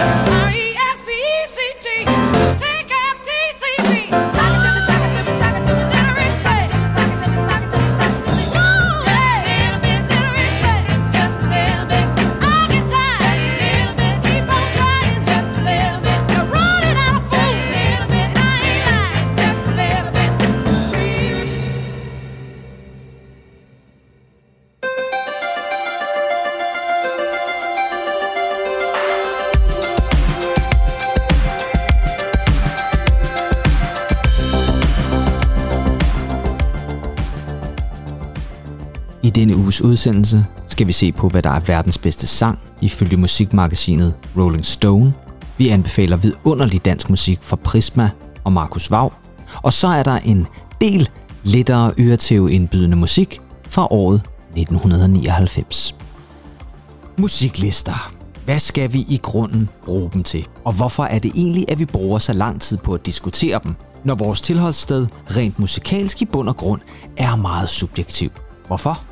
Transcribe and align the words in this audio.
I 0.00 0.37
uges 39.80 39.90
udsendelse 39.90 40.46
skal 40.66 40.86
vi 40.86 40.92
se 40.92 41.12
på, 41.12 41.28
hvad 41.28 41.42
der 41.42 41.50
er 41.50 41.60
verdens 41.60 41.98
bedste 41.98 42.26
sang 42.26 42.58
ifølge 42.80 43.16
musikmagasinet 43.16 44.14
Rolling 44.36 44.66
Stone. 44.66 45.14
Vi 45.58 45.68
anbefaler 45.68 46.16
vidunderlig 46.16 46.84
dansk 46.84 47.10
musik 47.10 47.38
fra 47.42 47.56
Prisma 47.56 48.10
og 48.44 48.52
Markus 48.52 48.90
Vav. 48.90 49.12
Og 49.62 49.72
så 49.72 49.88
er 49.88 50.02
der 50.02 50.16
en 50.16 50.46
del 50.80 51.08
lettere 51.44 51.92
øretæve 51.98 52.52
indbydende 52.52 52.96
musik 52.96 53.40
fra 53.68 53.86
året 53.90 54.22
1999. 54.56 55.94
Musiklister. 57.18 58.12
Hvad 58.44 58.58
skal 58.58 58.92
vi 58.92 58.98
i 58.98 59.20
grunden 59.22 59.68
bruge 59.84 60.10
dem 60.12 60.22
til? 60.22 60.46
Og 60.64 60.72
hvorfor 60.72 61.04
er 61.04 61.18
det 61.18 61.32
egentlig, 61.34 61.64
at 61.68 61.78
vi 61.78 61.84
bruger 61.84 62.18
så 62.18 62.32
lang 62.32 62.60
tid 62.60 62.76
på 62.76 62.92
at 62.92 63.06
diskutere 63.06 63.60
dem, 63.64 63.74
når 64.04 64.14
vores 64.14 64.40
tilholdssted 64.40 65.06
rent 65.36 65.58
musikalsk 65.58 66.22
i 66.22 66.24
bund 66.24 66.48
og 66.48 66.56
grund 66.56 66.80
er 67.16 67.36
meget 67.36 67.70
subjektiv? 67.70 68.30
Hvorfor? 68.66 69.07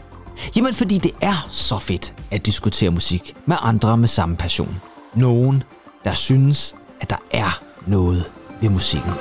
Jamen 0.56 0.74
fordi 0.74 0.98
det 0.98 1.12
er 1.20 1.46
så 1.48 1.78
fedt 1.78 2.14
at 2.30 2.46
diskutere 2.46 2.90
musik 2.90 3.34
med 3.46 3.56
andre 3.60 3.96
med 3.96 4.08
samme 4.08 4.36
passion. 4.36 4.80
Nogen, 5.14 5.62
der 6.04 6.14
synes, 6.14 6.74
at 7.00 7.10
der 7.10 7.16
er 7.30 7.62
noget 7.86 8.32
ved 8.60 8.70
musikken. 8.70 9.12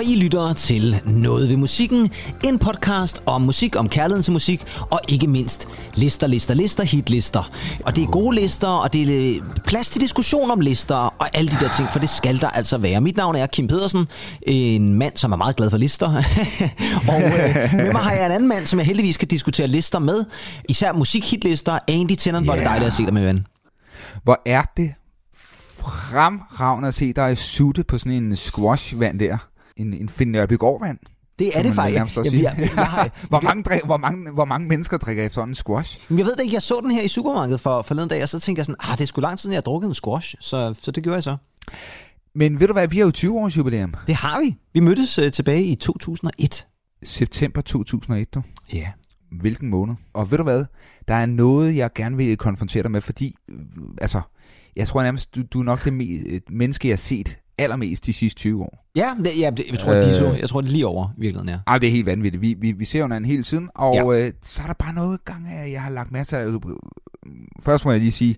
Og 0.00 0.06
I 0.06 0.16
lytter 0.16 0.52
til 0.52 1.02
Noget 1.06 1.48
ved 1.48 1.56
musikken, 1.56 2.10
en 2.44 2.58
podcast 2.58 3.22
om 3.26 3.42
musik, 3.42 3.76
om 3.76 3.88
kærligheden 3.88 4.22
til 4.22 4.32
musik, 4.32 4.64
og 4.90 5.00
ikke 5.08 5.26
mindst 5.26 5.68
lister, 5.94 6.26
lister, 6.26 6.54
lister, 6.54 6.84
hitlister. 6.84 7.50
Og 7.84 7.96
det 7.96 8.04
er 8.04 8.06
gode 8.06 8.36
lister, 8.36 8.68
og 8.68 8.92
det 8.92 9.36
er 9.36 9.40
plads 9.66 9.90
til 9.90 10.00
diskussion 10.00 10.50
om 10.50 10.60
lister, 10.60 10.94
og 10.94 11.36
alle 11.36 11.50
de 11.50 11.56
der 11.60 11.70
ting, 11.70 11.88
for 11.92 11.98
det 11.98 12.08
skal 12.08 12.40
der 12.40 12.48
altså 12.48 12.78
være. 12.78 13.00
Mit 13.00 13.16
navn 13.16 13.36
er 13.36 13.46
Kim 13.46 13.68
Pedersen, 13.68 14.08
en 14.42 14.94
mand, 14.94 15.16
som 15.16 15.32
er 15.32 15.36
meget 15.36 15.56
glad 15.56 15.70
for 15.70 15.78
lister. 15.78 16.06
og 17.12 17.22
øh, 17.22 17.74
med 17.74 17.92
mig 17.92 18.02
har 18.02 18.12
jeg 18.12 18.26
en 18.26 18.32
anden 18.32 18.48
mand, 18.48 18.66
som 18.66 18.78
jeg 18.78 18.86
heldigvis 18.86 19.16
kan 19.16 19.28
diskutere 19.28 19.66
lister 19.66 19.98
med. 19.98 20.24
Især 20.68 20.92
musikhitlister. 20.92 21.78
Andy 21.88 22.14
Tennant, 22.18 22.44
yeah. 22.44 22.44
hvor 22.44 22.54
det 22.54 22.64
dejligt 22.64 22.86
at 22.86 22.92
se 22.92 23.04
dig 23.04 23.14
med, 23.14 23.24
ven. 23.26 23.46
Hvor 24.24 24.42
er 24.46 24.62
det 24.76 24.94
fremragende 25.80 26.88
at 26.88 26.94
se 26.94 27.12
dig 27.12 27.38
sutte 27.38 27.84
på 27.84 27.98
sådan 27.98 28.12
en 28.12 28.36
squash-vand 28.36 29.18
der 29.18 29.38
en, 29.80 29.94
en 29.94 30.08
Finn 30.08 30.32
Nørbegaard-vand. 30.32 30.98
Det 31.38 31.50
er 31.54 31.62
det 31.62 31.74
faktisk. 31.74 32.16
Ja, 32.16 32.22
jeg, 32.24 32.42
jeg, 32.58 32.70
jeg 32.76 32.86
har, 32.86 33.10
hvor, 33.28 33.40
mange, 33.40 33.62
drik, 33.62 33.80
hvor, 33.84 33.96
mange, 33.96 34.32
hvor 34.32 34.44
mange 34.44 34.68
mennesker 34.68 34.96
drikker 34.98 35.26
efter 35.26 35.42
en 35.44 35.54
squash? 35.54 36.00
Jeg 36.10 36.18
ved 36.18 36.36
det 36.36 36.42
ikke, 36.42 36.54
jeg 36.54 36.62
så 36.62 36.80
den 36.82 36.90
her 36.90 37.02
i 37.02 37.08
supermarkedet 37.08 37.60
for 37.60 37.82
forleden 37.82 38.08
dag, 38.08 38.22
og 38.22 38.28
så 38.28 38.40
tænkte 38.40 38.60
jeg 38.60 38.66
sådan, 38.66 38.76
ah, 38.80 38.96
det 38.98 39.02
er 39.02 39.06
sgu 39.06 39.20
lang 39.20 39.38
tid 39.38 39.42
siden, 39.42 39.52
jeg 39.52 39.56
har 39.58 39.62
drukket 39.62 39.88
en 39.88 39.94
squash, 39.94 40.34
så, 40.40 40.74
så 40.82 40.90
det 40.90 41.02
gjorde 41.02 41.14
jeg 41.14 41.22
så. 41.24 41.36
Men 42.34 42.60
ved 42.60 42.66
du 42.66 42.72
hvad, 42.72 42.88
vi 42.88 42.98
har 42.98 43.04
jo 43.04 43.10
20 43.10 43.38
års 43.38 43.56
jubilæum. 43.56 43.94
Det 44.06 44.14
har 44.14 44.40
vi. 44.40 44.56
Vi 44.72 44.80
mødtes 44.80 45.18
uh, 45.18 45.30
tilbage 45.30 45.64
i 45.64 45.74
2001. 45.74 46.66
September 47.02 47.60
2001, 47.60 48.34
du. 48.34 48.42
Ja. 48.72 48.88
Hvilken 49.40 49.68
måned? 49.68 49.94
Og 50.12 50.30
ved 50.30 50.38
du 50.38 50.44
hvad, 50.44 50.64
der 51.08 51.14
er 51.14 51.26
noget, 51.26 51.76
jeg 51.76 51.90
gerne 51.94 52.16
vil 52.16 52.36
konfrontere 52.36 52.82
dig 52.82 52.90
med, 52.90 53.00
fordi, 53.00 53.34
altså, 54.00 54.20
jeg 54.76 54.88
tror 54.88 55.02
nærmest, 55.02 55.34
du, 55.34 55.42
du 55.42 55.60
er 55.60 55.64
nok 55.64 55.84
det 55.84 55.90
me- 55.90 56.40
menneske, 56.50 56.88
jeg 56.88 56.92
har 56.92 56.98
set 56.98 57.38
allermest 57.60 58.06
de 58.06 58.12
sidste 58.12 58.38
20 58.38 58.62
år. 58.62 58.86
Ja, 58.96 59.16
det, 59.18 59.30
ja 59.40 59.50
det, 59.50 59.64
jeg, 59.70 59.78
tror, 59.78 59.94
øh, 59.94 60.02
de 60.02 60.14
så, 60.14 60.36
jeg 60.40 60.48
tror, 60.48 60.60
det 60.60 60.68
er 60.68 60.72
lige 60.72 60.86
over 60.86 61.08
virkeligheden, 61.16 61.48
ja. 61.48 61.58
Ej, 61.66 61.78
det 61.78 61.86
er 61.86 61.92
helt 61.92 62.06
vanvittigt. 62.06 62.40
Vi, 62.40 62.54
vi, 62.58 62.72
vi 62.72 62.84
ser 62.84 62.98
jo 62.98 63.04
hinanden 63.04 63.30
hele 63.30 63.42
tiden, 63.42 63.70
og 63.74 63.94
ja. 63.94 64.26
øh, 64.26 64.32
så 64.42 64.62
er 64.62 64.66
der 64.66 64.74
bare 64.74 64.94
noget 64.94 65.24
gang 65.24 65.48
af, 65.48 65.70
jeg 65.70 65.82
har 65.82 65.90
lagt 65.90 66.12
masser 66.12 66.38
af... 66.38 66.46
Først 67.62 67.84
må 67.84 67.90
jeg 67.90 68.00
lige 68.00 68.12
sige, 68.12 68.36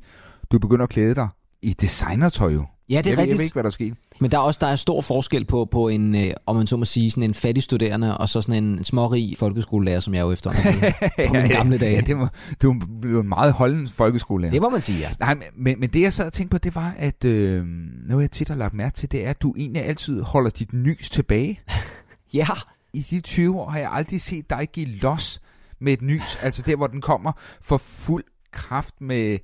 du 0.53 0.59
begynder 0.59 0.85
at 0.85 0.91
klæde 0.91 1.15
dig 1.15 1.29
i 1.63 1.73
designertøj 1.73 2.53
jo. 2.53 2.67
Ja, 2.93 2.99
det 2.99 3.07
er 3.07 3.11
jeg, 3.11 3.19
rigtigt. 3.19 3.31
Jeg 3.31 3.39
ved 3.39 3.45
ikke, 3.45 3.55
hvad 3.55 3.63
der 3.63 3.71
sker. 3.71 3.95
Men 4.21 4.31
der 4.31 4.39
er 4.39 4.43
også 4.43 4.59
der 4.61 4.67
er 4.67 4.77
stor 4.77 5.01
forskel 5.01 5.45
på, 5.45 5.65
på 5.65 5.89
en, 5.89 6.15
øh, 6.15 6.33
om 6.47 6.57
man 6.57 6.67
så 6.67 6.77
må 6.77 6.85
sige, 6.85 7.11
sådan 7.11 7.23
en 7.23 7.35
fattig 7.35 7.63
studerende, 7.63 8.19
og 8.19 8.29
så 8.29 8.43
sådan 8.43 8.65
en 8.65 8.85
smårig 8.85 9.37
folkeskolelærer, 9.39 10.01
som 10.01 10.15
jeg 10.15 10.21
jo 10.21 10.33
efter 10.33 10.53
på 11.29 11.33
mine 11.33 11.49
gamle 11.49 11.79
dage. 11.79 11.95
Ja, 11.95 12.01
det 12.01 12.17
var, 12.17 12.33
det 12.61 12.69
var 13.03 13.21
en 13.21 13.29
meget 13.29 13.53
holden 13.53 13.89
folkeskolelærer. 13.89 14.53
Det 14.53 14.63
må 14.63 14.71
man 14.71 14.81
sige, 14.81 14.99
ja. 14.99 15.11
Nej, 15.21 15.37
men, 15.57 15.81
men 15.81 15.91
det 15.91 16.03
jeg 16.03 16.13
sad 16.13 16.27
og 16.27 16.33
tænkte 16.33 16.51
på, 16.55 16.59
det 16.59 16.75
var, 16.75 16.95
at 16.99 17.25
øh, 17.25 17.65
noget 18.09 18.23
jeg 18.23 18.31
tit 18.31 18.49
har 18.49 18.57
lagt 18.57 18.75
mærke 18.75 18.95
til, 18.95 19.13
det 19.13 19.27
er, 19.27 19.31
at 19.31 19.43
du 19.43 19.55
egentlig 19.57 19.85
altid 19.85 20.23
holder 20.23 20.51
dit 20.51 20.73
nys 20.73 21.11
tilbage. 21.11 21.61
ja. 22.35 22.47
I 22.95 23.07
de 23.11 23.21
20 23.21 23.61
år 23.61 23.71
har 23.71 23.79
jeg 23.79 23.91
aldrig 23.93 24.21
set 24.21 24.51
dig 24.51 24.69
give 24.73 24.87
los 24.87 25.41
med 25.81 25.93
et 25.93 26.03
nys, 26.03 26.39
altså 26.43 26.63
der, 26.67 26.77
hvor 26.77 26.87
den 26.87 27.01
kommer 27.01 27.33
for 27.63 27.77
fuld 27.77 28.25
kraft 28.53 28.95
med 29.01 29.39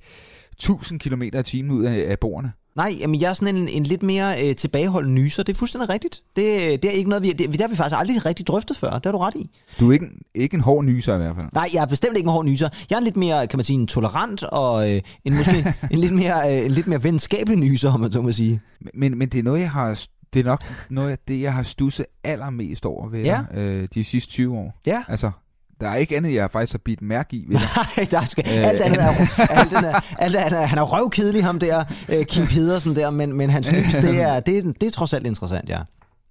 1000 0.51 0.99
km 0.99 1.21
i 1.21 1.43
timen 1.43 1.71
ud 1.71 1.83
af, 1.83 2.11
af 2.11 2.19
bordene. 2.19 2.51
Nej, 2.79 2.97
jamen 2.99 3.21
jeg 3.21 3.29
er 3.29 3.33
sådan 3.33 3.55
en, 3.55 3.67
en 3.67 3.83
lidt 3.83 4.03
mere 4.03 4.47
øh, 4.47 4.55
tilbageholdt 4.55 5.11
nyser. 5.11 5.43
Det 5.43 5.53
er 5.53 5.57
fuldstændig 5.57 5.89
rigtigt. 5.89 6.21
Det, 6.35 6.83
det 6.83 6.85
er 6.85 6.95
ikke 6.95 7.09
noget, 7.09 7.23
vi, 7.23 7.31
det, 7.31 7.51
det 7.51 7.61
har 7.61 7.67
vi 7.67 7.75
faktisk 7.75 7.99
aldrig 7.99 8.25
rigtig 8.25 8.47
drøftet 8.47 8.77
før. 8.77 8.89
Det 8.89 9.05
har 9.05 9.11
du 9.11 9.17
ret 9.17 9.35
i. 9.35 9.49
Du 9.79 9.89
er 9.89 9.93
ikke, 9.93 10.05
ikke 10.35 10.55
en 10.55 10.61
hård 10.61 10.85
nyser 10.85 11.15
i 11.15 11.17
hvert 11.17 11.35
fald. 11.35 11.47
Nej, 11.53 11.69
jeg 11.73 11.81
er 11.81 11.85
bestemt 11.85 12.17
ikke 12.17 12.27
en 12.27 12.31
hård 12.31 12.45
nyser. 12.45 12.69
Jeg 12.89 12.95
er 12.95 12.99
lidt 12.99 13.17
mere, 13.17 13.47
kan 13.47 13.57
man 13.57 13.63
sige, 13.63 13.79
en 13.79 13.87
tolerant 13.87 14.43
og 14.43 14.91
øh, 14.91 15.01
en, 15.25 15.35
måske 15.35 15.73
en, 15.91 15.99
lidt 15.99 16.13
mere, 16.13 16.57
øh, 16.57 16.65
en 16.65 16.71
lidt 16.71 16.87
mere 16.87 17.03
venskabelig 17.03 17.59
nyser, 17.59 17.93
om 17.93 17.99
man 17.99 18.11
så 18.11 18.21
må 18.21 18.31
sige. 18.31 18.61
Men, 18.93 19.17
men 19.17 19.29
det 19.29 19.39
er 19.39 19.43
noget, 19.43 19.59
jeg 19.59 19.71
har 19.71 20.05
det 20.33 20.39
er 20.39 20.43
nok 20.43 20.63
noget 20.89 21.09
af 21.09 21.17
det, 21.27 21.41
jeg 21.41 21.53
har 21.53 21.63
stusset 21.63 22.05
allermest 22.23 22.85
over 22.85 23.09
ved 23.09 23.23
ja. 23.23 23.41
øh, 23.53 23.87
de 23.93 24.03
sidste 24.03 24.31
20 24.31 24.57
år. 24.57 24.79
Ja. 24.85 25.03
Altså, 25.07 25.31
der 25.79 25.89
er 25.89 25.95
ikke 25.95 26.17
andet, 26.17 26.33
jeg 26.33 26.51
faktisk 26.51 26.73
har 26.73 26.81
bidt 26.85 27.01
mærke 27.01 27.35
i. 27.35 27.45
Nej, 27.49 28.07
der 28.11 28.25
skal, 28.25 28.43
alt 28.47 28.81
andet 28.81 29.01
er, 29.03 29.27
alt 29.37 29.73
er, 29.73 30.01
alt 30.17 30.35
er, 30.35 30.65
han 30.65 30.77
er 30.77 30.83
røvkedelig, 30.83 31.43
ham 31.43 31.59
der, 31.59 31.83
øh, 32.09 32.25
Kim 32.25 32.47
Pedersen 32.47 32.95
der, 32.95 33.09
men, 33.09 33.33
men 33.33 33.49
hans 33.49 33.71
lys, 33.71 33.93
det 33.93 34.21
er, 34.21 34.39
det, 34.39 34.81
det 34.81 34.87
er 34.87 34.91
trods 34.91 35.13
alt 35.13 35.25
interessant, 35.27 35.69
ja. 35.69 35.79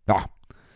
Nå, 0.06 0.14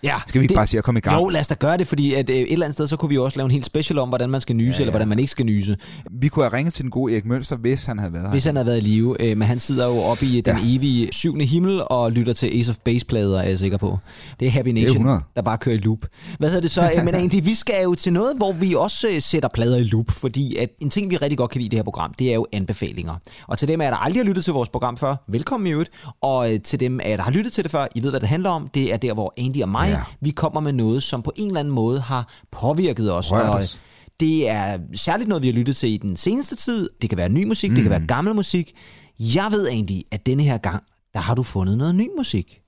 Ja, 0.04 0.16
Skal 0.26 0.40
vi 0.40 0.44
ikke 0.44 0.48
det, 0.48 0.56
bare 0.56 0.66
sige 0.66 0.78
at 0.78 0.84
komme 0.84 0.98
i 0.98 1.00
gang? 1.00 1.16
Jo, 1.16 1.28
lad 1.28 1.40
os 1.40 1.48
da 1.48 1.54
gøre 1.54 1.76
det, 1.76 1.86
fordi 1.86 2.14
at, 2.14 2.30
øh, 2.30 2.36
et 2.36 2.52
eller 2.52 2.66
andet 2.66 2.74
sted, 2.74 2.86
så 2.86 2.96
kunne 2.96 3.08
vi 3.08 3.18
også 3.18 3.36
lave 3.38 3.44
en 3.44 3.50
helt 3.50 3.66
special 3.66 3.98
om, 3.98 4.08
hvordan 4.08 4.30
man 4.30 4.40
skal 4.40 4.56
nyse, 4.56 4.66
ja, 4.66 4.76
ja. 4.76 4.82
eller 4.82 4.90
hvordan 4.92 5.08
man 5.08 5.18
ikke 5.18 5.30
skal 5.30 5.46
nyse. 5.46 5.76
Vi 6.10 6.28
kunne 6.28 6.44
have 6.44 6.56
ringet 6.56 6.74
til 6.74 6.82
den 6.82 6.90
gode 6.90 7.12
Erik 7.12 7.26
Mønster, 7.26 7.56
hvis 7.56 7.84
han 7.84 7.98
havde 7.98 8.12
været 8.12 8.24
her. 8.24 8.30
Hvis 8.30 8.44
han 8.44 8.56
havde 8.56 8.66
været 8.66 8.78
i 8.78 8.80
live, 8.80 9.22
øh, 9.22 9.36
men 9.36 9.48
han 9.48 9.58
sidder 9.58 9.86
jo 9.86 9.98
oppe 9.98 10.26
i 10.26 10.40
den 10.40 10.56
ja. 10.56 10.76
evige 10.76 11.08
syvende 11.12 11.44
himmel 11.44 11.82
og 11.86 12.12
lytter 12.12 12.32
til 12.32 12.46
Ace 12.46 12.70
of 12.70 12.76
Base-plader, 12.84 13.38
er 13.38 13.48
jeg 13.48 13.58
sikker 13.58 13.76
på. 13.78 13.98
Det 14.40 14.48
er 14.48 14.52
Happy 14.52 14.68
Nation, 14.68 15.06
er 15.06 15.20
der 15.36 15.42
bare 15.42 15.58
kører 15.58 15.74
i 15.74 15.78
loop. 15.78 15.98
Hvad 16.38 16.48
hedder 16.48 16.60
det 16.60 16.70
så? 16.70 16.92
Øh, 16.96 17.04
men 17.04 17.14
egentlig, 17.14 17.46
vi 17.46 17.54
skal 17.54 17.82
jo 17.84 17.94
til 17.94 18.12
noget, 18.12 18.36
hvor 18.36 18.52
vi 18.52 18.74
også 18.74 19.08
øh, 19.08 19.22
sætter 19.22 19.48
plader 19.54 19.76
i 19.76 19.84
loop, 19.84 20.10
fordi 20.10 20.56
at 20.56 20.68
en 20.80 20.90
ting, 20.90 21.10
vi 21.10 21.16
rigtig 21.16 21.38
godt 21.38 21.50
kan 21.50 21.58
lide 21.58 21.66
i 21.66 21.68
det 21.68 21.78
her 21.78 21.84
program, 21.84 22.14
det 22.18 22.30
er 22.30 22.34
jo 22.34 22.46
anbefalinger. 22.52 23.14
Og 23.46 23.58
til 23.58 23.68
dem, 23.68 23.80
er 23.80 23.90
der 23.90 23.96
aldrig 23.96 24.22
har 24.22 24.26
lyttet 24.26 24.44
til 24.44 24.52
vores 24.52 24.68
program 24.68 24.96
før, 24.96 25.16
velkommen 25.28 25.66
i 25.66 25.70
øvrigt. 25.70 25.90
Og 26.20 26.54
øh, 26.54 26.60
til 26.60 26.80
dem, 26.80 27.00
der 27.04 27.22
har 27.22 27.30
lyttet 27.30 27.52
til 27.52 27.64
det 27.64 27.70
før, 27.72 27.86
I 27.94 28.02
ved, 28.02 28.10
hvad 28.10 28.20
det 28.20 28.28
handler 28.28 28.50
om, 28.50 28.68
det 28.74 28.92
er 28.92 28.96
der, 28.96 29.14
hvor 29.14 29.34
Andy 29.38 29.62
og 29.62 29.68
mig, 29.68 29.91
ja. 29.92 30.02
vi 30.20 30.30
kommer 30.30 30.60
med 30.60 30.72
noget, 30.72 31.02
som 31.02 31.22
på 31.22 31.32
en 31.36 31.46
eller 31.46 31.60
anden 31.60 31.74
måde 31.74 32.00
har 32.00 32.28
påvirket 32.50 33.14
os. 33.14 33.32
Rørt 33.32 33.48
os. 33.48 33.80
det 34.20 34.48
er 34.48 34.78
særligt 34.94 35.28
noget, 35.28 35.42
vi 35.42 35.48
har 35.48 35.54
lyttet 35.54 35.76
til 35.76 35.88
i 35.88 35.96
den 35.96 36.16
seneste 36.16 36.56
tid. 36.56 36.90
Det 37.02 37.10
kan 37.10 37.18
være 37.18 37.28
ny 37.28 37.44
musik, 37.44 37.70
mm. 37.70 37.74
det 37.74 37.84
kan 37.84 37.90
være 37.90 38.06
gammel 38.06 38.34
musik. 38.34 38.72
Jeg 39.18 39.48
ved 39.50 39.68
egentlig, 39.68 40.04
at 40.10 40.26
denne 40.26 40.42
her 40.42 40.58
gang, 40.58 40.84
der 41.14 41.20
har 41.20 41.34
du 41.34 41.42
fundet 41.42 41.78
noget 41.78 41.94
ny 41.94 42.08
musik. 42.18 42.61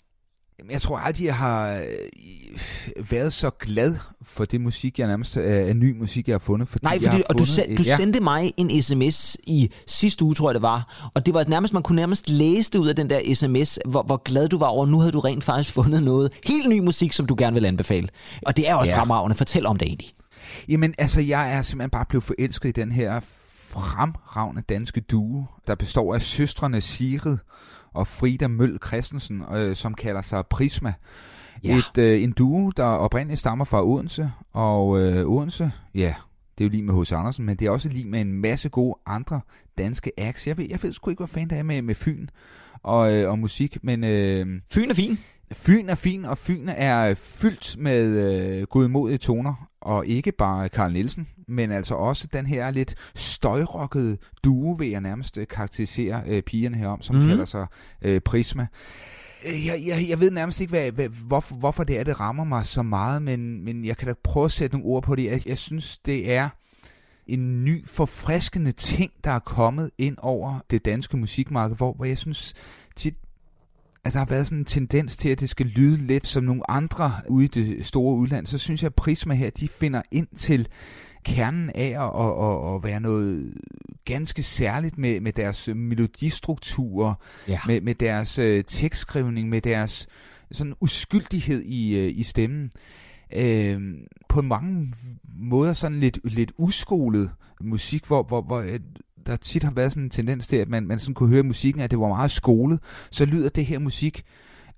Jeg 0.71 0.83
tror 0.83 0.99
aldrig, 0.99 1.25
jeg 1.25 1.37
har 1.37 1.77
øh, 1.77 3.11
været 3.11 3.33
så 3.33 3.51
glad 3.51 3.97
for 4.23 4.45
det 4.45 4.61
musik, 4.61 4.99
jeg 4.99 5.07
nærmest 5.07 5.37
er 5.37 5.67
øh, 5.67 5.75
ny 5.75 5.99
musik, 5.99 6.29
jeg 6.29 6.35
har 6.35 6.39
fundet. 6.39 6.69
Fordi 6.69 6.85
Nej, 6.85 6.99
fordi, 7.03 7.23
og 7.29 7.39
du, 7.39 7.45
send, 7.45 7.77
du 7.77 7.83
ja. 7.83 7.97
sendte 7.97 8.21
mig 8.21 8.53
en 8.57 8.83
sms 8.83 9.37
i 9.45 9.71
sidste 9.87 10.25
uge, 10.25 10.35
tror 10.35 10.51
jeg 10.51 10.55
det 10.55 10.63
var, 10.63 11.11
og 11.15 11.27
det 11.27 11.35
var 11.35 11.45
nærmest, 11.49 11.75
man 11.75 11.83
kunne 11.83 11.97
nærmest 11.97 12.29
læse 12.29 12.71
det 12.71 12.79
ud 12.79 12.89
af 12.89 12.97
den 12.97 13.11
der 13.11 13.35
sms, 13.35 13.79
hvor, 13.87 14.03
hvor 14.03 14.23
glad 14.25 14.49
du 14.49 14.59
var 14.59 14.67
over, 14.67 14.87
nu 14.87 14.99
havde 14.99 15.13
du 15.13 15.21
rent 15.21 15.45
faktisk 15.45 15.75
fundet 15.75 16.03
noget 16.03 16.33
helt 16.45 16.69
ny 16.69 16.79
musik, 16.79 17.13
som 17.13 17.27
du 17.27 17.35
gerne 17.39 17.55
vil 17.55 17.65
anbefale. 17.65 18.09
Og 18.47 18.57
det 18.57 18.69
er 18.69 18.75
også 18.75 18.93
ja. 18.93 19.01
fremragende. 19.01 19.37
Fortæl 19.37 19.67
om 19.67 19.77
det 19.77 19.87
egentlig. 19.87 20.09
Jamen, 20.69 20.95
altså, 20.99 21.21
jeg 21.21 21.53
er 21.53 21.63
simpelthen 21.63 21.91
bare 21.91 22.07
blevet 22.09 22.25
forelsket 22.25 22.69
i 22.69 22.73
den 22.73 22.93
her 22.93 23.21
fremragende 23.69 24.63
danske 24.69 25.01
duo, 25.01 25.45
der 25.67 25.75
består 25.75 26.15
af 26.15 26.23
søstrene 26.23 26.81
Sigrid 26.81 27.37
og 27.95 28.07
Frida 28.07 28.49
Møl 28.49 28.79
Christensen, 28.87 29.43
øh, 29.55 29.77
som 29.77 29.95
kalder 29.95 30.23
sig 30.23 30.47
Prisma. 30.47 30.93
Ja. 31.65 31.77
Et, 31.77 31.99
øh, 31.99 32.23
en 32.23 32.33
duo, 32.33 32.71
der 32.71 32.85
oprindeligt 32.85 33.41
stammer 33.41 33.65
fra 33.65 33.87
Odense, 33.87 34.31
og 34.53 35.01
øh, 35.01 35.27
Odense, 35.27 35.73
ja, 35.95 36.15
Det 36.59 36.65
er 36.65 36.69
jo 36.69 36.71
lige 36.71 36.83
med 36.83 37.03
H.C. 37.03 37.13
Andersen, 37.13 37.45
men 37.45 37.57
det 37.57 37.67
er 37.67 37.71
også 37.71 37.89
lige 37.89 38.09
med 38.09 38.21
en 38.21 38.33
masse 38.33 38.69
gode 38.69 38.99
andre 39.07 39.41
danske 39.79 40.13
acts. 40.19 40.47
Jeg 40.47 40.57
ved, 40.59 40.67
jeg 40.71 40.79
ved 40.83 40.93
sgu 40.93 41.11
ikke, 41.11 41.21
hvad 41.21 41.29
fanden 41.29 41.51
det 41.51 41.59
er 41.59 41.63
med, 41.63 41.83
med 41.83 41.95
Fyn 41.95 42.27
og, 42.83 43.13
øh, 43.13 43.31
og 43.31 43.39
musik, 43.39 43.77
men... 43.83 44.05
Øh, 44.05 44.61
Fyn 44.73 44.91
er 44.91 44.95
fin. 44.95 45.19
Fyn 45.55 45.89
er 45.89 45.95
fin, 45.95 46.25
og 46.25 46.39
Fyn 46.39 46.69
er 46.69 47.15
fyldt 47.15 47.77
med 47.79 48.05
øh, 48.05 48.63
godmodige 48.63 49.19
toner, 49.19 49.69
og 49.81 50.07
ikke 50.07 50.33
bare 50.33 50.69
Karl 50.69 50.93
Nielsen, 50.93 51.29
men 51.49 51.73
altså 51.73 51.95
også 51.95 52.29
den 52.33 52.47
her 52.47 52.71
lidt 52.71 52.95
støjrokkede 53.15 54.17
duo, 54.45 54.73
vil 54.73 54.89
jeg 54.89 55.01
nærmest 55.01 55.39
øh, 55.39 55.47
karakterisere 55.47 56.23
øh, 56.27 56.43
pigerne 56.43 56.77
herom, 56.77 57.03
som 57.03 57.17
mm. 57.17 57.27
kalder 57.27 57.45
sig 57.45 57.67
øh, 58.03 58.21
Prisma. 58.21 58.67
Øh, 59.47 59.67
jeg, 59.67 59.83
jeg, 59.87 60.09
jeg 60.09 60.21
ved 60.21 60.31
nærmest 60.31 60.61
ikke, 60.61 60.71
hvad, 60.71 60.93
hvad, 60.93 61.09
hvorfor, 61.09 61.55
hvorfor 61.55 61.85
det 61.85 61.99
er, 61.99 62.05
det 62.05 62.21
rammer 62.21 62.45
mig 62.45 62.67
så 62.67 62.83
meget, 62.83 63.23
men, 63.23 63.65
men 63.65 63.85
jeg 63.85 63.97
kan 63.97 64.09
da 64.09 64.15
prøve 64.25 64.45
at 64.45 64.53
sætte 64.53 64.77
nogle 64.77 64.95
ord 64.95 65.03
på 65.03 65.15
det. 65.15 65.25
Jeg, 65.25 65.49
jeg 65.49 65.59
synes, 65.59 65.99
det 65.99 66.33
er 66.33 66.49
en 67.27 67.65
ny, 67.65 67.89
forfriskende 67.89 68.73
ting, 68.73 69.13
der 69.25 69.31
er 69.31 69.39
kommet 69.39 69.91
ind 69.99 70.17
over 70.19 70.59
det 70.71 70.85
danske 70.85 71.17
musikmarked, 71.17 71.77
hvor, 71.77 71.93
hvor 71.93 72.05
jeg 72.05 72.19
synes 72.19 72.55
tit, 72.97 73.15
at 74.05 74.13
der 74.13 74.19
har 74.19 74.27
været 74.27 74.47
sådan 74.47 74.59
en 74.59 74.65
tendens 74.65 75.17
til, 75.17 75.29
at 75.29 75.41
det 75.41 75.51
skal 75.51 75.67
lyde 75.67 75.97
lidt 75.97 76.27
som 76.27 76.45
nogle 76.45 76.71
andre 76.71 77.13
ude 77.29 77.45
i 77.45 77.49
det 77.49 77.87
store 77.87 78.17
udland, 78.17 78.47
så 78.47 78.59
synes 78.59 78.83
jeg, 78.83 78.87
at 78.87 78.95
Prisma 78.95 79.35
her, 79.35 79.51
de 79.51 79.69
finder 79.69 80.03
ind 80.11 80.27
til 80.37 80.69
kernen 81.25 81.71
af 81.75 81.89
at, 81.89 82.27
at, 82.27 82.45
at, 82.45 82.75
at 82.75 82.83
være 82.83 83.01
noget 83.01 83.55
ganske 84.05 84.43
særligt 84.43 84.99
med, 84.99 85.21
med 85.21 85.33
deres 85.33 85.69
melodistrukturer, 85.75 87.15
ja. 87.49 87.59
med, 87.67 87.81
med 87.81 87.95
deres 87.95 88.39
øh, 88.39 88.65
tekstskrivning, 88.65 89.49
med 89.49 89.61
deres 89.61 90.07
sådan 90.53 90.75
uskyldighed 90.81 91.63
i, 91.63 91.97
øh, 91.99 92.19
i 92.19 92.23
stemmen. 92.23 92.71
Øh, 93.37 93.81
på 94.29 94.43
mange 94.43 94.95
måder 95.39 95.73
sådan 95.73 96.01
lidt, 96.01 96.19
lidt 96.25 96.53
uskolet 96.57 97.31
musik, 97.61 98.07
hvor, 98.07 98.23
hvor, 98.23 98.43
hvor 98.43 98.61
øh, 98.61 98.81
der 99.27 99.37
tit 99.37 99.63
har 99.63 99.71
været 99.71 99.93
sådan 99.93 100.03
en 100.03 100.11
tendens 100.11 100.47
til, 100.47 100.57
at 100.57 100.69
man, 100.69 100.87
man 100.87 100.99
sådan 100.99 101.15
kunne 101.15 101.29
høre 101.29 101.43
musikken, 101.43 101.83
at 101.83 101.91
det 101.91 101.99
var 101.99 102.09
meget 102.09 102.31
skolet, 102.31 102.81
så 103.11 103.25
lyder 103.25 103.49
det 103.49 103.67
her 103.67 103.79
musik 103.79 104.25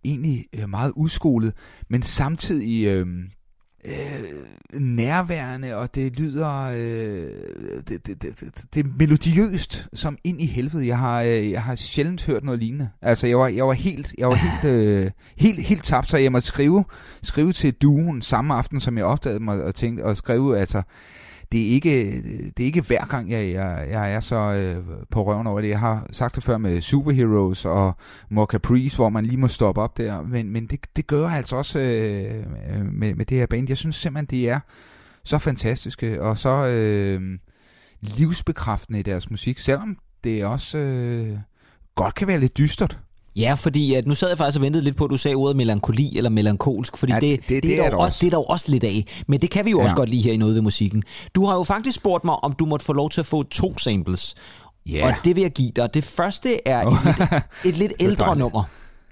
egentlig 0.04 0.46
øh, 0.52 0.68
meget 0.68 0.92
uskolet, 0.96 1.52
men 1.88 2.02
samtidig 2.02 2.86
øh, 2.86 3.06
øh, 3.86 4.80
nærværende, 4.80 5.76
og 5.76 5.94
det 5.94 6.18
lyder 6.18 6.62
øh, 6.62 7.30
det, 7.88 8.06
det, 8.06 8.22
det, 8.22 8.64
det 8.74 8.86
er 8.86 8.90
melodiøst 8.98 9.88
som 9.92 10.18
ind 10.24 10.40
i 10.40 10.46
helvede. 10.46 10.86
Jeg 10.86 10.98
har, 10.98 11.22
øh, 11.22 11.50
jeg 11.50 11.62
har 11.62 11.74
sjældent 11.74 12.24
hørt 12.24 12.44
noget 12.44 12.60
lignende. 12.60 12.88
Altså, 13.02 13.26
jeg 13.26 13.38
var, 13.38 13.48
jeg 13.48 13.66
var 13.66 13.72
helt, 13.72 14.14
jeg 14.18 14.28
var 14.28 14.34
helt, 14.34 14.74
øh, 14.74 15.10
helt, 15.36 15.60
helt 15.60 15.84
tabt, 15.84 16.10
så 16.10 16.16
jeg 16.16 16.32
måtte 16.32 16.48
skrive, 16.48 16.84
skrive 17.22 17.52
til 17.52 17.74
duen 17.74 18.22
samme 18.22 18.54
aften, 18.54 18.80
som 18.80 18.98
jeg 18.98 19.04
opdagede 19.04 19.40
mig 19.40 19.62
og 19.62 19.74
tænkte, 19.74 20.02
og 20.02 20.16
skrive, 20.16 20.58
altså, 20.58 20.82
det 21.52 21.66
er 21.66 21.70
ikke, 21.70 22.22
det 22.56 22.60
er 22.60 22.66
ikke 22.66 22.80
hver 22.80 23.04
gang, 23.04 23.30
jeg, 23.30 23.52
jeg, 23.52 23.86
jeg 23.90 24.12
er 24.12 24.20
så 24.20 24.36
øh, 24.36 24.84
på 25.10 25.24
røven 25.24 25.46
over 25.46 25.60
det. 25.60 25.68
Jeg 25.68 25.80
har 25.80 26.06
sagt 26.12 26.34
det 26.34 26.44
før 26.44 26.58
med 26.58 26.80
Superheroes 26.80 27.64
og 27.64 27.96
More 28.30 28.46
Caprice, 28.46 28.96
hvor 28.96 29.08
man 29.08 29.26
lige 29.26 29.36
må 29.36 29.48
stoppe 29.48 29.80
op 29.80 29.96
der. 29.96 30.22
Men, 30.22 30.50
men 30.50 30.66
det, 30.66 30.80
det 30.96 31.06
gør 31.06 31.28
altså 31.28 31.56
også 31.56 31.78
øh, 31.78 32.34
øh 32.70 32.86
med, 32.92 33.14
med 33.14 33.26
det 33.26 33.38
her 33.38 33.46
band. 33.46 33.68
Jeg 33.68 33.76
synes 33.76 33.96
simpelthen, 33.96 34.40
det 34.40 34.50
er 34.50 34.60
så 35.24 35.38
fantastiske 35.38 36.22
og 36.22 36.38
så 36.38 36.66
øh, 36.66 37.38
livsbekræftende 38.00 39.00
i 39.00 39.02
deres 39.02 39.30
musik, 39.30 39.58
selvom 39.58 39.98
det 40.24 40.44
også 40.44 40.78
øh, 40.78 41.38
godt 41.94 42.14
kan 42.14 42.28
være 42.28 42.40
lidt 42.40 42.58
dystert. 42.58 42.98
Ja, 43.36 43.54
fordi 43.54 43.94
at 43.94 44.06
nu 44.06 44.14
sad 44.14 44.28
jeg 44.28 44.38
faktisk 44.38 44.58
og 44.58 44.62
ventede 44.62 44.84
lidt 44.84 44.96
på, 44.96 45.04
at 45.04 45.10
du 45.10 45.16
sagde 45.16 45.34
ordet 45.34 45.56
melankoli 45.56 46.16
eller 46.16 46.30
melankolsk, 46.30 46.96
fordi 46.96 47.12
ja, 47.12 47.20
det, 47.20 47.40
det, 47.40 47.48
det, 47.48 47.62
det, 47.62 47.78
er, 47.78 47.82
er 47.82 47.90
der 47.90 47.96
også, 47.96 48.18
det 48.20 48.26
er 48.26 48.30
der 48.30 48.50
også 48.50 48.70
lidt 48.70 48.84
af. 48.84 49.04
Men 49.28 49.40
det 49.40 49.50
kan 49.50 49.64
vi 49.64 49.70
jo 49.70 49.78
ja. 49.78 49.84
også 49.84 49.96
godt 49.96 50.08
lide 50.08 50.22
her 50.22 50.32
i 50.32 50.36
noget 50.36 50.54
ved 50.54 50.62
musikken. 50.62 51.02
Du 51.34 51.46
har 51.46 51.54
jo 51.54 51.64
faktisk 51.64 51.96
spurgt 51.96 52.24
mig, 52.24 52.44
om 52.44 52.52
du 52.52 52.66
måtte 52.66 52.86
få 52.86 52.92
lov 52.92 53.10
til 53.10 53.20
at 53.20 53.26
få 53.26 53.42
to 53.42 53.78
samples. 53.78 54.34
Yeah. 54.90 55.06
Og 55.06 55.14
det 55.24 55.36
vil 55.36 55.42
jeg 55.42 55.50
give 55.50 55.70
dig. 55.76 55.94
Det 55.94 56.04
første 56.04 56.68
er 56.68 56.86
et, 56.86 56.98
lidt, 57.04 57.32
et 57.74 57.76
lidt 57.76 57.92
ældre 58.00 58.36
nummer. 58.36 58.62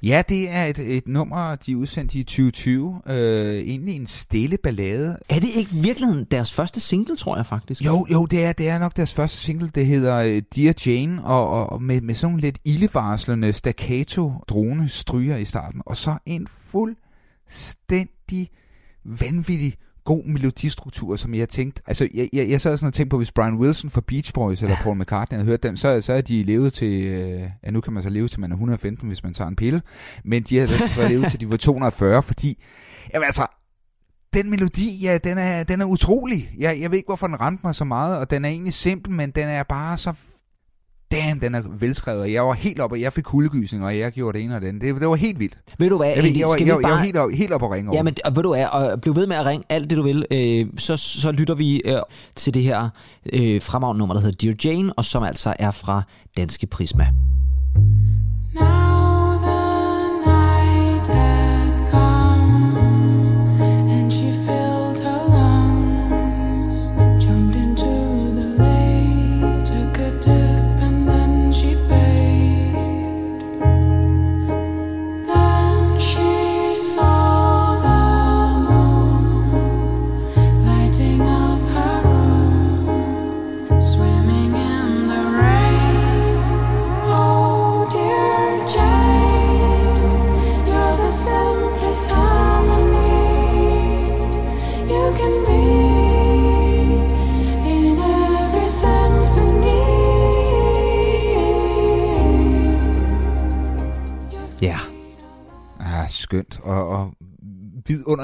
Ja, 0.06 0.23
det 0.29 0.51
er 0.51 0.65
et, 0.65 0.79
et 0.79 1.09
nummer, 1.09 1.55
de 1.55 1.77
udsendte 1.77 2.19
i 2.19 2.25
2020. 2.25 3.01
Øh, 3.06 3.55
egentlig 3.55 3.97
en 3.97 4.06
stille 4.06 4.56
ballade. 4.56 5.19
Er 5.29 5.35
det 5.35 5.49
ikke 5.56 5.71
virkeligheden 5.75 6.25
deres 6.25 6.53
første 6.53 6.81
single, 6.81 7.17
tror 7.17 7.37
jeg 7.37 7.47
faktisk? 7.47 7.85
Jo, 7.85 8.06
jo, 8.12 8.27
det 8.27 8.45
er, 8.45 8.53
det 8.53 8.69
er 8.69 8.79
nok 8.79 8.97
deres 8.97 9.15
første 9.15 9.39
single. 9.39 9.71
Det 9.75 9.87
hedder 9.87 10.37
uh, 10.37 10.43
Dear 10.56 10.75
Jane, 10.87 11.25
og, 11.25 11.71
og 11.71 11.83
med, 11.83 12.01
med 12.01 12.15
sådan 12.15 12.37
lidt 12.37 12.59
ildevarslende 12.65 13.53
staccato 13.53 14.33
drone 14.49 14.89
stryger 14.89 15.37
i 15.37 15.45
starten. 15.45 15.83
Og 15.87 15.97
så 15.97 16.19
en 16.27 16.47
fuldstændig 16.71 18.51
vanvittig 19.05 19.77
god 20.05 20.25
melodistruktur, 20.25 21.17
som 21.17 21.35
jeg 21.35 21.49
tænkte. 21.49 21.83
Altså, 21.87 22.09
jeg, 22.15 22.29
jeg, 22.33 22.49
jeg 22.49 22.61
sad 22.61 22.77
sådan 22.77 22.87
og 22.87 22.95
tænkte 22.95 23.11
på, 23.11 23.17
hvis 23.17 23.33
Brian 23.33 23.55
Wilson 23.55 23.91
fra 23.91 24.01
Beach 24.06 24.33
Boys 24.33 24.62
eller 24.62 24.77
Paul 24.83 24.99
McCartney 24.99 25.37
havde 25.37 25.47
hørt 25.47 25.62
dem, 25.62 25.77
så, 25.77 26.01
så 26.01 26.12
er 26.12 26.21
de 26.21 26.43
levet 26.43 26.73
til, 26.73 27.03
øh, 27.03 27.43
ja 27.65 27.71
nu 27.71 27.81
kan 27.81 27.93
man 27.93 28.03
så 28.03 28.09
leve 28.09 28.29
til 28.29 28.41
man 28.41 28.51
er 28.51 28.55
115, 28.55 29.09
hvis 29.09 29.23
man 29.23 29.35
tager 29.35 29.49
en 29.49 29.56
pille, 29.56 29.83
men 30.25 30.43
de 30.43 30.59
har 30.59 30.67
så 30.67 31.09
levet 31.09 31.31
til 31.31 31.41
de 31.41 31.51
var 31.51 31.56
240, 31.56 32.23
fordi, 32.23 32.62
jamen 33.15 33.25
altså, 33.27 33.47
den 34.35 34.51
melodi, 34.51 34.99
ja, 35.03 35.19
den 35.19 35.39
er, 35.39 35.65
den 35.65 35.81
er 35.81 35.85
utrolig. 35.85 36.51
Jeg, 36.59 36.81
jeg 36.81 36.91
ved 36.91 36.97
ikke, 36.97 37.09
hvorfor 37.09 37.27
den 37.27 37.41
ramte 37.41 37.61
mig 37.65 37.75
så 37.75 37.85
meget, 37.85 38.19
og 38.19 38.31
den 38.31 38.45
er 38.45 38.49
egentlig 38.49 38.75
simpel, 38.75 39.12
men 39.12 39.31
den 39.31 39.49
er 39.49 39.62
bare 39.62 39.97
så 39.97 40.12
damn, 41.15 41.41
den 41.41 41.55
er 41.55 41.63
velskrevet, 41.79 42.21
og 42.21 42.33
jeg 42.33 42.43
var 42.43 42.53
helt 42.53 42.81
oppe, 42.81 42.95
og 42.95 43.01
jeg 43.01 43.13
fik 43.13 43.25
kuldegysning, 43.25 43.85
og 43.85 43.99
jeg 43.99 44.13
gjorde 44.13 44.39
det 44.39 44.45
ene 44.45 44.57
og 44.57 44.65
andet. 44.65 44.83
Det, 44.83 45.01
det 45.01 45.09
var 45.09 45.15
helt 45.15 45.39
vildt. 45.39 45.59
Ved 45.79 45.91
du 45.91 45.97
hvad, 45.97 46.09
jeg, 46.09 46.25
jeg, 46.25 46.37
jeg, 46.37 46.49
skal 46.51 46.67
jeg, 46.67 46.79
vi 46.79 46.83
bare... 46.83 46.93
jeg 46.93 46.99
var 46.99 47.05
helt 47.05 47.17
op, 47.17 47.31
helt 47.31 47.53
op 47.53 47.63
at 47.63 47.71
ringe 47.71 47.91
over. 47.91 47.99
Ja, 47.99 48.03
men 48.03 48.15
ved 48.35 48.43
du 48.43 48.55
hvad, 48.55 48.65
og 48.65 49.01
bliv 49.01 49.17
ved 49.17 49.27
med 49.27 49.37
at 49.37 49.47
ringe 49.47 49.65
alt 49.69 49.91
det, 49.91 49.99
du 49.99 50.03
vil. 50.03 50.27
Øh, 50.31 50.67
så, 50.79 50.97
så 50.97 51.33
lytter 51.33 51.55
vi 51.55 51.83
øh, 51.85 51.97
til 52.35 52.55
det 52.55 52.63
her 52.63 52.89
øh, 53.33 53.63
fremragende 53.63 53.99
nummer, 53.99 54.15
der 54.15 54.23
hedder 54.23 54.53
Dear 54.53 54.55
Jane, 54.65 54.93
og 54.93 55.05
som 55.05 55.23
altså 55.23 55.55
er 55.59 55.71
fra 55.71 56.03
Danske 56.37 56.67
Prisma. 56.67 57.07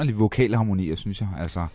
Vidunderlig 0.01 0.19
vokalharmonier, 0.19 0.95
synes 0.95 1.21
jeg. 1.21 1.29
Altså, 1.39 1.67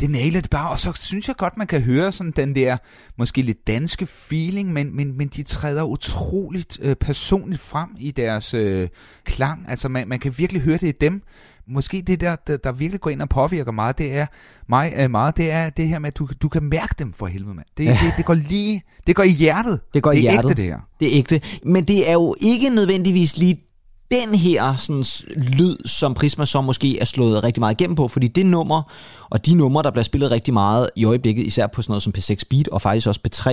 det 0.00 0.10
nailer 0.10 0.40
det 0.40 0.50
bare, 0.50 0.70
og 0.70 0.80
så 0.80 0.92
synes 0.94 1.28
jeg 1.28 1.36
godt, 1.36 1.56
man 1.56 1.66
kan 1.66 1.80
høre 1.80 2.12
sådan 2.12 2.32
den 2.36 2.54
der, 2.54 2.76
måske 3.18 3.42
lidt 3.42 3.66
danske 3.66 4.06
feeling, 4.06 4.72
men, 4.72 4.96
men, 4.96 5.16
men 5.16 5.28
de 5.28 5.42
træder 5.42 5.82
utroligt 5.82 6.78
øh, 6.82 6.96
personligt 6.96 7.60
frem 7.60 7.88
i 7.98 8.10
deres 8.10 8.54
øh, 8.54 8.88
klang. 9.24 9.64
Altså, 9.68 9.88
man, 9.88 10.08
man 10.08 10.18
kan 10.18 10.34
virkelig 10.38 10.62
høre 10.62 10.78
det 10.78 10.88
i 10.88 10.92
dem. 11.00 11.22
Måske 11.66 12.02
det 12.06 12.20
der, 12.20 12.36
der, 12.36 12.56
der 12.56 12.72
virkelig 12.72 13.00
går 13.00 13.10
ind 13.10 13.22
og 13.22 13.28
påvirker 13.28 13.72
meget, 13.72 13.98
det 13.98 14.16
er 14.16 14.26
mig 14.68 14.92
øh, 14.96 15.10
meget, 15.10 15.36
det 15.36 15.50
er 15.50 15.70
det 15.70 15.88
her 15.88 15.98
med, 15.98 16.08
at 16.08 16.18
du, 16.18 16.28
du 16.42 16.48
kan 16.48 16.62
mærke 16.62 16.94
dem 16.98 17.12
for 17.12 17.26
helvede, 17.26 17.54
mand. 17.54 17.66
Det, 17.78 17.84
ja. 17.84 17.90
det, 17.90 18.12
det, 18.16 18.24
går 18.24 18.34
lige, 18.34 18.82
det 19.06 19.16
går 19.16 19.22
i 19.22 19.28
hjertet. 19.30 19.80
Det 19.94 20.02
går 20.02 20.10
det 20.10 20.18
i 20.18 20.20
hjertet. 20.20 20.50
ægte, 20.50 20.62
det 20.62 20.70
her. 20.70 20.80
Det 21.00 21.12
er 21.12 21.18
ægte. 21.18 21.40
Men 21.64 21.84
det 21.84 22.08
er 22.08 22.12
jo 22.12 22.34
ikke 22.40 22.70
nødvendigvis 22.70 23.38
lige 23.38 23.71
den 24.12 24.34
her 24.34 24.76
sådan, 24.76 25.04
lyd, 25.36 25.76
som 25.86 26.14
Prisma 26.14 26.44
så 26.44 26.60
måske 26.60 26.98
er 26.98 27.04
slået 27.04 27.44
rigtig 27.44 27.60
meget 27.60 27.80
igennem 27.80 27.96
på, 27.96 28.08
fordi 28.08 28.28
det 28.28 28.46
nummer, 28.46 28.82
og 29.30 29.46
de 29.46 29.54
numre, 29.54 29.82
der 29.82 29.90
bliver 29.90 30.04
spillet 30.04 30.30
rigtig 30.30 30.54
meget 30.54 30.88
i 30.96 31.04
øjeblikket, 31.04 31.46
især 31.46 31.66
på 31.66 31.82
sådan 31.82 31.90
noget 31.90 32.02
som 32.02 32.12
P6 32.18 32.42
Beat, 32.50 32.68
og 32.68 32.82
faktisk 32.82 33.06
også 33.06 33.20
P3, 33.28 33.50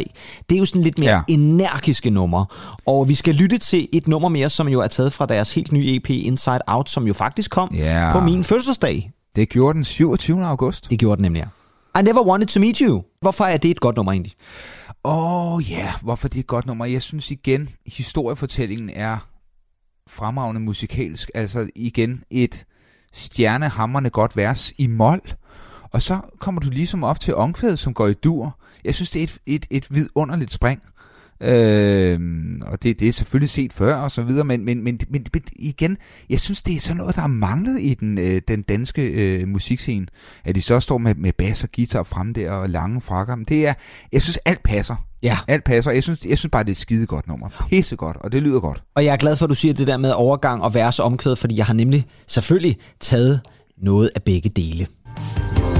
det 0.49 0.55
er 0.55 0.59
jo 0.59 0.65
sådan 0.65 0.81
lidt 0.81 0.99
mere 0.99 1.11
ja. 1.15 1.21
energiske 1.27 2.09
numre. 2.09 2.45
Og 2.85 3.07
vi 3.07 3.15
skal 3.15 3.35
lytte 3.35 3.57
til 3.57 3.87
et 3.93 4.07
nummer 4.07 4.29
mere, 4.29 4.49
som 4.49 4.67
jo 4.67 4.81
er 4.81 4.87
taget 4.87 5.13
fra 5.13 5.25
deres 5.25 5.53
helt 5.53 5.71
nye 5.71 5.95
EP 5.95 6.09
Inside 6.09 6.59
Out, 6.67 6.89
som 6.89 7.07
jo 7.07 7.13
faktisk 7.13 7.51
kom 7.51 7.75
ja. 7.75 8.11
på 8.11 8.19
min 8.19 8.43
fødselsdag. 8.43 9.11
Det 9.35 9.49
gjorde 9.49 9.73
den 9.73 9.83
27. 9.83 10.45
august. 10.45 10.89
Det 10.89 10.99
gjorde 10.99 11.15
den 11.15 11.23
nemlig, 11.23 11.45
I 11.99 12.01
never 12.01 12.23
wanted 12.23 12.47
to 12.47 12.59
meet 12.59 12.77
you. 12.77 13.03
Hvorfor 13.21 13.43
er 13.43 13.57
det 13.57 13.71
et 13.71 13.79
godt 13.79 13.95
nummer 13.95 14.11
egentlig? 14.11 14.33
Åh 15.03 15.53
oh, 15.53 15.71
ja, 15.71 15.77
yeah. 15.77 15.93
hvorfor 16.01 16.27
det 16.27 16.35
er 16.35 16.39
et 16.39 16.47
godt 16.47 16.65
nummer? 16.65 16.85
Jeg 16.85 17.01
synes 17.01 17.31
igen, 17.31 17.69
historiefortællingen 17.85 18.89
er 18.89 19.17
fremragende 20.09 20.61
musikalsk. 20.61 21.31
Altså 21.33 21.69
igen 21.75 22.23
et 22.29 22.65
stjernehammerne 23.13 24.09
godt 24.09 24.37
vers 24.37 24.73
i 24.77 24.87
mol. 24.87 25.21
Og 25.91 26.01
så 26.01 26.19
kommer 26.39 26.61
du 26.61 26.69
ligesom 26.69 27.03
op 27.03 27.19
til 27.19 27.35
omkvædet, 27.35 27.79
som 27.79 27.93
går 27.93 28.07
i 28.07 28.13
dur. 28.13 28.57
Jeg 28.83 28.95
synes, 28.95 29.09
det 29.09 29.19
er 29.19 29.23
et, 29.23 29.37
et, 29.45 29.65
et 29.69 29.87
vidunderligt 29.95 30.51
spring. 30.51 30.81
Øh, 31.41 32.19
og 32.62 32.84
det, 32.84 33.00
det 33.00 33.08
er 33.08 33.13
selvfølgelig 33.13 33.50
set 33.50 33.74
før 33.74 33.96
og 33.96 34.12
så 34.12 34.22
videre, 34.22 34.46
men, 34.46 34.65
men, 34.65 34.84
men, 34.84 35.00
men, 35.10 35.25
men 35.34 35.43
igen, 35.55 35.98
jeg 36.29 36.39
synes, 36.39 36.62
det 36.63 36.75
er 36.75 36.79
sådan 36.79 36.98
noget, 36.98 37.15
der 37.15 37.22
er 37.22 37.27
manglet 37.27 37.81
i 37.81 37.93
den, 37.93 38.17
øh, 38.17 38.41
den 38.48 38.62
danske 38.62 39.01
øh, 39.08 39.48
musikscene. 39.48 40.08
At 40.46 40.55
de 40.55 40.62
så 40.62 40.79
står 40.79 40.98
med, 40.98 41.15
med 41.15 41.34
bass 41.38 41.63
og 41.63 41.69
guitar 41.75 42.03
frem 42.03 42.34
der 42.34 42.51
og 42.51 42.69
lange 42.69 43.01
frakker. 43.01 43.36
Men 43.36 43.46
det 43.46 43.67
er, 43.67 43.74
jeg 44.12 44.22
synes, 44.22 44.38
alt 44.46 44.63
passer. 44.63 44.96
Ja. 45.24 45.38
Alt 45.48 45.63
passer. 45.63 45.91
Jeg 45.91 46.03
synes, 46.03 46.25
jeg 46.25 46.38
synes 46.38 46.51
bare, 46.51 46.63
det 46.63 46.69
er 46.69 46.74
et 46.74 46.77
skide 46.77 47.05
godt 47.05 47.27
nummer. 47.27 47.65
Pisse 47.69 47.96
godt, 47.96 48.17
og 48.17 48.31
det 48.31 48.41
lyder 48.41 48.60
godt. 48.60 48.84
Og 48.96 49.05
jeg 49.05 49.13
er 49.13 49.17
glad 49.17 49.36
for, 49.36 49.46
at 49.46 49.50
du 49.50 49.55
siger 49.55 49.74
det 49.74 49.88
der 49.88 49.98
med 49.98 50.12
overgang 50.12 50.63
og 50.63 50.74
vers 50.74 51.00
omkvæd, 51.00 51.36
fordi 51.36 51.58
jeg 51.58 51.65
har 51.65 51.74
nemlig 51.74 52.05
selvfølgelig 52.27 52.77
taget 53.00 53.41
noget 53.77 54.10
af 54.15 54.24
begge 54.24 54.50
dele. 54.50 54.88
Please 55.55 55.78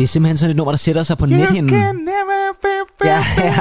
Det 0.00 0.04
er 0.04 0.08
simpelthen 0.08 0.36
sådan 0.36 0.50
et 0.50 0.56
nummer, 0.56 0.72
der 0.72 0.76
sætter 0.76 1.02
sig 1.02 1.18
på 1.18 1.26
nethinden. 1.26 1.74
Ja, 1.74 1.80
ja. 3.04 3.54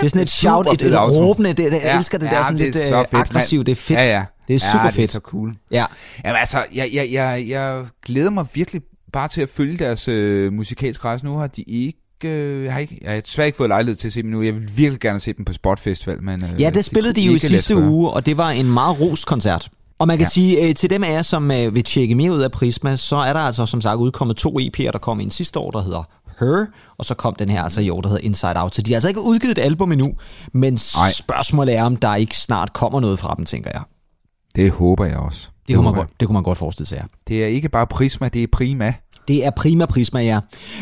Det 0.00 0.06
er 0.06 0.08
sådan 0.08 0.22
et 0.22 0.28
shout, 0.28 0.66
et, 0.72 0.82
et 0.82 1.00
råbende. 1.00 1.52
Det, 1.52 1.72
jeg 1.72 1.96
elsker 1.96 2.18
det 2.18 2.30
der 2.30 2.42
sådan 2.42 2.56
lidt 2.56 2.74
så 2.74 2.80
øh, 2.80 2.88
fedt, 2.88 3.08
aggressivt. 3.12 3.66
Det 3.66 3.72
er 3.72 3.76
fedt. 3.76 3.98
Ja, 3.98 4.06
ja. 4.06 4.24
Det 4.48 4.54
er 4.54 4.58
super 4.58 4.84
ja, 4.84 4.86
fedt. 4.86 4.96
det 4.96 5.02
er 5.02 5.08
så 5.08 5.18
cool. 5.20 5.54
Ja. 5.70 5.84
Jamen 6.24 6.36
altså, 6.36 6.64
jeg, 6.74 6.90
jeg, 6.92 7.08
jeg, 7.12 7.44
jeg 7.48 7.84
glæder 8.06 8.30
mig 8.30 8.46
virkelig 8.54 8.82
bare 9.12 9.28
til 9.28 9.40
at 9.40 9.48
følge 9.48 9.78
deres 9.78 10.08
øh, 10.08 10.52
musikalske 10.52 11.04
rejse. 11.04 11.24
Nu 11.24 11.36
har 11.36 11.46
de 11.46 11.62
ikke 11.62 11.98
øh, 12.24 12.64
jeg 12.64 12.72
har 12.72 12.80
ikke, 12.80 12.98
jeg 13.02 13.12
har 13.12 13.20
desværre 13.20 13.46
ikke 13.48 13.56
fået 13.56 13.68
lejlighed 13.68 13.96
til 13.96 14.06
at 14.06 14.12
se 14.12 14.22
dem 14.22 14.30
nu. 14.30 14.42
Jeg 14.42 14.54
vil 14.54 14.70
virkelig 14.76 15.00
gerne 15.00 15.20
se 15.20 15.32
dem 15.32 15.44
på 15.44 15.52
Spot 15.52 15.80
Festival. 15.80 16.22
Men, 16.22 16.44
øh, 16.44 16.60
Ja, 16.60 16.70
det 16.70 16.84
spillede 16.84 17.14
de 17.14 17.20
kunne 17.20 17.30
jo 17.30 17.36
i 17.36 17.38
sidste 17.38 17.76
uge, 17.76 18.10
og 18.10 18.26
det 18.26 18.36
var 18.36 18.50
en 18.50 18.72
meget 18.72 19.00
rost 19.00 19.26
koncert. 19.26 19.70
Og 20.00 20.06
man 20.06 20.18
kan 20.18 20.24
ja. 20.24 20.28
Sige, 20.28 20.68
øh, 20.68 20.74
til 20.74 20.90
dem 20.90 21.04
af 21.04 21.12
jer, 21.12 21.22
som 21.22 21.50
øh, 21.50 21.74
vil 21.74 21.84
tjekke 21.84 22.14
mere 22.14 22.32
ud 22.32 22.40
af 22.40 22.50
Prisma, 22.50 22.96
så 22.96 23.16
er 23.16 23.32
der 23.32 23.40
altså 23.40 23.66
som 23.66 23.80
sagt 23.80 23.96
udkommet 23.96 24.36
to 24.36 24.58
EP'er, 24.58 24.90
der 24.90 24.98
kom 24.98 25.20
en 25.20 25.30
sidste 25.30 25.58
år, 25.58 25.70
der 25.70 25.82
hedder 25.82 26.02
Her, 26.40 26.66
og 26.98 27.04
så 27.04 27.14
kom 27.14 27.34
den 27.34 27.48
her 27.48 27.62
altså 27.62 27.80
i 27.80 27.90
år, 27.90 28.00
der 28.00 28.08
hedder 28.08 28.24
Inside 28.24 28.52
Out. 28.56 28.74
Så 28.74 28.82
de 28.82 28.90
har 28.90 28.96
altså 28.96 29.08
ikke 29.08 29.20
udgivet 29.20 29.58
et 29.58 29.62
album 29.62 29.92
endnu, 29.92 30.12
men 30.52 30.72
Nej. 30.72 31.10
spørgsmålet 31.12 31.76
er, 31.76 31.84
om 31.84 31.96
der 31.96 32.14
ikke 32.14 32.38
snart 32.38 32.72
kommer 32.72 33.00
noget 33.00 33.18
fra 33.18 33.34
dem, 33.36 33.44
tænker 33.44 33.70
jeg. 33.74 33.82
Det 34.56 34.70
håber 34.70 35.04
jeg 35.04 35.16
også. 35.16 35.48
Det, 35.68 35.76
kunne 35.76 35.84
man, 35.84 35.94
jeg. 35.94 35.98
godt, 35.98 36.20
det 36.20 36.28
kunne 36.28 36.34
man 36.34 36.42
godt 36.42 36.58
forestille 36.58 36.88
sig, 36.88 36.96
ja. 36.96 37.04
Det 37.28 37.42
er 37.42 37.46
ikke 37.46 37.68
bare 37.68 37.86
Prisma, 37.86 38.28
det 38.28 38.42
er 38.42 38.46
Prima. 38.52 38.94
Det 39.28 39.46
er 39.46 39.50
prima 39.50 39.86
prisma, 39.86 40.20
ja. 40.20 40.40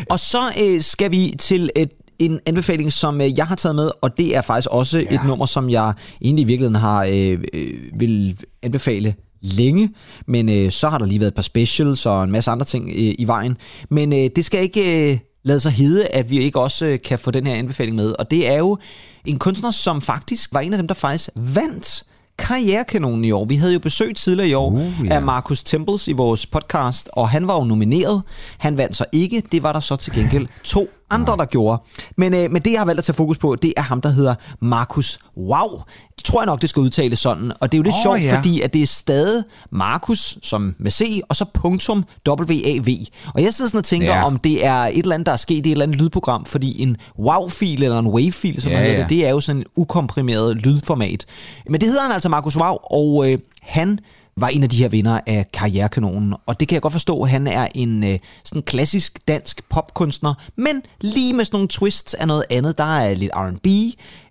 Og 0.09 0.19
så 0.19 0.41
øh, 0.63 0.81
skal 0.81 1.11
vi 1.11 1.35
til 1.39 1.69
et, 1.75 1.91
en 2.19 2.39
anbefaling, 2.45 2.91
som 2.91 3.21
øh, 3.21 3.37
jeg 3.37 3.47
har 3.47 3.55
taget 3.55 3.75
med, 3.75 3.91
og 4.01 4.17
det 4.17 4.35
er 4.35 4.41
faktisk 4.41 4.67
også 4.71 4.99
ja. 4.99 5.15
et 5.15 5.23
nummer, 5.25 5.45
som 5.45 5.69
jeg 5.69 5.93
egentlig 6.21 6.43
i 6.43 6.45
virkeligheden 6.45 6.81
har 6.81 7.05
øh, 7.11 7.39
øh, 7.53 7.73
vil 7.99 8.37
anbefale 8.63 9.15
længe, 9.41 9.89
men 10.27 10.49
øh, 10.49 10.71
så 10.71 10.89
har 10.89 10.97
der 10.97 11.05
lige 11.05 11.19
været 11.19 11.31
et 11.31 11.35
par 11.35 11.41
specials 11.41 12.05
og 12.05 12.23
en 12.23 12.31
masse 12.31 12.51
andre 12.51 12.65
ting 12.65 12.89
øh, 12.89 13.15
i 13.19 13.23
vejen. 13.27 13.57
Men 13.89 14.13
øh, 14.13 14.29
det 14.35 14.45
skal 14.45 14.61
ikke 14.61 15.11
øh, 15.11 15.19
lade 15.43 15.59
sig 15.59 15.71
hede, 15.71 16.07
at 16.07 16.29
vi 16.29 16.39
ikke 16.39 16.59
også 16.59 16.85
øh, 16.85 16.99
kan 17.05 17.19
få 17.19 17.31
den 17.31 17.47
her 17.47 17.53
anbefaling 17.55 17.95
med, 17.95 18.15
og 18.19 18.31
det 18.31 18.47
er 18.49 18.57
jo 18.57 18.77
en 19.25 19.39
kunstner, 19.39 19.71
som 19.71 20.01
faktisk 20.01 20.53
var 20.53 20.59
en 20.59 20.73
af 20.73 20.77
dem, 20.77 20.87
der 20.87 20.95
faktisk 20.95 21.29
vandt 21.35 22.03
Karrierekanonen 22.39 23.25
i 23.25 23.31
år. 23.31 23.45
Vi 23.45 23.55
havde 23.55 23.73
jo 23.73 23.79
besøg 23.79 24.15
tidligere 24.15 24.49
i 24.49 24.53
år 24.53 24.71
Uh, 24.71 25.07
ja. 25.07 25.13
af 25.13 25.21
Marcus 25.21 25.63
Temples 25.63 26.07
i 26.07 26.11
vores 26.11 26.45
podcast, 26.45 27.09
og 27.13 27.29
han 27.29 27.47
var 27.47 27.55
jo 27.55 27.63
nomineret. 27.63 28.21
Han 28.57 28.77
vandt 28.77 28.95
så 28.95 29.05
ikke. 29.11 29.43
Det 29.51 29.63
var 29.63 29.73
der 29.73 29.79
så 29.79 29.95
til 29.95 30.13
gengæld 30.13 30.47
to 30.63 30.89
andre, 31.09 31.37
der 31.37 31.45
gjorde. 31.45 31.81
Men, 32.17 32.33
øh, 32.33 32.51
men 32.51 32.61
det, 32.61 32.71
jeg 32.71 32.79
har 32.79 32.85
valgt 32.85 32.99
at 32.99 33.05
tage 33.05 33.15
fokus 33.15 33.37
på, 33.37 33.55
det 33.55 33.73
er 33.77 33.81
ham, 33.81 34.01
der 34.01 34.09
hedder 34.09 34.35
Markus 34.61 35.19
Wow. 35.37 35.81
Det 36.15 36.23
tror 36.25 36.41
jeg 36.41 36.45
nok, 36.45 36.61
det 36.61 36.69
skal 36.69 36.79
udtales 36.79 37.19
sådan. 37.19 37.51
Og 37.59 37.71
det 37.71 37.77
er 37.77 37.79
jo 37.79 37.83
lidt 37.83 37.95
Åh, 37.95 38.01
sjovt, 38.03 38.21
ja. 38.23 38.37
fordi 38.37 38.61
at 38.61 38.73
det 38.73 38.83
er 38.83 38.87
stadig 38.87 39.43
Markus, 39.71 40.37
som 40.41 40.75
med 40.79 40.91
C, 40.91 41.19
og 41.29 41.35
så 41.35 41.45
punktum 41.53 42.05
WAV. 42.29 42.87
Og 43.33 43.43
jeg 43.43 43.53
sidder 43.53 43.69
sådan 43.69 43.77
og 43.77 43.83
tænker, 43.83 44.07
Ja. 44.15 44.25
om 44.25 44.37
det 44.37 44.65
er 44.65 44.75
et 44.75 44.97
eller 44.97 45.13
andet, 45.13 45.25
der 45.25 45.31
er 45.31 45.37
sket 45.37 45.55
i 45.55 45.59
et 45.59 45.71
eller 45.71 45.83
andet 45.83 46.01
lydprogram, 46.01 46.45
fordi 46.45 46.81
en 46.81 46.97
WAV-fil 47.19 47.83
eller 47.83 47.99
en 47.99 48.07
WAV-fil, 48.07 48.61
som 48.61 48.71
Ja, 48.71 48.77
man 48.77 48.85
hedder 48.85 48.97
ja. 48.97 49.03
det, 49.03 49.09
det 49.09 49.25
er 49.25 49.29
jo 49.29 49.39
sådan 49.39 49.61
en 49.61 49.65
ukomprimeret 49.75 50.55
lydformat. 50.57 51.25
Men 51.69 51.81
det 51.81 51.89
hedder 51.89 52.03
han 52.03 52.11
altså 52.11 52.29
Markus 52.29 52.57
Wow, 52.57 52.75
og 52.91 53.31
øh, 53.31 53.37
han 53.61 53.99
var 54.41 54.47
en 54.47 54.63
af 54.63 54.69
de 54.69 54.77
her 54.77 54.89
vinder 54.89 55.19
af 55.27 55.45
Karrierekanonen. 55.53 56.33
Og 56.45 56.59
det 56.59 56.67
kan 56.67 56.73
jeg 56.73 56.81
godt 56.81 56.93
forstå, 56.93 57.23
han 57.25 57.47
er 57.47 57.67
en 57.75 58.03
øh, 58.03 58.19
sådan 58.43 58.61
klassisk 58.61 59.27
dansk 59.27 59.69
popkunstner, 59.69 60.33
men 60.55 60.81
lige 61.01 61.33
med 61.33 61.45
sådan 61.45 61.55
nogle 61.55 61.67
twists 61.67 62.13
af 62.13 62.27
noget 62.27 62.43
andet. 62.49 62.77
Der 62.77 62.99
er 62.99 63.13
lidt 63.13 63.31
R&B, 63.35 63.67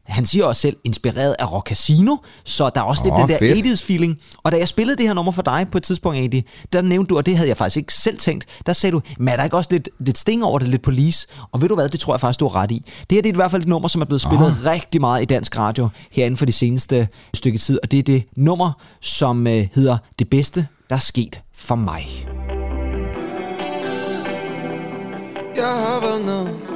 han 0.08 0.26
siger 0.26 0.44
også 0.44 0.60
selv, 0.60 0.76
inspireret 0.84 1.36
af 1.38 1.52
Rock 1.52 1.68
Casino, 1.68 2.16
så 2.44 2.70
der 2.74 2.80
er 2.80 2.84
også 2.84 3.04
lidt 3.04 3.14
Åh, 3.14 3.20
den 3.20 3.28
der 3.28 3.38
fedt. 3.38 3.66
80's 3.66 3.86
feeling. 3.86 4.18
Og 4.42 4.52
da 4.52 4.58
jeg 4.58 4.68
spillede 4.68 4.96
det 4.96 5.06
her 5.06 5.14
nummer 5.14 5.32
for 5.32 5.42
dig 5.42 5.66
på 5.72 5.78
et 5.78 5.84
tidspunkt, 5.84 6.18
Adi, 6.18 6.44
der 6.72 6.82
nævnte 6.82 7.08
du, 7.08 7.16
og 7.16 7.26
det 7.26 7.36
havde 7.36 7.48
jeg 7.48 7.56
faktisk 7.56 7.76
ikke 7.76 7.94
selv 7.94 8.18
tænkt, 8.18 8.46
der 8.66 8.72
sagde 8.72 8.92
du, 8.92 9.00
men 9.18 9.28
er 9.28 9.36
der 9.36 9.44
ikke 9.44 9.56
også 9.56 9.68
lidt, 9.72 9.88
lidt 9.98 10.18
sting 10.18 10.44
over 10.44 10.58
det, 10.58 10.68
lidt 10.68 10.82
police? 10.82 11.26
Og 11.52 11.60
ved 11.60 11.68
du 11.68 11.74
hvad, 11.74 11.88
det 11.88 12.00
tror 12.00 12.14
jeg 12.14 12.20
faktisk, 12.20 12.40
du 12.40 12.48
har 12.48 12.62
ret 12.62 12.70
i. 12.70 12.84
Det 13.10 13.16
her 13.16 13.22
det 13.22 13.28
er 13.28 13.32
i 13.32 13.36
hvert 13.36 13.50
fald 13.50 13.62
et 13.62 13.68
nummer, 13.68 13.88
som 13.88 14.00
er 14.00 14.06
blevet 14.06 14.20
spillet 14.20 14.46
oh. 14.46 14.66
rigtig 14.66 15.00
meget 15.00 15.22
i 15.22 15.24
dansk 15.24 15.58
radio 15.58 15.88
herinde 16.10 16.36
for 16.36 16.44
de 16.44 16.52
seneste 16.52 17.08
stykke 17.34 17.58
tid, 17.58 17.78
og 17.82 17.90
det 17.90 17.98
er 17.98 18.02
det 18.02 18.24
nummer, 18.36 18.72
som 19.00 19.46
øh, 19.46 19.68
hedder 19.74 19.98
Det 20.18 20.30
bedste, 20.30 20.66
der 20.88 20.94
er 20.96 21.00
sket 21.00 21.42
for 21.54 21.74
mig. 21.74 22.06
Jeg 25.56 25.66
har 25.66 26.00
været 26.00 26.67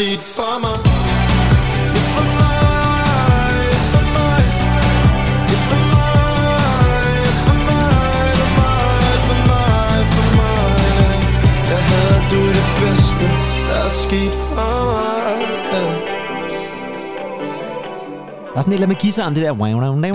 Der 0.00 0.06
er 0.06 0.89
er 18.60 18.62
sådan 18.62 18.72
et 18.72 18.74
eller 18.74 18.86
andet 18.86 18.96
med 19.04 19.10
guitaren, 19.12 19.34
det 19.34 19.42
der... 19.42 19.52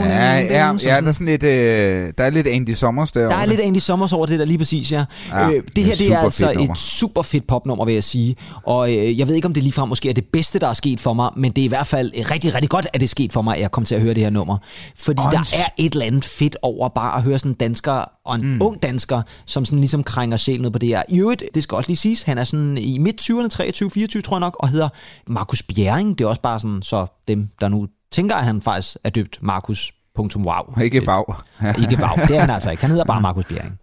Ja, 0.09 0.39
ja, 0.39 0.71
ja 0.83 1.01
der 1.01 1.07
er 1.07 1.11
sådan 1.11 1.27
lidt, 1.27 1.43
øh, 1.43 2.13
der 2.17 2.23
er 2.23 2.29
lidt 2.29 2.47
Andy 2.47 2.73
Sommers 2.73 3.11
der. 3.11 3.29
Der 3.29 3.35
er 3.35 3.45
lidt 3.45 3.59
Andy 3.59 3.77
Sommers 3.77 4.13
over 4.13 4.25
det 4.25 4.39
der 4.39 4.45
lige 4.45 4.57
præcis, 4.57 4.91
ja. 4.91 5.05
Ja, 5.31 5.49
øh, 5.49 5.63
det 5.75 5.81
er 5.81 5.85
her 5.85 5.93
et 5.93 5.99
det 5.99 6.11
er 6.11 6.17
altså 6.17 6.53
nummer. 6.53 6.73
et 6.73 6.77
super 6.77 7.21
fedt 7.21 7.47
popnummer, 7.47 7.85
vil 7.85 7.93
jeg 7.93 8.03
sige. 8.03 8.35
Og 8.63 8.93
øh, 8.97 9.19
jeg 9.19 9.27
ved 9.27 9.35
ikke, 9.35 9.45
om 9.45 9.53
det 9.53 9.63
ligefrem 9.63 9.89
måske 9.89 10.09
er 10.09 10.13
det 10.13 10.25
bedste, 10.33 10.59
der 10.59 10.67
er 10.67 10.73
sket 10.73 11.01
for 11.01 11.13
mig, 11.13 11.29
men 11.37 11.51
det 11.51 11.61
er 11.61 11.65
i 11.65 11.67
hvert 11.67 11.87
fald 11.87 12.11
rigtig, 12.31 12.53
rigtig 12.53 12.69
godt, 12.69 12.87
at 12.93 13.01
det 13.01 13.07
er 13.07 13.09
sket 13.09 13.33
for 13.33 13.41
mig, 13.41 13.55
at 13.55 13.61
jeg 13.61 13.71
kom 13.71 13.85
til 13.85 13.95
at 13.95 14.01
høre 14.01 14.13
det 14.13 14.23
her 14.23 14.29
nummer. 14.29 14.57
Fordi 14.97 15.21
Og 15.25 15.31
der 15.31 15.39
er 15.39 15.67
et 15.77 15.93
eller 15.93 16.05
andet 16.05 16.25
fedt 16.25 16.57
over 16.61 16.89
bare 16.89 17.17
at 17.17 17.23
høre 17.23 17.39
sådan 17.39 17.51
en 17.51 17.55
dansker, 17.55 18.05
og 18.25 18.35
en 18.35 18.53
mm. 18.53 18.61
ung 18.61 18.83
dansker, 18.83 19.21
som 19.45 19.65
sådan 19.65 19.79
ligesom 19.79 20.03
krænger 20.03 20.37
sjælen 20.37 20.65
ud 20.65 20.71
på 20.71 20.79
det 20.79 20.89
her. 20.89 21.03
I 21.09 21.19
øvrigt, 21.19 21.43
det 21.55 21.63
skal 21.63 21.75
også 21.75 21.89
lige 21.89 21.97
siges, 21.97 22.21
han 22.21 22.37
er 22.37 22.43
sådan 22.43 22.77
i 22.77 22.97
midt 22.97 23.21
20'erne, 23.21 23.47
23, 23.47 23.91
24 23.91 24.21
tror 24.21 24.35
jeg 24.35 24.39
nok, 24.39 24.55
og 24.59 24.69
hedder 24.69 24.89
Markus 25.27 25.63
Bjerring. 25.63 26.17
Det 26.17 26.25
er 26.25 26.29
også 26.29 26.41
bare 26.41 26.59
sådan, 26.59 26.81
så 26.81 27.05
dem, 27.27 27.47
der 27.61 27.67
nu 27.67 27.87
tænker, 28.15 28.35
at 28.35 28.43
han 28.45 28.61
faktisk 28.61 28.97
er 29.03 29.09
døbt 29.09 29.37
Markus. 29.41 29.91
Wow. 30.35 30.81
Ikke 30.81 31.07
vav. 31.07 31.35
Ikke 31.81 31.97
Vav. 32.01 32.19
Det 32.27 32.35
er 32.35 32.39
han 32.39 32.49
altså 32.49 32.71
ikke. 32.71 32.81
Han 32.81 32.89
hedder 32.89 33.05
bare 33.05 33.21
Markus 33.21 33.45
Bjerring 33.45 33.79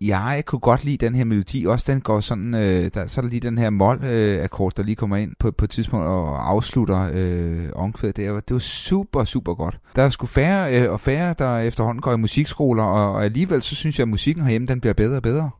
jeg 0.00 0.42
kunne 0.46 0.58
godt 0.58 0.84
lide 0.84 1.06
den 1.06 1.14
her 1.14 1.24
melodi. 1.24 1.66
Også 1.66 1.84
den 1.92 2.00
går 2.00 2.20
sådan, 2.20 2.54
øh, 2.54 2.90
der, 2.94 3.06
så 3.06 3.20
er 3.20 3.22
der 3.22 3.28
lige 3.28 3.40
den 3.40 3.58
her 3.58 3.70
mol-akkord, 3.70 4.72
øh, 4.72 4.76
der 4.76 4.82
lige 4.82 4.96
kommer 4.96 5.16
ind 5.16 5.32
på, 5.40 5.50
på 5.50 5.64
et 5.64 5.70
tidspunkt 5.70 6.06
og 6.06 6.50
afslutter 6.50 7.10
øh, 7.12 7.68
omkvædet. 7.74 8.16
Det 8.16 8.32
var, 8.32 8.40
det 8.40 8.54
var 8.54 8.60
super, 8.60 9.24
super 9.24 9.54
godt. 9.54 9.78
Der 9.96 10.02
er 10.02 10.10
sgu 10.10 10.26
færre 10.26 10.80
øh, 10.80 10.92
og 10.92 11.00
færre, 11.00 11.34
der 11.38 11.58
efterhånden 11.58 12.00
går 12.00 12.12
i 12.12 12.16
musikskoler, 12.16 12.82
og, 12.82 13.12
og 13.12 13.24
alligevel 13.24 13.62
så 13.62 13.74
synes 13.74 13.98
jeg, 13.98 14.02
at 14.02 14.08
musikken 14.08 14.42
herhjemme, 14.42 14.66
den 14.66 14.80
bliver 14.80 14.94
bedre 14.94 15.16
og 15.16 15.22
bedre. 15.22 15.50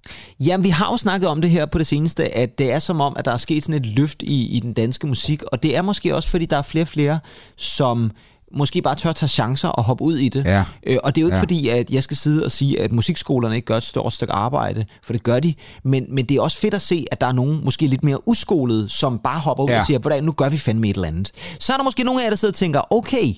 Jamen, 0.40 0.64
vi 0.64 0.68
har 0.68 0.92
jo 0.92 0.96
snakket 0.96 1.28
om 1.28 1.40
det 1.40 1.50
her 1.50 1.66
på 1.66 1.78
det 1.78 1.86
seneste, 1.86 2.36
at 2.36 2.58
det 2.58 2.72
er 2.72 2.78
som 2.78 3.00
om, 3.00 3.14
at 3.18 3.24
der 3.24 3.32
er 3.32 3.36
sket 3.36 3.64
sådan 3.64 3.80
et 3.80 3.86
løft 3.86 4.22
i, 4.22 4.56
i 4.56 4.60
den 4.60 4.72
danske 4.72 5.06
musik, 5.06 5.42
og 5.42 5.62
det 5.62 5.76
er 5.76 5.82
måske 5.82 6.14
også, 6.14 6.28
fordi 6.28 6.46
der 6.46 6.56
er 6.56 6.62
flere 6.62 6.84
og 6.84 6.88
flere, 6.88 7.18
som 7.56 8.10
måske 8.56 8.82
bare 8.82 8.94
tør 8.94 9.12
tage 9.12 9.28
chancer 9.28 9.68
og 9.68 9.84
hoppe 9.84 10.04
ud 10.04 10.16
i 10.16 10.28
det. 10.28 10.44
Ja. 10.44 10.64
Øh, 10.86 10.96
og 11.04 11.14
det 11.14 11.20
er 11.20 11.22
jo 11.22 11.26
ikke 11.26 11.34
Ja. 11.34 11.38
ja. 11.38 11.42
fordi, 11.42 11.68
at 11.68 11.90
jeg 11.90 12.02
skal 12.02 12.16
sidde 12.16 12.44
og 12.44 12.50
sige, 12.50 12.80
at 12.80 12.92
musikskolerne 12.92 13.54
ikke 13.56 13.66
gør 13.66 13.76
et 13.76 13.82
stort 13.82 14.12
stykke 14.12 14.32
arbejde, 14.32 14.84
for 15.04 15.12
det 15.12 15.22
gør 15.22 15.40
de. 15.40 15.54
Men, 15.84 16.06
men 16.14 16.24
det 16.24 16.36
er 16.36 16.40
også 16.40 16.58
fedt 16.58 16.74
at 16.74 16.82
se, 16.82 17.04
at 17.12 17.20
der 17.20 17.26
er 17.26 17.32
nogen 17.32 17.64
måske 17.64 17.86
lidt 17.86 18.04
mere 18.04 18.28
uskolede, 18.28 18.88
som 18.88 19.18
bare 19.18 19.40
hopper 19.40 19.64
ud 19.64 19.68
Ja. 19.70 19.78
og 19.78 19.86
siger, 19.86 19.98
hvordan 19.98 20.24
nu 20.24 20.32
gør 20.32 20.48
vi 20.48 20.58
fandme 20.58 20.88
et 20.88 20.94
eller 20.96 21.08
andet. 21.08 21.32
Så 21.60 21.72
er 21.72 21.76
der 21.76 21.84
måske 21.84 22.02
nogle 22.04 22.20
af 22.20 22.24
jer, 22.24 22.30
der 22.30 22.36
sidder 22.36 22.52
og 22.52 22.56
tænker, 22.56 22.80
okay, 22.92 23.34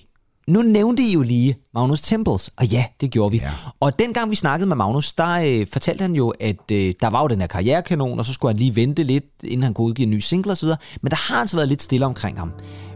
nu 0.49 0.62
nævnte 0.62 1.02
I 1.02 1.12
jo 1.12 1.23
lige 1.23 1.55
Magnus 1.75 2.00
Temples, 2.02 2.50
og 2.57 2.67
ja, 2.67 2.85
det 3.00 3.11
gjorde 3.11 3.31
vi. 3.31 3.37
Ja. 3.37 3.50
Og 3.81 3.99
dengang 3.99 4.31
vi 4.31 4.37
snakkede 4.37 4.69
med 4.69 4.76
Magnus, 4.76 5.12
der 5.12 5.29
øh, 5.61 5.67
fortalte 5.73 6.02
han 6.02 6.14
jo, 6.14 6.29
at 6.40 6.71
øh, 6.73 6.95
der 7.00 7.11
var 7.11 7.23
jo 7.23 7.29
den 7.29 7.40
her 7.40 7.47
karrierekanon, 7.47 8.19
og 8.19 8.25
så 8.25 8.33
skulle 8.33 8.52
han 8.52 8.59
lige 8.59 8.76
vente 8.76 9.02
lidt, 9.02 9.25
inden 9.45 9.62
han 9.62 9.75
kunne 9.75 9.87
udgive 9.87 10.05
en 10.05 10.11
ny 10.11 10.19
single 10.19 10.52
osv. 10.52 10.69
Men 11.02 11.11
der 11.11 11.17
har 11.17 11.40
altså 11.40 11.57
været 11.57 11.69
lidt 11.69 11.83
stille 11.83 12.07
omkring 12.07 12.38
ham. 12.38 12.50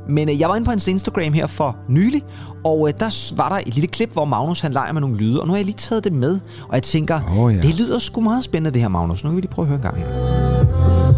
Men 0.08 0.28
øh, 0.28 0.40
jeg 0.40 0.48
var 0.48 0.54
inde 0.56 0.64
på 0.64 0.70
hans 0.70 0.88
Instagram 0.88 1.32
her 1.32 1.46
for 1.46 1.76
nylig, 1.88 2.22
og 2.64 2.88
øh, 2.88 2.94
der 2.98 3.34
var 3.36 3.48
der 3.48 3.56
et 3.56 3.74
lille 3.74 3.88
klip, 3.88 4.12
hvor 4.12 4.24
Magnus 4.24 4.60
han 4.60 4.72
leger 4.72 4.92
med 4.92 5.00
nogle 5.00 5.16
lyde, 5.16 5.40
og 5.40 5.46
nu 5.46 5.52
har 5.52 5.58
jeg 5.58 5.64
lige 5.66 5.76
taget 5.76 6.04
det 6.04 6.12
med, 6.12 6.40
og 6.68 6.74
jeg 6.74 6.82
tænker, 6.82 7.20
Åh, 7.38 7.54
ja. 7.54 7.60
det 7.60 7.78
lyder 7.78 7.98
sgu 7.98 8.20
meget 8.20 8.44
spændende 8.44 8.70
det 8.74 8.80
her, 8.80 8.88
Magnus. 8.88 9.24
Nu 9.24 9.30
kan 9.30 9.36
vi 9.36 9.40
lige 9.40 9.50
prøve 9.50 9.64
at 9.64 9.68
høre 9.68 9.76
en 9.76 9.82
gang 9.82 9.96
her. 9.96 11.14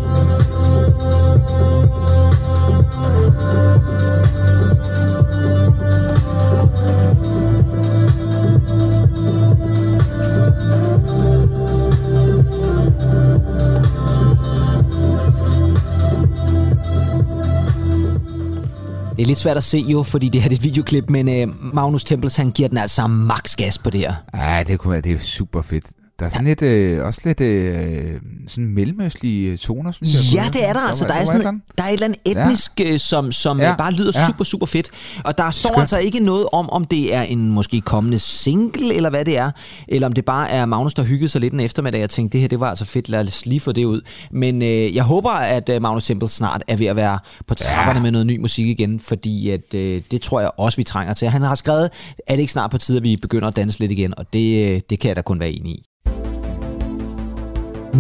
Det 19.16 19.22
er 19.22 19.26
lidt 19.26 19.38
svært 19.38 19.56
at 19.56 19.62
se 19.64 19.78
jo, 19.78 20.02
fordi 20.02 20.28
det 20.28 20.42
her 20.42 20.50
er 20.50 20.54
et 20.54 20.62
videoklip, 20.62 21.10
men 21.10 21.28
øh, 21.28 21.74
Magnus 21.74 22.04
Tempels, 22.04 22.36
han 22.36 22.50
giver 22.50 22.68
den 22.68 22.78
altså 22.78 23.06
max 23.06 23.56
gas 23.56 23.78
på 23.78 23.90
det 23.90 24.00
her. 24.00 24.14
Ja, 24.34 24.62
det 24.62 24.78
kunne 24.78 24.92
være, 24.92 25.00
det 25.00 25.12
er 25.12 25.18
super 25.18 25.62
fedt. 25.62 25.84
Der 26.18 26.26
er 26.26 26.30
sådan 26.30 26.44
lidt, 26.46 26.62
øh, 26.62 27.04
også 27.04 27.20
lidt 27.24 27.40
øh, 27.40 28.20
sådan 28.48 28.66
mellemøstlige 28.66 29.56
toner, 29.56 29.92
synes 29.92 30.14
jeg. 30.14 30.22
Ja, 30.34 30.48
det 30.52 30.68
er 30.68 30.72
der 30.72 30.80
altså. 30.80 31.04
Der 31.04 31.14
er, 31.14 31.24
sådan, 31.24 31.62
der 31.78 31.84
er 31.84 31.88
et 31.88 31.92
eller 31.92 32.06
andet 32.06 32.20
etnisk, 32.24 32.80
ja. 32.80 32.98
som, 32.98 33.32
som 33.32 33.60
Ja. 33.60 33.68
ja. 33.68 33.76
bare 33.76 33.92
lyder 33.92 34.12
Ja. 34.14 34.26
super, 34.26 34.44
super 34.44 34.66
fedt. 34.66 34.90
Og 35.24 35.38
der 35.38 35.50
står 35.50 35.68
Skønt. 35.68 35.80
altså 35.80 35.98
ikke 35.98 36.20
noget 36.20 36.46
om, 36.52 36.70
om 36.70 36.84
det 36.84 37.14
er 37.14 37.22
en 37.22 37.48
måske 37.52 37.80
kommende 37.80 38.18
single, 38.18 38.94
eller 38.94 39.10
hvad 39.10 39.24
det 39.24 39.36
er. 39.38 39.50
Eller 39.88 40.06
om 40.06 40.12
det 40.12 40.24
bare 40.24 40.50
er 40.50 40.66
Magnus, 40.66 40.94
der 40.94 41.02
hyggede 41.02 41.28
sig 41.28 41.40
lidt 41.40 41.52
en 41.52 41.60
eftermiddag. 41.60 42.00
Jeg 42.00 42.10
tænkte, 42.10 42.32
det 42.32 42.40
her 42.40 42.48
det 42.48 42.60
var 42.60 42.68
altså 42.70 42.84
fedt, 42.84 43.08
lad 43.08 43.20
os 43.20 43.46
lige 43.46 43.60
få 43.60 43.72
det 43.72 43.84
ud. 43.84 44.00
Men 44.32 44.62
øh, 44.62 44.94
jeg 44.96 45.04
håber, 45.04 45.30
at 45.30 45.68
øh, 45.68 45.82
Magnus 45.82 46.04
Tempel 46.04 46.28
snart 46.28 46.62
er 46.68 46.76
ved 46.76 46.86
at 46.86 46.96
være 46.96 47.18
på 47.46 47.54
trapperne 47.54 47.98
ja. 47.98 48.02
med 48.02 48.10
noget 48.10 48.26
ny 48.26 48.38
musik 48.40 48.66
igen, 48.66 49.00
fordi 49.00 49.50
at, 49.50 49.74
øh, 49.74 50.02
det 50.10 50.22
tror 50.22 50.40
jeg 50.40 50.50
også, 50.56 50.76
vi 50.76 50.84
trænger 50.84 51.14
til. 51.14 51.28
Han 51.28 51.42
har 51.42 51.54
skrevet, 51.54 51.90
er 52.26 52.32
det 52.34 52.40
ikke 52.40 52.52
snart 52.52 52.70
på 52.70 52.78
tide, 52.78 52.96
at 52.96 53.02
vi 53.02 53.16
begynder 53.16 53.48
at 53.48 53.56
danse 53.56 53.78
lidt 53.80 53.92
igen, 53.92 54.14
og 54.18 54.26
det, 54.32 54.70
øh, 54.74 54.80
det 54.90 55.00
kan 55.00 55.08
jeg 55.08 55.16
da 55.16 55.22
kun 55.22 55.40
være 55.40 55.50
enig 55.50 55.72
i. 55.72 55.82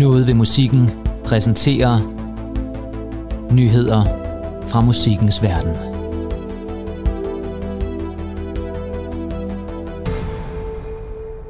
Noget 0.00 0.26
ved 0.26 0.34
musikken 0.34 0.90
præsenterer 1.24 2.00
nyheder 3.52 4.04
fra 4.68 4.80
musikkens 4.80 5.42
verden. 5.42 5.72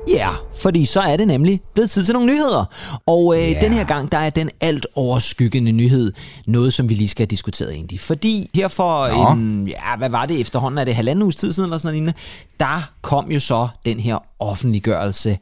Ja, 0.08 0.16
yeah, 0.16 0.34
fordi 0.54 0.84
så 0.84 1.00
er 1.00 1.16
det 1.16 1.26
nemlig 1.28 1.60
blevet 1.74 1.90
tid 1.90 2.04
til 2.04 2.14
nogle 2.14 2.32
nyheder. 2.32 2.64
Og 3.06 3.36
øh, 3.36 3.50
yeah. 3.50 3.62
den 3.62 3.72
her 3.72 3.84
gang, 3.84 4.12
der 4.12 4.18
er 4.18 4.30
den 4.30 4.50
alt 4.60 4.86
overskyggende 4.94 5.72
nyhed, 5.72 6.12
noget 6.46 6.72
som 6.72 6.88
vi 6.88 6.94
lige 6.94 7.08
skal 7.08 7.22
have 7.22 7.30
diskuteret 7.30 7.72
egentlig. 7.72 8.00
Fordi 8.00 8.50
her 8.54 8.68
for 8.68 9.08
Nå. 9.08 9.32
en, 9.32 9.68
ja, 9.68 9.96
hvad 9.98 10.10
var 10.10 10.26
det 10.26 10.40
efterhånden, 10.40 10.78
er 10.78 10.84
det 10.84 10.94
halvanden 10.94 11.22
uges 11.22 11.36
tid 11.36 11.52
siden 11.52 11.66
eller 11.66 11.78
sådan 11.78 11.86
noget 11.86 11.94
lignende, 11.94 12.18
der 12.60 12.90
kom 13.02 13.30
jo 13.30 13.40
så 13.40 13.68
den 13.84 14.00
her 14.00 14.18
offentliggørelse 14.38 15.38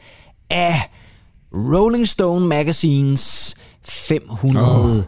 af 0.51 0.91
Rolling 1.55 2.09
Stone 2.09 2.47
Magazines 2.47 3.55
500 3.83 4.99
oh. 4.99 5.05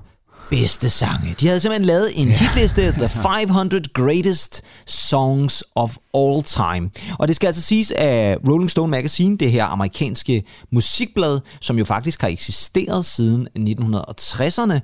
bedste 0.50 0.90
sange. 0.90 1.34
De 1.40 1.46
havde 1.46 1.60
simpelthen 1.60 1.86
lavet 1.86 2.20
en 2.20 2.28
hitliste, 2.28 2.92
The 2.92 3.08
500 3.38 3.82
Greatest 3.94 4.62
Songs 4.86 5.64
of 5.74 5.96
All 6.14 6.42
Time. 6.42 6.90
Og 7.18 7.28
det 7.28 7.36
skal 7.36 7.46
altså 7.46 7.62
siges 7.62 7.90
af 7.90 8.36
Rolling 8.48 8.70
Stone 8.70 8.90
Magazine, 8.90 9.36
det 9.36 9.52
her 9.52 9.64
amerikanske 9.64 10.44
musikblad, 10.72 11.40
som 11.60 11.78
jo 11.78 11.84
faktisk 11.84 12.20
har 12.20 12.28
eksisteret 12.28 13.04
siden 13.04 13.48
1960'erne. 13.58 14.78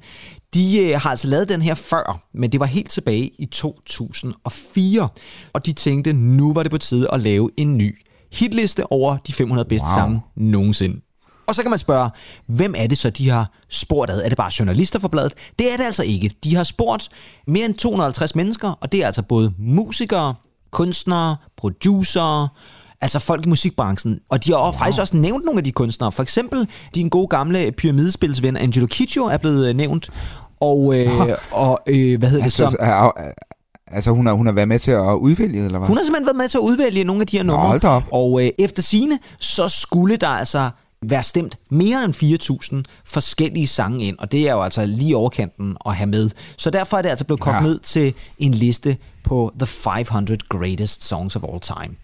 De 0.55 0.79
øh, 0.79 1.01
har 1.01 1.11
altså 1.11 1.29
lavet 1.29 1.49
den 1.49 1.63
her 1.63 1.75
før, 1.75 2.23
men 2.35 2.53
det 2.53 2.61
var 2.61 2.67
helt 2.67 2.91
tilbage 2.91 3.31
i 3.39 3.47
2004. 3.47 5.09
Og 5.53 5.67
de 5.67 5.73
tænkte, 5.73 6.13
nu 6.13 6.53
var 6.53 6.63
det 6.63 6.73
på 6.73 6.79
tide 6.79 7.09
at 7.13 7.21
lave 7.21 7.51
en 7.57 7.77
ny 7.77 7.99
hitliste 8.33 8.93
over 8.93 9.17
de 9.17 9.33
500 9.33 9.69
bedste 9.69 9.87
wow. 9.87 9.95
sange 9.95 10.21
nogensinde. 10.37 11.01
Og 11.47 11.55
så 11.55 11.63
kan 11.63 11.71
man 11.71 11.79
spørge, 11.79 12.11
hvem 12.47 12.75
er 12.77 12.87
det 12.87 12.99
så, 12.99 13.11
de 13.11 13.31
har 13.31 13.51
spurgt 13.69 14.11
ad? 14.11 14.23
Er 14.25 14.29
det 14.29 14.37
bare 14.37 14.51
journalister 14.59 14.99
for 14.99 15.09
bladet? 15.09 15.35
Det 15.59 15.73
er 15.73 15.77
det 15.77 15.85
altså 15.85 16.03
ikke. 16.03 16.31
De 16.45 16.55
har 16.55 16.65
spurgt 16.65 17.09
mere 17.47 17.67
end 17.67 17.75
250 17.75 18.35
mennesker, 18.35 18.79
og 18.81 18.93
det 18.93 19.03
er 19.03 19.07
altså 19.07 19.23
både 19.23 19.53
musikere, 19.59 20.35
kunstnere, 20.71 21.37
producere, 21.57 22.49
altså 23.01 23.19
folk 23.19 23.47
i 23.47 23.49
musikbranchen. 23.49 24.19
Og 24.29 24.45
de 24.45 24.53
har 24.53 24.63
wow. 24.63 24.73
faktisk 24.73 25.01
også 25.01 25.17
nævnt 25.17 25.45
nogle 25.45 25.59
af 25.59 25.65
de 25.65 25.73
kunstnere. 25.73 26.13
For 26.13 26.23
eksempel 26.23 26.69
din 26.95 27.09
gode 27.09 27.29
gamle 27.29 27.73
pyramidespilsven 27.73 28.57
Angelo 28.57 28.87
Kiccio 28.87 29.25
er 29.25 29.37
blevet 29.37 29.69
øh, 29.69 29.77
nævnt. 29.77 30.11
Og, 30.61 30.99
øh, 30.99 31.29
og 31.51 31.79
øh, 31.87 32.19
hvad 32.19 32.29
hedder 32.29 32.45
det 32.45 32.53
så? 32.53 32.65
Altså, 32.65 32.79
altså, 32.81 33.13
altså 33.87 34.11
hun, 34.11 34.27
har, 34.27 34.33
hun 34.33 34.47
har 34.47 34.53
været 34.53 34.69
med 34.69 34.79
til 34.79 34.91
at 34.91 35.15
udvælge, 35.15 35.65
eller 35.65 35.79
hvad? 35.79 35.89
Hun 35.89 35.97
har 35.97 36.05
simpelthen 36.05 36.27
været 36.27 36.37
med 36.37 36.49
til 36.49 36.59
at 36.59 36.63
udvælge 36.63 37.05
nogle 37.05 37.21
af 37.21 37.27
de 37.27 37.37
her 37.37 37.45
numre. 37.45 37.67
hold 37.67 37.85
op. 37.85 38.03
Og 38.13 38.45
øh, 38.45 38.51
efter 38.59 38.83
sine 38.83 39.19
så 39.41 39.69
skulle 39.69 40.17
der 40.17 40.29
altså 40.29 40.71
være 41.03 41.23
stemt 41.23 41.59
mere 41.71 42.05
end 42.05 42.85
4.000 42.85 43.03
forskellige 43.07 43.67
sange 43.67 44.05
ind, 44.05 44.19
og 44.19 44.33
det 44.33 44.49
er 44.49 44.53
jo 44.53 44.63
altså 44.63 44.87
lige 44.87 45.17
overkanten 45.17 45.77
at 45.87 45.97
have 45.97 46.07
med. 46.11 46.31
Så 46.57 46.71
derfor 46.71 46.97
er 46.99 47.03
det 47.03 47.09
altså 47.09 47.25
blevet 47.25 47.41
kogt 47.41 47.55
Ja. 47.55 47.61
ja. 47.61 47.67
ned 47.67 47.79
til 47.79 48.15
en 48.39 48.55
liste 48.55 48.97
på 49.25 49.53
The 49.59 49.67
500 49.67 50.39
Greatest 50.49 51.05
Songs 51.05 51.37
of 51.37 51.43
All 51.53 51.61
Time. 51.61 51.97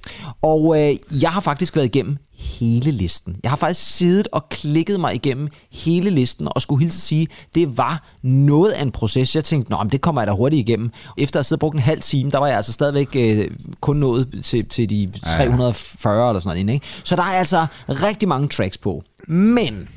Og 0.42 0.80
øh, 0.80 0.96
jeg 1.22 1.30
har 1.30 1.40
faktisk 1.40 1.76
været 1.76 1.86
igennem 1.86 2.16
hele 2.38 2.90
listen. 2.90 3.36
Jeg 3.42 3.50
har 3.50 3.56
faktisk 3.56 3.96
siddet 3.96 4.28
og 4.32 4.48
klikket 4.48 5.00
mig 5.00 5.14
igennem 5.14 5.48
hele 5.72 6.10
listen, 6.10 6.48
og 6.50 6.62
skulle 6.62 6.80
hilse 6.80 7.00
sige, 7.00 7.28
det 7.54 7.78
var 7.78 8.08
noget 8.22 8.70
af 8.70 8.82
en 8.82 8.90
proces. 8.90 9.36
Jeg 9.36 9.44
tænkte, 9.44 9.70
nå, 9.70 9.78
men 9.78 9.92
det 9.92 10.00
kommer 10.00 10.20
jeg 10.20 10.26
da 10.26 10.32
hurtigt 10.32 10.68
igennem. 10.68 10.90
Efter 11.18 11.36
at 11.36 11.40
have 11.40 11.44
siddet 11.44 11.58
og 11.58 11.60
brugt 11.60 11.74
en 11.74 11.80
halv 11.80 12.00
time, 12.00 12.30
der 12.30 12.38
var 12.38 12.46
jeg 12.46 12.56
altså 12.56 12.72
stadigvæk 12.72 13.08
øh, 13.16 13.50
kun 13.80 13.96
nået 13.96 14.40
til, 14.44 14.68
til 14.68 14.90
de 14.90 15.12
340 15.26 16.28
eller 16.30 16.40
sådan 16.40 16.66
noget. 16.66 16.74
Ikke? 16.74 16.86
Så 17.04 17.16
der 17.16 17.22
er 17.22 17.38
altså 17.38 17.66
rigtig 17.88 18.28
mange 18.28 18.48
tracks 18.48 18.78
på. 18.78 19.02
Men 19.28 19.88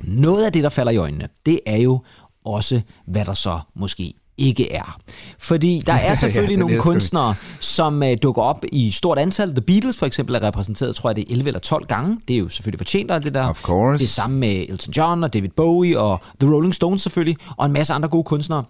noget 0.00 0.44
af 0.44 0.52
det, 0.52 0.62
der 0.62 0.68
falder 0.68 0.92
i 0.92 0.96
øjnene, 0.96 1.28
det 1.46 1.60
er 1.66 1.76
jo 1.76 2.00
også, 2.44 2.80
hvad 3.06 3.24
der 3.24 3.34
så 3.34 3.60
måske 3.74 4.14
ikke 4.40 4.72
er. 4.72 4.98
Fordi 5.38 5.82
der 5.86 5.92
er 5.92 6.14
selvfølgelig 6.22 6.58
den 6.58 6.58
nogle 6.58 6.80
kunstnere, 6.80 7.34
som 7.60 8.02
øh, 8.02 8.16
dukker 8.22 8.42
op 8.42 8.64
i 8.72 8.90
stort 8.90 9.18
antal. 9.18 9.50
The 9.50 9.60
Beatles 9.60 9.98
for 9.98 10.06
eksempel 10.06 10.34
er 10.34 10.42
repræsenteret, 10.42 10.96
tror 10.96 11.10
jeg, 11.10 11.16
det 11.16 11.24
er 11.28 11.32
11 11.32 11.48
eller 11.48 11.60
12 11.60 11.86
gange. 11.86 12.20
Det 12.28 12.34
er 12.34 12.38
jo 12.38 12.48
selvfølgelig 12.48 12.78
fortjent 12.78 13.10
af 13.10 13.20
det 13.20 13.34
der. 13.34 13.48
Of 13.48 13.62
course. 13.62 13.98
Det 13.98 14.08
samme 14.08 14.38
med 14.38 14.64
Elton 14.68 14.92
John 14.92 15.24
og 15.24 15.34
David 15.34 15.48
Bowie 15.56 16.00
og 16.00 16.20
The 16.40 16.54
Rolling 16.54 16.74
Stones 16.74 17.02
selvfølgelig, 17.02 17.36
og 17.56 17.66
en 17.66 17.72
masse 17.72 17.92
andre 17.92 18.08
gode 18.08 18.24
kunstnere. 18.24 18.64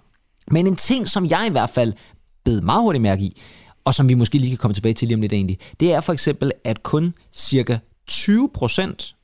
Men 0.51 0.67
en 0.67 0.77
ting, 0.77 1.09
som 1.09 1.27
jeg 1.27 1.47
i 1.49 1.51
hvert 1.51 1.71
fald 1.71 1.93
bed 2.45 2.61
meget 2.61 2.83
hurtigt 2.83 3.03
mærke 3.03 3.23
i, 3.23 3.41
og 3.85 3.95
som 3.95 4.09
vi 4.09 4.15
måske 4.15 4.39
lige 4.39 4.51
kan 4.51 4.59
komme 4.59 4.75
tilbage 4.75 4.95
til 4.95 5.09
lige 5.09 5.15
om 5.15 5.21
lidt 5.21 5.33
egentlig, 5.33 5.59
det 5.81 5.93
er 5.93 6.01
for 6.01 6.13
eksempel, 6.13 6.53
at 6.65 6.83
kun 6.83 7.15
cirka 7.33 7.79
20 8.07 8.51
procent 8.55 9.15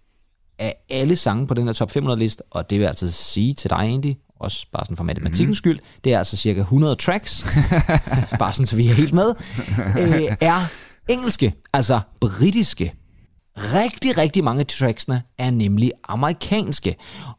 af 0.58 0.74
alle 0.90 1.16
sange 1.16 1.46
på 1.46 1.54
den 1.54 1.66
her 1.66 1.72
top 1.72 1.90
500 1.90 2.18
liste, 2.18 2.42
og 2.50 2.70
det 2.70 2.80
vil 2.80 2.86
altså 2.86 3.12
sige 3.12 3.54
til 3.54 3.70
dig 3.70 3.76
egentlig, 3.76 4.18
også 4.40 4.66
bare 4.72 4.84
sådan 4.84 4.96
for 4.96 5.04
matematikkens 5.04 5.48
mm. 5.48 5.54
skyld, 5.54 5.78
det 6.04 6.12
er 6.14 6.18
altså 6.18 6.36
cirka 6.36 6.60
100 6.60 6.94
tracks, 6.94 7.46
bare 8.38 8.52
sådan 8.52 8.66
så 8.66 8.76
vi 8.76 8.88
er 8.88 8.92
helt 8.94 9.12
med, 9.14 9.34
øh, 9.98 10.36
er 10.40 10.64
engelske, 11.08 11.54
altså 11.72 12.00
britiske. 12.20 12.92
Rigtig, 13.74 14.18
rigtig 14.18 14.44
mange 14.44 14.60
af 14.60 14.66
tracksene 14.66 15.22
er 15.38 15.50
nemlig 15.50 15.92
amerikanske. 16.08 16.94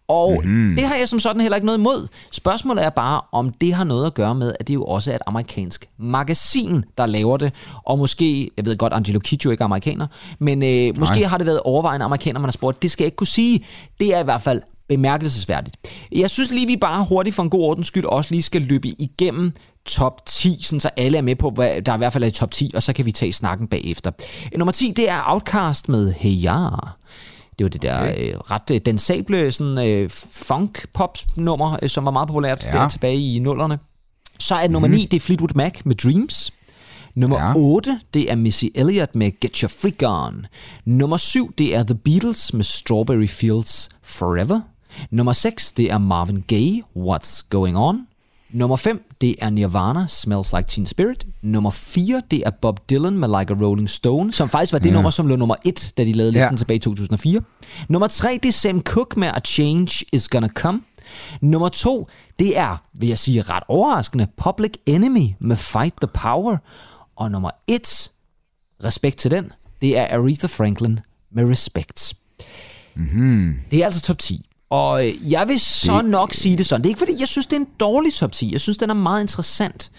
Og 0.08 0.32
Mhm. 0.44 0.52
mm-hmm. 0.52 0.76
det 0.76 0.86
har 0.86 0.96
jeg 0.96 1.10
som 1.10 1.20
sådan 1.20 1.42
heller 1.42 1.56
ikke 1.56 1.66
noget 1.66 1.80
imod. 1.80 2.08
Spørgsmålet 2.32 2.86
er 2.86 2.90
bare, 2.90 3.22
om 3.32 3.50
det 3.62 3.74
har 3.74 3.84
noget 3.84 4.06
at 4.06 4.14
gøre 4.14 4.36
med, 4.36 4.54
at 4.60 4.68
det 4.68 4.74
jo 4.74 4.84
også 4.86 5.12
er 5.12 5.16
et 5.16 5.22
amerikansk 5.28 5.86
magasin, 6.00 6.84
der 6.98 7.06
laver 7.06 7.38
det. 7.38 7.54
Og 7.86 7.98
måske, 7.98 8.50
jeg 8.58 8.66
ved 8.66 8.78
godt, 8.78 8.94
Angelo 8.94 9.20
Kidjo 9.20 9.52
ikke 9.52 9.62
er 9.62 9.66
amerikaner, 9.66 10.08
men 10.40 10.64
øh, 10.64 11.00
måske 11.00 11.28
har 11.28 11.38
det 11.38 11.48
været 11.48 11.60
overvejende 11.60 12.04
amerikaner, 12.06 12.40
man 12.40 12.48
har 12.48 12.52
spurgt. 12.52 12.82
Det 12.82 12.92
skal 12.92 13.04
jeg 13.04 13.08
ikke 13.08 13.16
kunne 13.16 13.28
sige. 13.28 13.66
Det 14.00 14.16
er 14.16 14.20
i 14.20 14.24
hvert 14.24 14.42
fald 14.42 14.62
bemærkelsesværdigt. 14.90 15.78
Jeg 16.12 16.30
synes 16.30 16.52
lige, 16.52 16.68
vi 16.68 16.78
bare 16.82 17.06
hurtigt 17.10 17.36
for 17.36 17.44
en 17.44 17.50
god 17.50 17.62
ordens 17.62 17.88
skyld 17.88 18.06
også 18.06 18.32
lige 18.34 18.44
skal 18.44 18.62
løbe 18.62 18.88
igennem 18.88 19.54
top 19.86 20.26
10, 20.26 20.60
sådan 20.62 20.80
så 20.80 20.90
alle 20.98 21.18
er 21.18 21.22
med 21.22 21.36
på, 21.36 21.50
hvad 21.50 21.82
der 21.82 21.94
i 21.96 21.98
hvert 21.98 22.14
fald 22.14 22.24
er 22.24 22.28
i 22.28 22.32
top 22.32 22.52
10, 22.52 22.72
og 22.76 22.84
så 22.84 22.94
kan 22.94 23.06
vi 23.06 23.12
tage 23.12 23.34
snakken 23.34 23.68
bagefter. 23.68 24.12
Nummer 24.58 24.72
10, 24.72 24.92
det 24.92 25.10
er 25.10 25.22
Outcast 25.26 25.90
med 25.90 26.14
Hey 26.14 26.44
Ya. 26.46 26.60
Det 27.60 27.64
var 27.64 27.70
det 27.70 27.82
der 27.82 28.02
okay. 28.02 28.34
øh, 28.34 28.40
ret 28.40 28.72
øh, 28.72 28.82
densable 28.86 29.52
sådan, 29.52 29.88
øh, 29.88 30.10
funk-pop-nummer, 30.10 31.78
øh, 31.84 31.90
som 31.90 32.06
var 32.06 32.12
meget 32.12 32.28
populært 32.28 32.66
Ja. 32.66 32.72
der 32.72 32.88
tilbage 32.90 33.36
i 33.36 33.40
nullerne. 33.40 33.80
Så 34.40 34.56
er 34.56 34.68
nummer 34.68 34.88
9, 34.88 35.08
det 35.12 35.18
er 35.18 35.22
Fleetwood 35.22 35.56
Mac 35.56 35.74
med 35.86 35.96
Dreams. 35.96 36.52
Nummer 37.16 37.48
ja. 37.48 37.54
8, 37.56 38.00
det 38.14 38.32
er 38.32 38.36
Missy 38.36 38.66
Elliott 38.76 39.16
med 39.16 39.32
Get 39.40 39.58
Your 39.58 39.70
Freak 39.70 40.28
On. 40.28 40.46
Nummer 40.86 41.18
7, 41.18 41.52
det 41.58 41.76
er 41.76 41.84
The 41.84 41.96
Beatles 41.96 42.54
med 42.54 42.64
Strawberry 42.64 43.28
Fields 43.28 43.90
Forever. 44.04 44.62
Nummer 45.12 45.34
6, 45.34 45.72
det 45.72 45.92
er 45.92 45.98
Marvin 45.98 46.42
Gaye, 46.48 46.84
What's 46.98 47.48
Going 47.50 47.78
On. 47.78 48.08
Nummer 48.52 48.76
5, 48.76 49.12
det 49.22 49.36
er 49.42 49.50
Nirvana, 49.50 50.06
Smells 50.08 50.54
Like 50.54 50.68
Teen 50.68 50.86
Spirit. 50.86 51.26
Nummer 51.42 51.72
4, 51.72 52.22
det 52.32 52.44
er 52.46 52.50
Bob 52.50 52.90
Dylan 52.90 53.18
med 53.18 53.40
Like 53.40 53.54
a 53.54 53.58
Rolling 53.66 53.90
Stone, 53.90 54.34
som 54.34 54.50
faktisk 54.50 54.74
var 54.74 54.80
det 54.80 54.90
ja. 54.90 54.94
nummer, 54.94 55.10
som 55.10 55.28
lå 55.28 55.36
nummer 55.36 55.56
1, 55.66 55.94
da 55.98 56.04
de 56.04 56.14
lavede 56.14 56.32
listen 56.32 56.52
Ja. 56.52 56.58
tilbage 56.58 56.76
i 56.76 56.80
2004. 56.80 57.42
Nummer 57.90 58.08
3, 58.08 58.40
det 58.44 58.50
er 58.50 58.54
Sam 58.54 58.82
Cooke 58.82 59.20
med 59.20 59.28
A 59.28 59.40
Change 59.40 60.06
Is 60.14 60.30
Gonna 60.30 60.48
Come. 60.48 60.82
Nummer 61.42 61.70
2, 61.70 62.08
det 62.40 62.58
er, 62.58 62.78
vil 62.94 63.10
jeg 63.10 63.18
sige 63.18 63.42
ret 63.42 63.64
overraskende, 63.68 64.28
Public 64.38 64.72
Enemy 64.86 65.30
med 65.40 65.56
Fight 65.56 65.96
the 66.02 66.08
Power. 66.14 66.58
Og 67.16 67.32
nummer 67.32 67.50
1, 67.68 68.12
respekt 68.84 69.18
til 69.18 69.32
den, 69.32 69.52
det 69.82 69.98
er 69.98 70.08
Aretha 70.18 70.48
Franklin 70.48 71.00
med 71.32 71.50
Respect. 71.52 72.14
Mm-hmm. 72.96 73.60
Det 73.72 73.80
er 73.82 73.86
altså 73.86 74.02
top 74.02 74.18
10. 74.20 74.47
Og 74.70 75.08
øh, 75.08 75.32
jeg 75.32 75.48
vil 75.48 75.60
så 75.60 76.02
det... 76.02 76.10
nok 76.10 76.34
sige 76.34 76.58
det 76.58 76.66
sådan. 76.66 76.82
Det 76.82 76.88
er 76.88 76.92
ikke 76.92 77.00
fordi, 77.00 77.20
jeg 77.20 77.28
synes, 77.28 77.48
det 77.48 77.56
er 77.56 77.60
en 77.60 77.70
dårlig 77.80 78.14
top 78.14 78.32
10. 78.32 78.52
Jeg 78.52 78.62
synes, 78.62 78.78
den 78.78 78.90
er 78.90 78.94
meget 78.94 79.22
interessant, 79.22 79.92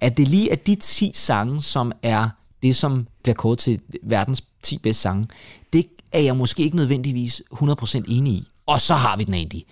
at 0.00 0.16
det 0.16 0.28
lige 0.28 0.50
er 0.50 0.56
de 0.56 0.74
10 0.74 1.10
sange, 1.14 1.62
som 1.62 1.92
er 2.02 2.28
det, 2.62 2.76
som 2.76 3.06
bliver 3.22 3.34
kåret 3.34 3.58
til 3.58 3.80
verdens 4.02 4.44
10 4.62 4.78
bedste 4.78 5.02
sange. 5.02 5.26
Det 5.72 5.86
er 6.12 6.20
jeg 6.20 6.36
måske 6.36 6.62
ikke 6.62 6.76
nødvendigvis 6.76 7.42
100% 7.54 8.02
enig 8.08 8.32
i. 8.32 8.48
Og 8.66 8.80
så 8.80 8.94
har 8.94 9.16
vi 9.16 9.24
den 9.24 9.34
egentlig. 9.34 9.64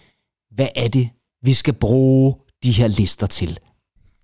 Hvad 0.54 0.68
er 0.76 0.88
det, 0.88 1.08
vi 1.42 1.54
skal 1.54 1.74
bruge 1.74 2.34
de 2.62 2.72
her 2.72 2.86
lister 2.86 3.26
til? 3.26 3.58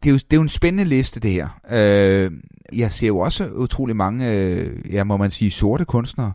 Det, 0.03 0.09
er 0.09 0.13
jo, 0.13 0.17
det 0.17 0.33
er 0.33 0.37
jo 0.37 0.43
en 0.43 0.49
spændende 0.49 0.85
liste, 0.85 1.21
det 1.21 1.33
her. 1.33 1.49
Øh, 1.71 2.31
jeg 2.73 2.93
ser 2.93 3.07
jo 3.07 3.19
også 3.19 3.49
utrolig 3.49 3.97
mange, 3.97 4.31
øh, 4.31 4.93
ja, 4.93 5.05
må 5.05 5.17
man 5.17 5.31
sige, 5.31 5.51
sorte 5.51 5.85
kunstnere. 5.85 6.33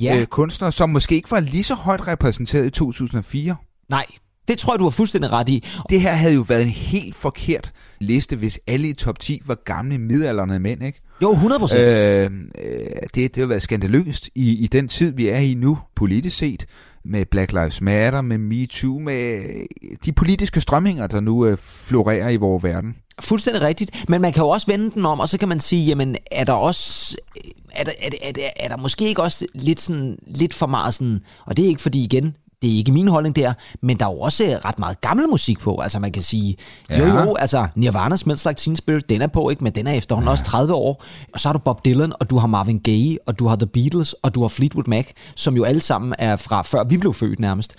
Ja. 0.00 0.20
Øh, 0.20 0.26
kunstnere, 0.26 0.72
som 0.72 0.90
måske 0.90 1.14
ikke 1.14 1.30
var 1.30 1.40
lige 1.40 1.64
så 1.64 1.74
højt 1.74 2.08
repræsenteret 2.08 2.66
i 2.66 2.70
2004. 2.70 3.56
Nej, 3.90 4.04
det 4.48 4.58
tror 4.58 4.72
jeg, 4.72 4.78
du 4.78 4.84
har 4.84 4.90
fuldstændig 4.90 5.32
ret 5.32 5.48
i. 5.48 5.64
Det 5.90 6.00
her 6.00 6.12
havde 6.12 6.34
jo 6.34 6.40
været 6.40 6.62
en 6.62 6.68
helt 6.68 7.16
forkert 7.16 7.72
liste, 8.00 8.36
hvis 8.36 8.60
alle 8.66 8.88
i 8.88 8.92
top 8.92 9.18
10 9.18 9.42
var 9.46 9.54
gamle 9.64 9.98
midaldrende 9.98 10.58
mænd, 10.58 10.84
ikke? 10.84 11.00
Jo, 11.22 11.32
100%. 11.32 11.76
Øh, 11.76 11.86
Øh, 11.96 12.30
øh, 12.58 12.86
det, 13.14 13.34
det 13.34 13.36
har 13.36 13.46
været 13.46 13.62
skandaløst 13.62 14.30
i, 14.34 14.52
i 14.52 14.66
den 14.66 14.88
tid, 14.88 15.12
vi 15.12 15.28
er 15.28 15.38
i 15.38 15.54
nu, 15.54 15.78
politisk 15.96 16.36
set, 16.36 16.66
med 17.08 17.26
Black 17.26 17.52
Lives 17.52 17.80
Matter, 17.80 18.20
med 18.20 18.38
MeToo, 18.38 18.98
med 18.98 19.44
øh, 19.82 19.96
de 20.04 20.12
politiske 20.12 20.60
strømninger, 20.60 21.06
der 21.06 21.20
nu 21.20 21.46
øh, 21.46 21.58
florerer 21.58 22.28
i 22.28 22.36
vores 22.36 22.64
verden. 22.64 22.96
Fuldstændig 23.20 23.62
rigtigt. 23.62 24.08
Men 24.08 24.20
man 24.20 24.32
kan 24.32 24.42
jo 24.42 24.48
også 24.48 24.66
vende 24.66 24.90
den 24.90 25.06
om, 25.06 25.20
og 25.20 25.28
så 25.28 25.38
kan 25.38 25.48
man 25.48 25.60
sige, 25.60 25.84
jamen, 25.84 26.16
er 26.32 26.44
der 26.44 26.52
også... 26.52 27.16
Øh, 27.36 27.50
er 27.72 27.84
der, 27.84 27.92
er, 28.02 28.10
der, 28.10 28.18
er, 28.22 28.32
der, 28.32 28.48
er 28.56 28.68
der 28.68 28.76
måske 28.76 29.08
ikke 29.08 29.22
også 29.22 29.46
lidt, 29.54 29.80
sådan, 29.80 30.18
lidt 30.26 30.54
for 30.54 30.66
meget 30.66 30.94
sådan... 30.94 31.20
Og 31.46 31.56
det 31.56 31.64
er 31.64 31.68
ikke 31.68 31.82
fordi, 31.82 32.04
igen, 32.04 32.36
det 32.62 32.72
er 32.72 32.76
ikke 32.76 32.92
min 32.92 33.08
holdning 33.08 33.36
der, 33.36 33.52
men 33.82 33.98
der 33.98 34.06
er 34.06 34.10
jo 34.12 34.18
også 34.20 34.58
ret 34.64 34.78
meget 34.78 35.00
gammel 35.00 35.28
musik 35.28 35.58
på. 35.58 35.78
Altså 35.78 35.98
man 35.98 36.12
kan 36.12 36.22
sige, 36.22 36.56
jo 36.90 36.96
Ja. 36.96 37.24
jo, 37.24 37.34
altså 37.34 37.66
Nirvana 37.74 38.16
Smells 38.16 38.44
Like 38.44 38.58
Teen 38.60 38.76
Spirit, 38.76 39.08
den 39.10 39.22
er 39.22 39.26
på, 39.26 39.50
ikke? 39.50 39.64
Men 39.64 39.72
den 39.74 39.86
er 39.86 39.92
efterhånden 39.92 40.28
ja. 40.28 40.32
også 40.32 40.44
30 40.44 40.74
år. 40.74 41.02
Og 41.34 41.40
så 41.40 41.48
har 41.48 41.52
du 41.52 41.58
Bob 41.58 41.84
Dylan, 41.84 42.12
og 42.20 42.30
du 42.30 42.38
har 42.38 42.46
Marvin 42.46 42.78
Gaye, 42.78 43.18
og 43.26 43.38
du 43.38 43.46
har 43.46 43.56
The 43.56 43.66
Beatles, 43.66 44.12
og 44.12 44.34
du 44.34 44.40
har 44.40 44.48
Fleetwood 44.48 44.84
Mac, 44.88 45.06
som 45.34 45.56
jo 45.56 45.64
alle 45.64 45.80
sammen 45.80 46.14
er 46.18 46.36
fra 46.36 46.62
før 46.62 46.84
vi 46.84 46.96
blev 46.96 47.14
født 47.14 47.38
nærmest. 47.40 47.74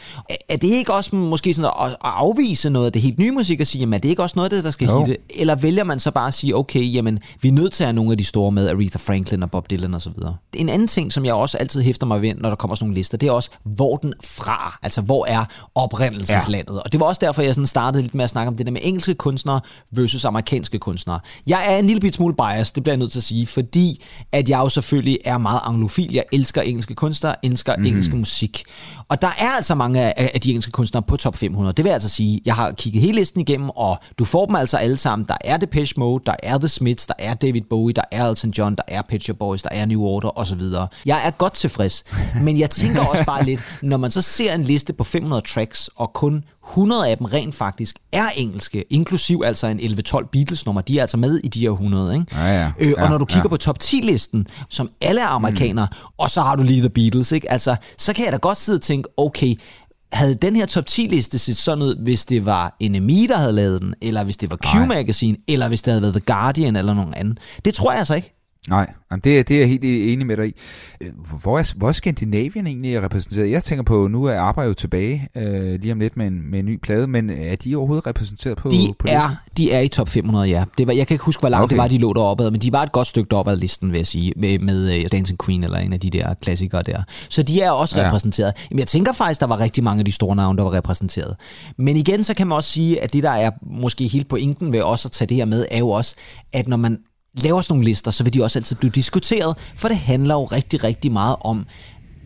Er- 0.49 0.55
det 0.57 0.67
ikke 0.67 0.93
også 0.93 1.15
måske 1.15 1.53
sådan 1.53 1.71
at, 1.81 1.87
at 1.91 1.97
afvise 2.03 2.69
noget 2.69 2.85
af 2.85 2.91
det 2.91 3.01
helt 3.01 3.19
nye 3.19 3.31
musik 3.31 3.61
og 3.61 3.67
sige, 3.67 3.79
jamen 3.79 3.93
er 3.93 3.97
det 3.97 4.09
ikke 4.09 4.23
også 4.23 4.33
noget 4.35 4.49
af 4.49 4.55
det, 4.55 4.63
der 4.63 4.71
skal 4.71 4.87
Jo. 4.87 4.99
hitte? 4.99 5.17
Eller 5.29 5.55
vælger 5.55 5.83
man 5.83 5.99
så 5.99 6.11
bare 6.11 6.27
at 6.27 6.33
sige, 6.33 6.55
okay, 6.55 6.93
jamen 6.93 7.19
vi 7.41 7.47
er 7.47 7.53
nødt 7.53 7.73
til 7.73 7.83
at 7.83 7.87
have 7.87 7.93
nogle 7.95 8.11
af 8.11 8.17
de 8.17 8.25
store 8.25 8.51
med, 8.51 8.69
Aretha 8.69 8.97
Franklin 8.97 9.43
og 9.43 9.51
Bob 9.51 9.69
Dylan 9.69 9.93
og 9.93 10.01
så 10.01 10.09
videre. 10.15 10.35
En 10.53 10.69
anden 10.69 10.87
ting, 10.87 11.13
som 11.13 11.25
jeg 11.25 11.33
også 11.33 11.57
altid 11.57 11.81
hæfter 11.81 12.05
mig 12.05 12.21
ved, 12.21 12.33
når 12.35 12.49
der 12.49 12.55
kommer 12.55 12.75
sådan 12.75 12.85
nogle 12.85 12.95
lister, 12.99 13.17
det 13.17 13.27
er 13.27 13.31
også, 13.31 13.49
hvor 13.63 13.97
den 13.97 14.13
fra, 14.23 14.66
altså 14.81 15.01
hvor 15.01 15.25
er 15.25 15.45
oprindelseslandet. 15.75 16.73
Ja. 16.73 16.79
Og 16.79 16.91
det 16.91 16.99
var 16.99 17.05
også 17.05 17.19
derfor, 17.25 17.41
jeg 17.41 17.55
sådan 17.55 17.65
startede 17.65 18.01
lidt 18.01 18.15
med 18.15 18.23
at 18.23 18.29
snakke 18.29 18.47
om 18.47 18.57
det 18.57 18.65
der 18.65 18.71
med 18.71 18.81
engelske 18.83 19.13
kunstnere 19.13 19.61
versus 19.91 20.25
amerikanske 20.25 20.79
kunstnere. 20.79 21.19
Jeg 21.47 21.73
er 21.73 21.77
en 21.77 21.85
lille 21.85 21.99
bit 21.99 22.15
smule 22.15 22.35
biased, 22.35 22.75
det 22.75 22.83
bliver 22.83 22.93
jeg 22.93 22.99
nødt 22.99 23.11
til 23.11 23.19
at 23.19 23.23
sige, 23.23 23.47
fordi 23.47 24.03
at 24.31 24.49
jeg 24.49 24.59
jo 24.59 24.69
selvfølgelig 24.69 25.17
er 25.25 25.37
meget 25.37 25.59
anglofil. 25.63 26.13
Jeg 26.13 26.23
elsker 26.31 26.61
engelske 26.61 26.95
kunstnere, 26.95 27.35
elsker 27.45 27.75
mm. 27.77 27.85
engelsk 27.85 28.13
musik. 28.13 28.63
Og 29.09 29.21
der 29.21 29.27
er 29.27 29.49
altså 29.55 29.75
mange 29.75 30.01
af, 30.01 30.31
af 30.33 30.41
de 30.41 30.49
engelske 30.49 30.71
kunstnere 30.71 31.03
på 31.03 31.17
top 31.17 31.37
500. 31.37 31.73
Det 31.73 31.85
vil 31.85 31.91
altså 31.91 32.09
sige. 32.09 32.41
Jeg 32.45 32.55
har 32.55 32.71
kigget 32.71 33.01
hele 33.01 33.17
listen 33.17 33.41
igennem, 33.41 33.69
og 33.69 33.97
du 34.19 34.25
får 34.25 34.45
dem 34.45 34.55
altså 34.55 34.77
alle 34.77 34.97
sammen. 34.97 35.25
Der 35.27 35.37
er 35.41 35.57
Depeche 35.57 35.93
Mode, 35.97 36.23
der 36.25 36.35
er 36.43 36.57
The 36.57 36.67
Smiths, 36.67 37.07
der 37.07 37.13
er 37.19 37.33
David 37.33 37.61
Bowie, 37.69 37.93
der 37.93 38.01
er 38.11 38.29
Elton 38.29 38.51
John, 38.51 38.75
der 38.75 38.83
er 38.87 39.01
Pet 39.01 39.23
Shop 39.23 39.37
Boys, 39.37 39.63
der 39.63 39.69
er 39.71 39.85
New 39.85 40.01
Order 40.01 40.39
osv. 40.39 40.61
Jeg 41.05 41.21
er 41.25 41.31
godt 41.31 41.53
tilfreds, 41.53 42.03
men 42.45 42.59
jeg 42.59 42.69
tænker 42.69 43.05
også 43.05 43.23
bare 43.25 43.45
lidt, 43.45 43.63
når 43.81 43.97
man 43.97 44.11
så 44.11 44.21
ser 44.21 44.53
en 44.53 44.63
liste 44.63 44.93
på 44.93 45.03
500 45.03 45.41
tracks, 45.41 45.89
og 45.95 46.13
kun 46.13 46.43
100 46.67 47.09
af 47.09 47.17
dem 47.17 47.25
rent 47.25 47.55
faktisk 47.55 47.95
er 48.11 48.29
engelske, 48.35 48.83
inklusiv 48.89 49.41
altså 49.45 49.67
en 49.67 49.79
11-12 49.79 50.29
Beatles-nummer, 50.31 50.81
de 50.81 50.97
er 50.97 51.01
altså 51.01 51.17
med 51.17 51.39
i 51.43 51.47
de 51.47 51.59
her 51.59 51.69
100, 51.69 52.13
ikke? 52.13 52.25
Ja, 52.35 52.61
ja. 52.61 52.71
Øh, 52.79 52.93
og 52.97 53.03
Ja, 53.03 53.09
når 53.09 53.17
du 53.17 53.25
kigger 53.25 53.43
ja. 53.43 53.47
på 53.47 53.57
top 53.57 53.77
10-listen, 53.83 54.47
som 54.69 54.89
alle 55.01 55.21
er 55.21 55.27
amerikanere, 55.27 55.87
mm. 55.91 56.07
og 56.17 56.31
så 56.31 56.41
har 56.41 56.55
du 56.55 56.63
lige 56.63 56.79
The 56.79 56.89
Beatles, 56.89 57.31
ikke? 57.31 57.51
Altså, 57.51 57.75
så 57.97 58.13
kan 58.13 58.25
jeg 58.25 58.33
da 58.33 58.37
godt 58.37 58.57
sidde 58.57 58.77
og 58.77 58.81
tænke, 58.81 58.96
okay, 59.17 59.55
havde 60.11 60.35
den 60.35 60.55
her 60.55 60.65
top 60.65 60.83
10-liste 60.89 61.39
set 61.39 61.57
sådan 61.57 61.83
ud, 61.83 62.03
hvis 62.03 62.25
det 62.25 62.45
var 62.45 62.75
NME, 62.81 63.27
der 63.27 63.37
havde 63.37 63.53
lavet 63.53 63.81
den, 63.81 63.95
eller 64.01 64.23
hvis 64.23 64.37
det 64.37 64.51
var 64.51 64.57
Q-Magazine, 64.65 65.35
eller 65.47 65.67
hvis 65.67 65.81
det 65.81 65.91
havde 65.91 66.01
været 66.01 66.13
The 66.13 66.33
Guardian, 66.33 66.75
eller 66.75 66.93
nogen 66.93 67.13
anden. 67.13 67.37
Det 67.65 67.73
tror 67.73 67.91
jeg 67.91 67.99
altså 67.99 68.15
ikke. 68.15 68.36
Nej, 68.69 68.93
det, 69.23 69.39
er- 69.39 69.43
det 69.43 69.55
er 69.55 69.59
jeg 69.59 69.67
helt 69.67 69.83
enig 69.83 70.25
med 70.27 70.37
dig 70.37 70.47
i. 70.47 70.53
Øh, 71.01 71.07
Hvor 71.41 71.59
er, 71.59 71.73
hvor 71.77 71.87
er 71.87 71.91
Skandinavien 71.91 72.67
egentlig 72.67 73.01
repræsenteret? 73.01 73.51
Jeg 73.51 73.63
tænker 73.63 73.83
på, 73.83 74.07
nu 74.07 74.23
er 74.23 74.39
ABBA 74.39 74.63
jo 74.63 74.73
tilbage 74.73 75.27
øh, 75.35 75.81
lige 75.81 75.91
om 75.91 75.99
lidt 75.99 76.17
med 76.17 76.27
en, 76.27 76.51
med 76.51 76.59
en 76.59 76.65
ny 76.65 76.79
plade, 76.83 77.07
men 77.07 77.29
er 77.29 77.55
de 77.55 77.75
overhovedet 77.75 78.07
repræsenteret 78.07 78.57
på, 78.57 78.69
De 78.69 78.93
på 78.99 79.07
er, 79.09 79.35
de 79.57 79.71
er 79.71 79.79
i 79.79 79.87
top 79.87 80.09
500, 80.09 80.45
ja. 80.47 80.63
Det 80.77 80.87
var, 80.87 80.93
jeg 80.93 81.07
kan 81.07 81.15
ikke 81.15 81.23
huske, 81.25 81.39
hvor 81.39 81.49
langt 81.49 81.63
okay. 81.63 81.69
Det 81.75 81.77
var, 81.81 81.87
de 81.87 81.97
lå 81.97 82.13
deroppe 82.13 82.51
men 82.51 82.61
de 82.61 82.71
var 82.71 82.83
et 82.83 82.91
godt 82.91 83.07
stykke 83.07 83.29
deroppe 83.31 83.51
ad 83.51 83.57
listen, 83.57 83.91
vil 83.91 83.97
jeg 83.97 84.07
sige, 84.07 84.33
med, 84.37 84.59
med 84.59 84.97
uh, 84.99 85.05
Dancing 85.11 85.39
Queen 85.45 85.63
eller 85.63 85.77
en 85.77 85.93
af 85.93 85.99
de 85.99 86.09
der 86.09 86.33
klassikere 86.33 86.81
der. 86.81 87.03
Så 87.29 87.43
de 87.43 87.61
er 87.61 87.71
også. 87.71 87.99
Ja. 87.99 88.07
repræsenteret. 88.07 88.53
Jamen, 88.71 88.79
jeg 88.79 88.87
tænker 88.87 89.13
faktisk, 89.13 89.41
der 89.41 89.47
var 89.47 89.59
rigtig 89.59 89.83
mange 89.83 89.99
af 89.99 90.05
de 90.05 90.11
store 90.11 90.35
navne, 90.35 90.57
der 90.57 90.63
var 90.63 90.73
repræsenteret. 90.73 91.35
Men 91.77 91.97
igen, 91.97 92.23
så 92.23 92.33
kan 92.33 92.47
man 92.47 92.55
også 92.55 92.69
sige, 92.71 93.03
at 93.03 93.13
det, 93.13 93.23
der 93.23 93.29
er 93.31 93.51
måske 93.61 94.07
helt 94.07 94.29
pointen 94.29 94.71
ved 94.73 94.81
også 94.81 95.07
at 95.07 95.11
tage 95.11 95.27
det 95.27 95.37
her 95.37 95.45
med, 95.45 95.65
er 95.71 95.79
jo 95.79 95.89
også, 95.89 96.15
at 96.53 96.67
når 96.67 96.77
man 96.77 96.97
laver 97.33 97.61
sådan 97.61 97.73
nogle 97.73 97.85
lister, 97.85 98.11
så 98.11 98.23
vil 98.23 98.33
de 98.33 98.43
også 98.43 98.59
altid 98.59 98.75
blive 98.75 98.91
diskuteret, 98.91 99.57
for 99.75 99.87
det 99.87 99.97
handler 99.97 100.35
jo 100.35 100.45
rigtig, 100.45 100.83
rigtig 100.83 101.11
meget 101.11 101.35
om, 101.41 101.65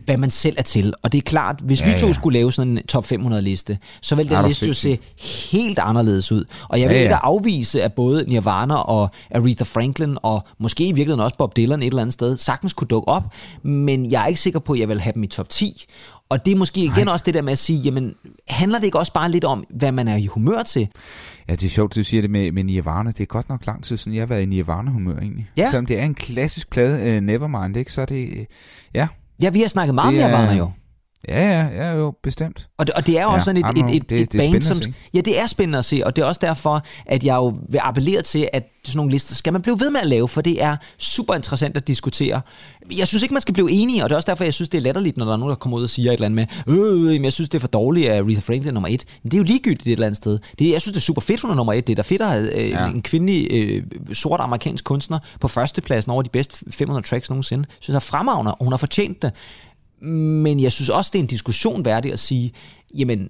hvad 0.04 0.16
man 0.16 0.30
selv 0.30 0.54
er 0.58 0.62
til. 0.62 0.94
Og 1.02 1.12
det 1.12 1.18
er 1.18 1.22
klart, 1.22 1.56
hvis 1.62 1.80
ja, 1.80 1.86
Ja, 1.86 1.92
vi 1.92 1.98
to 2.00 2.06
ja. 2.06 2.12
skulle 2.12 2.38
lave 2.38 2.52
sådan 2.52 2.78
en 2.78 2.86
top 2.86 3.04
500 3.04 3.42
liste, 3.42 3.78
så 4.00 4.14
vil 4.14 4.28
den 4.28 4.36
du 4.42 4.48
liste 4.48 4.66
jo 4.66 4.74
se 4.74 4.98
helt 5.52 5.78
anderledes 5.78 6.32
ud. 6.32 6.44
Og 6.68 6.80
jeg 6.80 6.88
vil 6.88 6.94
Ja, 6.94 7.02
ikke 7.02 7.14
ja. 7.14 7.20
afvise, 7.22 7.82
at 7.82 7.92
både 7.92 8.24
Nirvana 8.28 8.74
og 8.74 9.10
Aretha 9.34 9.64
Franklin, 9.64 10.16
og 10.22 10.42
måske 10.58 10.84
i 10.84 10.92
virkeligheden 10.92 11.20
også 11.20 11.36
Bob 11.36 11.56
Dylan 11.56 11.82
et 11.82 11.86
eller 11.86 12.02
andet 12.02 12.12
sted, 12.12 12.36
sagtens 12.36 12.72
kunne 12.72 12.88
dukke 12.88 13.08
op, 13.08 13.22
men 13.62 14.10
jeg 14.10 14.22
er 14.22 14.26
ikke 14.26 14.40
sikker 14.40 14.58
på, 14.60 14.72
at 14.72 14.78
jeg 14.80 14.88
vil 14.88 15.00
have 15.00 15.12
dem 15.12 15.22
i 15.22 15.26
top 15.26 15.48
10. 15.48 15.84
Og 16.28 16.44
det 16.44 16.52
er 16.52 16.56
måske 16.56 16.80
igen 16.84 17.08
også 17.08 17.22
det 17.26 17.34
der 17.34 17.42
med 17.42 17.52
at 17.52 17.58
sige, 17.58 17.78
jamen, 17.78 18.14
handler 18.48 18.78
det 18.78 18.84
ikke 18.84 18.98
også 18.98 19.12
bare 19.12 19.30
lidt 19.30 19.44
om, 19.44 19.64
hvad 19.70 19.92
man 19.92 20.08
er 20.08 20.16
i 20.16 20.26
humør 20.26 20.62
til? 20.62 20.88
Ja, 21.52 21.56
det 21.56 21.66
er 21.66 21.70
sjovt, 21.70 21.94
du 21.94 22.04
siger 22.04 22.20
det 22.20 22.30
med, 22.30 22.52
med 22.52 22.64
Nirvana. 22.64 23.10
Det 23.10 23.20
er 23.20 23.26
godt 23.26 23.48
nok 23.48 23.66
lang 23.66 23.84
tid 23.84 23.96
siden, 23.96 24.14
jeg 24.14 24.22
har 24.22 24.26
været 24.26 24.42
i 24.42 24.46
Nirvana-humør 24.46 25.18
egentlig. 25.18 25.50
Ja. 25.56 25.66
Selvom 25.70 25.86
det 25.86 25.98
er 25.98 26.04
en 26.04 26.14
klassisk 26.14 26.70
plade, 26.70 27.16
uh, 27.16 27.22
Nevermind, 27.22 27.76
ikke? 27.76 27.92
så 27.92 28.00
er 28.00 28.06
det... 28.06 28.28
Uh, 28.32 28.44
ja, 28.94 29.08
Ja, 29.42 29.50
vi 29.50 29.60
har 29.60 29.68
snakket 29.68 29.94
meget 29.94 30.08
om 30.08 30.14
Nirvana 30.14 30.54
jo. 30.54 30.70
Ja, 31.28 31.50
ja, 31.60 31.66
ja, 31.84 31.92
jo, 31.96 32.14
bestemt. 32.22 32.68
Og 32.78 32.86
det, 32.86 32.94
og 32.94 33.06
det 33.06 33.18
er 33.18 33.22
jo 33.22 33.28
Ja, 33.28 33.34
også 33.34 33.44
sådan 33.44 33.64
et, 33.64 33.78
et, 33.78 33.96
et, 33.96 34.08
Det- 34.10 34.20
et 34.20 34.32
det 34.32 34.46
er 34.46 34.50
band, 34.52 34.62
som... 34.62 34.80
Ja, 35.14 35.20
det 35.20 35.40
er 35.40 35.46
spændende 35.46 35.78
at 35.78 35.84
se, 35.84 36.02
og 36.04 36.16
det 36.16 36.22
er 36.22 36.26
også 36.26 36.40
derfor, 36.44 36.82
at 37.06 37.24
jeg 37.24 37.34
jo 37.36 37.54
vil 37.68 37.78
appellere 37.82 38.22
til, 38.22 38.48
at 38.52 38.68
sådan 38.84 38.96
nogle 38.96 39.12
lister 39.12 39.34
skal 39.34 39.52
man 39.52 39.62
blive 39.62 39.80
ved 39.80 39.90
med 39.90 40.00
at 40.00 40.06
lave, 40.06 40.28
for 40.28 40.40
det 40.40 40.62
er 40.62 40.76
super 40.98 41.34
interessant 41.34 41.76
at 41.76 41.86
diskutere. 41.88 42.40
Jeg 42.98 43.08
synes 43.08 43.22
ikke, 43.22 43.34
man 43.34 43.40
skal 43.40 43.54
blive 43.54 43.70
enige, 43.70 44.04
og 44.04 44.10
det 44.10 44.14
er 44.14 44.16
også 44.16 44.26
derfor, 44.30 44.44
jeg 44.44 44.54
synes, 44.54 44.68
det 44.68 44.78
er 44.78 44.82
latterligt, 44.82 45.16
når 45.16 45.24
der 45.24 45.32
er 45.32 45.36
nogen, 45.36 45.50
der 45.50 45.56
kommer 45.56 45.78
ud 45.78 45.82
og 45.82 45.90
siger 45.90 46.10
et 46.10 46.14
eller 46.14 46.26
andet 46.26 46.48
med, 46.66 46.76
øh, 46.78 47.14
jamen, 47.14 47.24
jeg 47.24 47.32
synes, 47.32 47.48
det 47.48 47.58
er 47.58 47.60
for 47.60 47.68
dårligt, 47.68 48.08
at 48.10 48.18
Aretha 48.24 48.40
Franklin 48.40 48.68
er 48.68 48.72
nummer 48.72 48.88
et. 48.88 49.04
Men 49.22 49.30
det 49.30 49.36
er 49.36 49.38
jo 49.38 49.44
ligegyldigt 49.44 49.86
et 49.86 49.92
eller 49.92 50.06
andet 50.06 50.16
sted. 50.16 50.38
Det, 50.58 50.70
jeg 50.70 50.80
synes, 50.80 50.92
det 50.94 51.00
er 51.00 51.04
super 51.04 51.20
fedt, 51.20 51.40
hun 51.40 51.50
er 51.50 51.54
nummer 51.54 51.72
et. 51.72 51.86
Det 51.86 51.92
er 51.92 51.96
da 51.96 52.02
fedt 52.02 52.22
at 52.22 52.28
have 52.28 52.56
øh, 52.62 52.70
Ja. 52.70 52.82
en 52.82 53.02
kvindelig 53.02 53.48
øh, 53.52 53.82
sort 54.12 54.40
amerikansk 54.40 54.84
kunstner 54.84 55.18
på 55.40 55.48
førstepladsen 55.48 56.12
over 56.12 56.22
de 56.22 56.30
bedste 56.30 56.64
500 56.70 57.06
tracks 57.06 57.30
nogensinde. 57.30 57.66
Jeg 57.70 57.76
synes, 57.80 57.94
det 57.94 57.96
er 57.96 58.10
fremragende, 58.10 58.54
og 58.54 58.64
hun 58.64 58.72
har 58.72 58.78
fortjent 58.78 59.22
det. 59.22 59.32
Men 60.08 60.60
jeg 60.60 60.72
synes 60.72 60.88
også, 60.88 61.10
det 61.12 61.18
er 61.18 61.22
en 61.22 61.26
diskussion 61.26 61.84
værdig 61.84 62.12
at 62.12 62.18
sige, 62.18 62.52
jamen, 62.98 63.28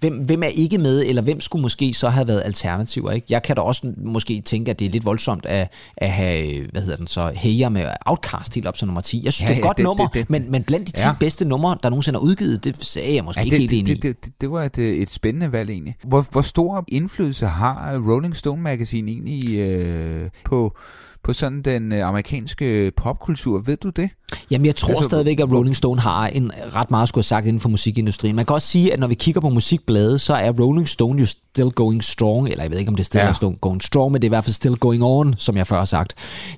hvem, 0.00 0.14
hvem 0.18 0.42
er 0.42 0.46
ikke 0.46 0.78
med, 0.78 1.04
eller 1.06 1.22
hvem 1.22 1.40
skulle 1.40 1.62
måske 1.62 1.94
så 1.94 2.08
have 2.08 2.28
været 2.28 2.42
alternativer, 2.44 3.10
ikke? 3.10 3.26
Jeg 3.30 3.42
kan 3.42 3.56
da 3.56 3.62
også 3.62 3.92
måske 3.96 4.40
tænke, 4.40 4.70
at 4.70 4.78
det 4.78 4.86
er 4.86 4.90
lidt 4.90 5.04
voldsomt 5.04 5.46
at, 5.46 5.72
at 5.96 6.10
have, 6.10 6.66
hvad 6.72 6.82
hedder 6.82 6.96
den 6.96 7.06
så, 7.06 7.32
Heya 7.34 7.68
med 7.68 7.86
Outcast 8.06 8.54
helt 8.54 8.66
op 8.66 8.76
som 8.76 8.88
nummer 8.88 9.00
10. 9.00 9.22
Jeg 9.24 9.32
synes, 9.32 9.50
Ja, 9.50 9.54
det 9.54 9.56
er 9.56 9.60
et 9.60 9.64
ja, 9.64 9.68
godt 9.68 9.76
det- 9.76 9.84
nummer, 9.84 10.06
det- 10.06 10.14
det- 10.14 10.30
men, 10.30 10.50
men 10.50 10.62
blandt 10.62 10.86
de 10.86 10.92
10 10.92 11.02
Ja. 11.02 11.12
bedste 11.20 11.44
numre, 11.44 11.76
der 11.82 11.90
nogensinde 11.90 12.16
er 12.16 12.20
udgivet, 12.20 12.64
det 12.64 12.84
sagde 12.84 13.14
jeg 13.14 13.24
måske 13.24 13.40
Ja, 13.40 13.44
ikke 13.44 13.54
det, 13.54 13.60
helt 13.60 13.72
enig 13.72 13.90
i. 13.90 13.94
det, 13.94 14.02
det, 14.02 14.24
det, 14.24 14.32
det 14.40 14.50
var 14.50 14.64
et, 14.64 14.78
øh, 14.78 14.94
et 14.96 15.10
spændende 15.10 15.52
valg 15.52 15.70
egentlig. 15.70 15.94
Hvor, 16.04 16.26
hvor 16.32 16.42
stor 16.42 16.84
indflydelse 16.88 17.46
har 17.46 17.98
Rolling 18.08 18.36
Stone 18.36 18.62
Magazine 18.62 19.10
egentlig 19.10 19.56
øh, 19.58 20.30
på, 20.44 20.76
på 21.24 21.32
sådan 21.32 21.62
den 21.62 21.92
øh, 21.92 22.06
amerikanske 22.08 22.92
popkultur? 22.96 23.60
Ved 23.60 23.76
du 23.76 23.90
det? 23.90 24.10
Jamen, 24.50 24.64
jeg 24.66 24.76
tror 24.76 24.88
altså, 24.94 25.04
stadigvæk, 25.04 25.40
at 25.40 25.52
Rolling 25.52 25.76
Stone 25.76 26.00
har 26.00 26.26
en 26.26 26.52
ret 26.76 26.90
meget 26.90 27.08
skulle 27.08 27.22
have 27.22 27.24
sagt 27.28 27.46
inden 27.46 27.60
for 27.60 27.68
musikindustrien. 27.68 28.36
Man 28.36 28.46
kan 28.46 28.54
også 28.54 28.68
sige, 28.68 28.92
at 28.92 29.00
når 29.00 29.06
vi 29.06 29.14
kigger 29.14 29.40
på 29.40 29.48
musikblade, 29.48 30.18
så 30.18 30.34
er 30.34 30.52
Rolling 30.60 30.88
Stone 30.88 31.20
jo 31.20 31.26
still 31.26 31.70
going 31.70 32.04
strong, 32.04 32.48
eller 32.48 32.64
jeg 32.64 32.70
ved 32.70 32.78
ikke, 32.78 32.88
om 32.88 32.94
det 32.94 33.02
er 33.02 33.04
still 33.04 33.20
Ja. 33.20 33.32
ja. 33.42 33.52
going 33.60 33.82
strong, 33.82 34.12
men 34.12 34.22
det 34.22 34.26
er 34.26 34.28
i 34.28 34.34
hvert 34.34 34.44
fald 34.44 34.54
still 34.54 34.76
going 34.76 35.04
on, 35.04 35.34
som 35.36 35.56
jeg 35.56 35.66
før 35.66 35.78
har 35.78 35.84
sagt. 35.84 36.14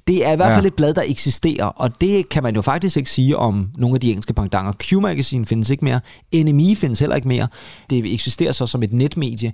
Det 0.06 0.26
er 0.26 0.32
i 0.32 0.36
hvert 0.36 0.50
Ja. 0.50 0.56
fald 0.56 0.66
et 0.66 0.74
blad, 0.74 0.94
der 0.94 1.02
eksisterer, 1.06 1.64
og 1.64 2.00
det 2.00 2.28
kan 2.28 2.42
man 2.42 2.54
jo 2.54 2.62
faktisk 2.62 2.96
ikke 2.96 3.10
sige 3.10 3.36
om 3.36 3.68
nogle 3.78 3.94
af 3.96 4.00
de 4.00 4.08
engelske 4.10 4.32
pangdanger. 4.32 4.72
Q-Magazine 4.84 5.44
findes 5.44 5.70
ikke 5.70 5.84
mere, 5.84 6.00
NME 6.34 6.76
findes 6.76 6.98
heller 6.98 7.16
ikke 7.16 7.28
mere. 7.28 7.48
Det 7.90 8.14
eksisterer 8.14 8.52
så 8.52 8.66
som 8.66 8.82
et 8.82 8.92
netmedie. 8.92 9.52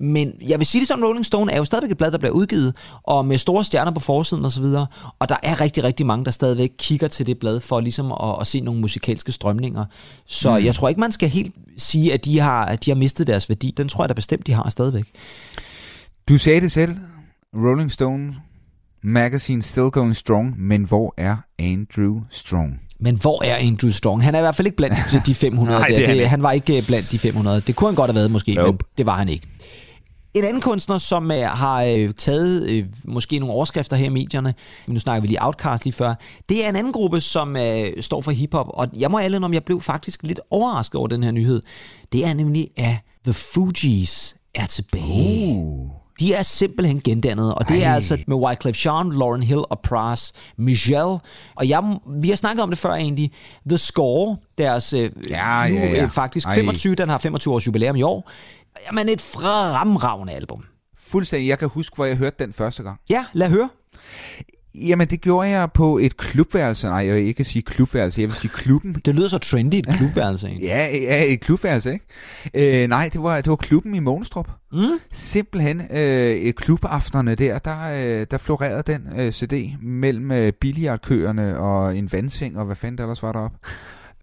Men 0.00 0.32
jeg 0.48 0.58
vil 0.58 0.66
sige 0.66 0.80
det 0.80 0.88
sådan, 0.88 1.04
Rolling 1.04 1.26
Stone 1.26 1.52
er 1.52 1.56
jo 1.56 1.64
stadigvæk 1.64 1.90
et 1.90 1.96
blad, 1.96 2.10
der 2.10 2.18
bliver 2.18 2.32
udgivet, 2.32 2.74
og 3.02 3.26
med 3.26 3.38
store 3.38 3.64
stjerner 3.64 3.92
på 3.92 4.00
forsiden 4.00 4.44
osv., 4.44 4.64
og 5.18 5.28
der 5.28 5.36
er 5.42 5.60
rigtig, 5.60 5.84
rigtig 5.84 6.06
mange, 6.06 6.24
der 6.24 6.30
stadigvæk 6.30 6.70
kigger 6.78 7.08
til 7.08 7.26
det 7.26 7.38
blad 7.38 7.60
for 7.60 7.80
ligesom 7.80 8.12
at, 8.12 8.36
at 8.40 8.46
se 8.46 8.60
nogle 8.60 8.80
musikalske 8.80 9.32
strømninger. 9.32 9.84
Så 10.26 10.58
mm. 10.58 10.64
jeg 10.64 10.74
tror 10.74 10.88
ikke, 10.88 11.00
man 11.00 11.12
skal 11.12 11.28
helt 11.28 11.54
sige, 11.76 12.12
at 12.14 12.24
de, 12.24 12.38
har, 12.38 12.64
at 12.64 12.84
de 12.84 12.90
har 12.90 12.96
mistet 12.96 13.26
deres 13.26 13.48
værdi. 13.48 13.74
Den 13.76 13.88
tror 13.88 14.04
jeg 14.04 14.08
da 14.08 14.14
bestemt, 14.14 14.46
de 14.46 14.52
har 14.52 14.70
stadigvæk. 14.70 15.04
Du 16.28 16.36
sagde 16.38 16.60
det 16.60 16.72
selv. 16.72 16.96
Rolling 17.54 17.92
Stone 17.92 18.34
Magazine 19.02 19.62
still 19.62 19.86
going 19.90 20.16
strong, 20.16 20.54
men 20.60 20.84
hvor 20.84 21.14
er 21.16 21.36
Andrew 21.58 22.20
Strong? 22.30 22.80
Men 23.00 23.14
hvor 23.20 23.44
er 23.44 23.56
Andrew 23.56 23.90
Strong? 23.90 24.22
Han 24.22 24.34
er 24.34 24.38
i 24.38 24.42
hvert 24.42 24.54
fald 24.54 24.66
ikke 24.66 24.76
blandt 24.76 24.96
de- 25.12 25.22
de 25.26 25.34
500 25.34 25.78
Nej, 25.78 25.88
der. 25.88 25.96
det 25.96 26.06
han 26.06 26.14
Det, 26.16 26.20
ikke. 26.20 26.28
han 26.28 26.42
var 26.42 26.52
ikke 26.52 26.76
øh, 26.76 26.86
blandt 26.86 27.10
de 27.12 27.18
500. 27.18 27.60
Det 27.60 27.76
kunne 27.76 27.88
han 27.88 27.94
godt 27.94 28.08
have 28.10 28.14
været 28.14 28.30
måske, 28.30 28.54
Nope. 28.54 28.66
men 28.70 28.78
det 28.98 29.06
var 29.06 29.16
han 29.16 29.28
ikke. 29.28 29.46
En 30.34 30.44
anden 30.44 30.60
kunstner, 30.60 30.98
som 30.98 31.30
øh, 31.30 31.42
har 31.42 31.82
øh, 31.82 32.14
taget 32.14 32.70
øh, 32.70 32.84
måske 33.04 33.38
nogle 33.38 33.54
overskrifter 33.54 33.96
her 33.96 34.06
i 34.06 34.08
medierne, 34.08 34.54
men 34.86 34.94
nu 34.94 35.00
snakker 35.00 35.20
vi 35.20 35.28
lige 35.28 35.44
Outcast 35.44 35.84
lige 35.84 35.94
før, 35.94 36.14
det 36.48 36.64
er 36.64 36.68
en 36.68 36.76
anden 36.76 36.92
gruppe, 36.92 37.20
som 37.20 37.56
øh, 37.56 38.02
står 38.02 38.20
for 38.20 38.30
hiphop, 38.30 38.66
og 38.68 38.88
jeg 38.96 39.10
må 39.10 39.18
alle 39.18 39.44
om 39.44 39.54
jeg 39.54 39.64
blev 39.64 39.80
faktisk 39.80 40.22
lidt 40.22 40.40
overrasket 40.50 40.94
over 40.94 41.08
den 41.08 41.22
her 41.22 41.30
nyhed. 41.30 41.62
Det 42.12 42.26
er 42.26 42.34
nemlig, 42.34 42.70
at 42.76 42.96
The 43.24 43.34
Fugees 43.34 44.36
er 44.54 44.66
tilbage. 44.66 45.54
Uh. 45.56 45.90
De 46.20 46.34
er 46.34 46.42
simpelthen 46.42 47.00
gendannet, 47.00 47.54
og 47.54 47.68
det 47.68 47.76
Ej. 47.82 47.90
er 47.90 47.94
altså 47.94 48.18
med 48.26 48.36
Wyclef 48.36 48.86
Jean, 48.86 49.12
Lauren 49.12 49.42
Hill 49.42 49.60
og 49.70 49.80
Pras 49.80 50.32
Michel. 50.56 51.18
Og 51.56 51.68
jeg, 51.68 51.98
vi 52.22 52.28
har 52.28 52.36
snakket 52.36 52.62
om 52.62 52.70
det 52.70 52.78
før 52.78 52.94
egentlig. 52.94 53.32
The 53.68 53.78
Score, 53.78 54.36
deres 54.58 54.92
øh, 54.92 55.10
Ja, 55.30 55.68
nu 55.68 55.74
ja, 55.74 55.86
ja. 55.86 56.02
øh, 56.02 56.10
faktisk 56.10 56.46
Ej. 56.46 56.54
25, 56.54 56.94
den 56.94 57.08
har 57.08 57.18
25 57.18 57.54
års 57.54 57.66
jubilæum 57.66 57.96
i 57.96 58.02
år. 58.02 58.30
Jamen 58.86 59.08
et 59.08 59.20
fremragende 59.20 60.32
album. 60.32 60.64
Fuldstændig. 60.98 61.48
Jeg 61.48 61.58
kan 61.58 61.68
huske, 61.68 61.96
hvor 61.96 62.04
jeg 62.04 62.16
hørte 62.16 62.36
den 62.44 62.52
første 62.52 62.82
gang. 62.82 63.00
Ja, 63.10 63.24
lad 63.32 63.50
høre. 63.50 63.68
Jamen, 64.74 65.08
det 65.08 65.20
gjorde 65.20 65.48
jeg 65.48 65.72
på 65.72 65.98
et 65.98 66.16
klubværelse. 66.16 66.86
Nej, 66.86 67.06
jeg 67.06 67.14
vil 67.14 67.22
ikke 67.26 67.44
sige 67.44 67.62
klubværelse, 67.62 68.20
jeg 68.20 68.28
vil 68.28 68.36
sige 68.36 68.50
klubben. 68.54 68.92
Det 69.04 69.14
lyder 69.14 69.28
så 69.28 69.38
trendy, 69.38 69.74
et 69.74 69.86
klubværelse 69.96 70.46
egentlig. 70.48 70.66
Ja, 70.66 70.96
ja 70.96 71.24
et 71.32 71.40
klubværelse, 71.40 71.92
ikke? 71.92 72.82
Øh, 72.82 72.88
nej, 72.88 73.10
det 73.12 73.22
var, 73.22 73.36
det 73.36 73.50
var 73.50 73.56
klubben 73.56 73.94
i 73.94 73.98
Mogenstrup. 73.98 74.50
Mm? 74.72 74.78
Simpelthen 75.12 75.82
øh, 75.96 76.52
klubaftenerne 76.52 77.34
der, 77.34 77.58
der, 77.58 77.80
øh, 78.20 78.26
der 78.30 78.38
florerede 78.38 78.82
den 78.92 79.08
øh, 79.20 79.32
CD 79.32 79.72
mellem 79.82 80.30
øh, 80.32 80.52
billiardkøerne 80.52 81.58
og 81.58 81.96
en 81.96 82.12
vandseng 82.12 82.58
og 82.58 82.64
hvad 82.64 82.76
fanden 82.76 82.98
der 82.98 83.04
ellers 83.04 83.22
var 83.22 83.32
deroppe. 83.32 83.58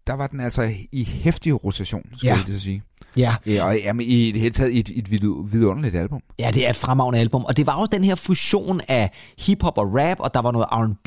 Der 0.06 0.14
var 0.14 0.26
den 0.26 0.40
altså 0.40 0.70
i 0.92 1.04
hæftig 1.04 1.64
rotation, 1.64 2.02
skal 2.16 2.26
Ja. 2.28 2.34
jeg 2.34 2.44
lige 2.46 2.60
sige. 2.60 2.82
Ja. 3.16 3.34
Ja, 3.46 3.64
og 3.66 3.76
jamen, 3.78 4.06
i 4.06 4.32
det 4.32 4.40
hele 4.40 4.52
taget 4.54 4.78
et, 4.78 4.88
et 4.94 5.08
vidu- 5.10 5.46
vidunderligt 5.52 5.94
album. 5.96 6.20
Ja, 6.38 6.50
det 6.54 6.66
er 6.66 6.70
et 6.70 6.76
fremragende 6.76 7.18
album, 7.18 7.44
og 7.44 7.56
det 7.56 7.66
var 7.66 7.80
jo 7.80 7.86
den 7.92 8.04
her 8.04 8.14
fusion 8.14 8.80
af 8.88 9.10
hiphop 9.46 9.78
og 9.78 9.94
rap, 9.94 10.20
og 10.20 10.34
der 10.34 10.40
var 10.40 10.52
noget 10.52 10.66
R&B, 10.72 11.06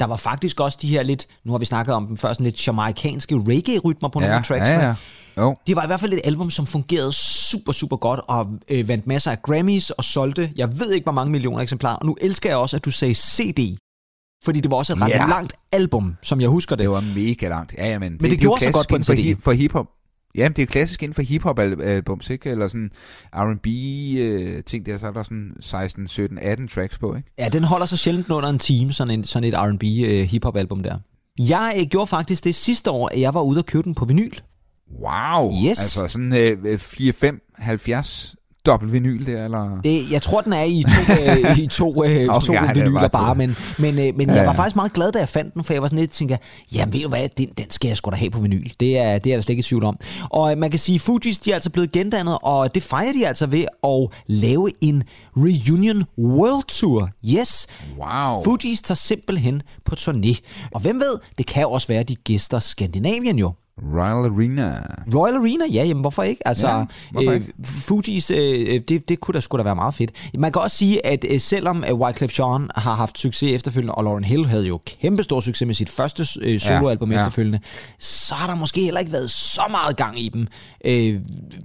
der 0.00 0.06
var 0.06 0.16
faktisk 0.16 0.60
også 0.60 0.78
de 0.82 0.88
her 0.88 1.02
lidt, 1.02 1.26
nu 1.44 1.52
har 1.52 1.58
vi 1.58 1.64
snakket 1.64 1.94
om 1.94 2.06
dem 2.06 2.16
før, 2.16 2.32
sådan 2.32 2.44
lidt 2.44 2.66
jamaikanske 2.66 3.34
reggae-rytmer 3.34 4.08
på 4.08 4.20
nogle 4.20 4.34
af 4.34 4.44
tracksene. 4.44 4.78
ja, 4.80 4.86
ja. 4.88 4.94
Jo. 5.38 5.56
Det 5.66 5.76
var 5.76 5.84
i 5.84 5.86
hvert 5.86 6.00
fald 6.00 6.12
et 6.12 6.20
album, 6.24 6.50
som 6.50 6.66
fungerede 6.66 7.12
super, 7.12 7.72
super 7.72 7.96
godt 7.96 8.20
og 8.28 8.50
øh, 8.70 8.88
vandt 8.88 9.06
masser 9.06 9.30
af 9.30 9.42
Grammys 9.42 9.90
og 9.90 10.04
solgte, 10.04 10.50
jeg 10.56 10.78
ved 10.78 10.92
ikke, 10.92 11.04
hvor 11.04 11.12
mange 11.12 11.32
millioner 11.32 11.62
eksemplarer. 11.62 11.96
Og 11.96 12.06
nu 12.06 12.16
elsker 12.20 12.48
jeg 12.50 12.56
også, 12.58 12.76
at 12.76 12.84
du 12.84 12.90
sagde 12.90 13.14
CD, 13.14 13.76
fordi 14.44 14.60
det 14.60 14.70
var 14.70 14.76
også 14.76 14.92
et 14.92 15.00
ret 15.00 15.08
Ja. 15.08 15.26
langt 15.26 15.52
album, 15.72 16.14
som 16.22 16.40
jeg 16.40 16.48
husker 16.48 16.76
det. 16.76 16.82
Det 16.82 16.90
var 16.90 17.00
mega 17.00 17.48
langt. 17.48 17.74
Ja, 17.78 17.88
ja, 17.90 17.98
men, 17.98 18.18
det 18.18 18.32
jo 18.32 18.36
gjorde 18.40 18.60
sig 18.60 18.72
klassisk 18.72 18.74
godt 18.74 18.88
på 18.88 18.96
en 18.96 19.04
for, 19.04 19.12
CD. 19.14 19.18
hi- 19.36 19.40
for 19.44 19.52
hiphop. 19.52 19.86
Jamen, 20.34 20.52
det 20.56 20.62
er 20.62 20.66
klassisk 20.66 21.02
inden 21.02 21.14
for 21.14 21.22
hiphop-albums, 21.22 22.30
ikke? 22.30 22.50
Eller 22.50 22.68
sådan 22.68 22.90
R&B-ting 23.34 24.86
der, 24.86 24.98
så 24.98 25.06
er 25.06 25.10
der 25.10 25.22
sådan 25.22 25.52
16, 25.60 26.08
17, 26.08 26.38
18 26.38 26.68
tracks 26.68 26.98
på, 26.98 27.14
ikke? 27.14 27.28
Ja, 27.38 27.48
den 27.48 27.64
holder 27.64 27.86
sig 27.86 27.98
sjældent 27.98 28.30
under 28.30 28.48
en 28.48 28.58
time, 28.58 28.92
sådan, 28.92 29.18
en, 29.18 29.24
sådan 29.24 29.48
et 29.48 29.54
R&B 29.54 29.84
øh, 29.84 30.24
hiphop 30.24 30.56
album 30.56 30.82
der. 30.82 30.98
Jeg 31.38 31.74
øh, 31.78 31.86
gjorde 31.86 32.06
faktisk 32.06 32.44
det 32.44 32.54
sidste 32.54 32.90
år, 32.90 33.08
at 33.08 33.20
jeg 33.20 33.34
var 33.34 33.42
ude 33.42 33.58
og 33.58 33.66
købe 33.66 33.82
den 33.82 33.94
på 33.94 34.04
vinyl. 34.04 34.34
Wow! 35.00 35.52
Yes. 35.52 35.78
Altså 35.78 36.08
sådan 36.08 36.32
øh, 36.32 36.78
4, 36.78 37.12
5, 37.12 37.40
70 37.54 38.36
dobbelt 38.66 38.92
vinyl 38.92 39.26
der, 39.26 39.44
eller? 39.44 39.80
Det, 39.84 40.10
jeg 40.10 40.22
tror, 40.22 40.40
den 40.40 40.52
er 40.52 40.62
i 40.62 40.82
to, 40.82 41.12
øh, 41.12 41.58
i 41.58 41.66
to, 41.66 42.04
øh, 42.04 42.28
Okay, 42.28 42.46
to 42.46 42.52
ja, 42.52 42.64
er 42.64 42.74
vinyler 42.74 43.08
bare 43.08 43.34
men, 43.34 43.56
men, 43.78 43.98
øh, 43.98 44.16
men 44.16 44.28
Ja, 44.28 44.34
jeg 44.34 44.46
var 44.46 44.52
faktisk 44.52 44.76
meget 44.76 44.92
glad, 44.92 45.12
da 45.12 45.18
jeg 45.18 45.28
fandt 45.28 45.54
den, 45.54 45.64
for 45.64 45.72
jeg 45.72 45.82
var 45.82 45.88
sådan 45.88 45.98
lidt 45.98 46.10
tænker, 46.10 46.36
jamen 46.72 46.92
ved 46.92 47.00
du 47.00 47.08
hvad, 47.08 47.28
den, 47.38 47.48
den 47.58 47.70
skal 47.70 47.88
jeg 47.88 47.96
sgu 47.96 48.10
da 48.10 48.16
have 48.16 48.30
på 48.30 48.40
vinyl. 48.40 48.70
Det 48.80 48.98
er, 48.98 49.18
det 49.18 49.32
er 49.32 49.36
der 49.36 49.42
slet 49.42 49.50
ikke 49.50 49.60
i 49.60 49.62
tvivl 49.62 49.84
om. 49.84 49.98
Og 50.30 50.52
øh, 50.52 50.58
man 50.58 50.70
kan 50.70 50.78
sige, 50.78 50.98
Fugees, 50.98 51.38
de 51.38 51.50
er 51.50 51.54
altså 51.54 51.70
blevet 51.70 51.92
gendannet, 51.92 52.38
og 52.42 52.74
det 52.74 52.82
fejrer 52.82 53.12
de 53.12 53.26
altså 53.26 53.46
ved 53.46 53.64
at 53.84 54.08
lave 54.26 54.70
en 54.80 55.02
Reunion 55.36 56.04
World 56.18 56.64
Tour. 56.68 57.08
Yes, 57.24 57.66
Wow! 57.98 58.44
Fugees 58.44 58.82
tager 58.82 58.96
simpelthen 58.96 59.62
på 59.84 59.94
turné. 59.98 60.40
Og 60.74 60.80
hvem 60.80 61.00
ved, 61.00 61.18
det 61.38 61.46
kan 61.46 61.66
også 61.66 61.88
være, 61.88 62.00
at 62.00 62.08
de 62.08 62.14
gæster 62.14 62.58
Skandinavien 62.58 63.38
jo. 63.38 63.52
Royal 63.82 64.32
Arena. 64.32 64.82
Royal 65.14 65.34
Arena, 65.36 65.64
ja, 65.72 65.84
jamen 65.84 66.00
hvorfor 66.00 66.22
ikke? 66.22 66.48
Altså, 66.48 66.68
Ja, 66.68 66.84
hvorfor 67.12 67.30
øh, 67.30 67.34
ikke? 67.36 67.52
Fugees, 67.64 68.30
øh, 68.30 68.80
det, 68.88 69.08
det 69.08 69.20
kunne 69.20 69.32
da 69.32 69.40
sgu 69.40 69.58
da 69.58 69.62
være 69.62 69.74
meget 69.74 69.94
fedt. 69.94 70.10
Man 70.38 70.52
kan 70.52 70.62
også 70.62 70.76
sige, 70.76 71.06
at 71.06 71.24
øh, 71.30 71.40
selvom 71.40 71.84
øh, 71.90 71.94
Wyclef 72.00 72.38
Jean 72.38 72.68
har 72.76 72.94
haft 72.94 73.18
succes 73.18 73.54
efterfølgende, 73.54 73.94
og 73.94 74.04
Lauren 74.04 74.24
Hill 74.24 74.46
havde 74.46 74.66
jo 74.66 74.80
kæmpe 75.02 75.22
stor 75.22 75.40
succes 75.40 75.66
med 75.66 75.74
sit 75.74 75.90
første 75.90 76.24
øh, 76.42 76.60
soloalbum 76.60 77.10
Ja, 77.10 77.16
ja, 77.16 77.20
efterfølgende, 77.22 77.60
så 77.98 78.34
har 78.34 78.46
der 78.46 78.54
måske 78.56 78.80
heller 78.80 79.00
ikke 79.00 79.12
været 79.12 79.30
så 79.30 79.62
meget 79.70 79.96
gang 79.96 80.20
i 80.20 80.28
dem. 80.28 80.46
Øh, 80.84 81.20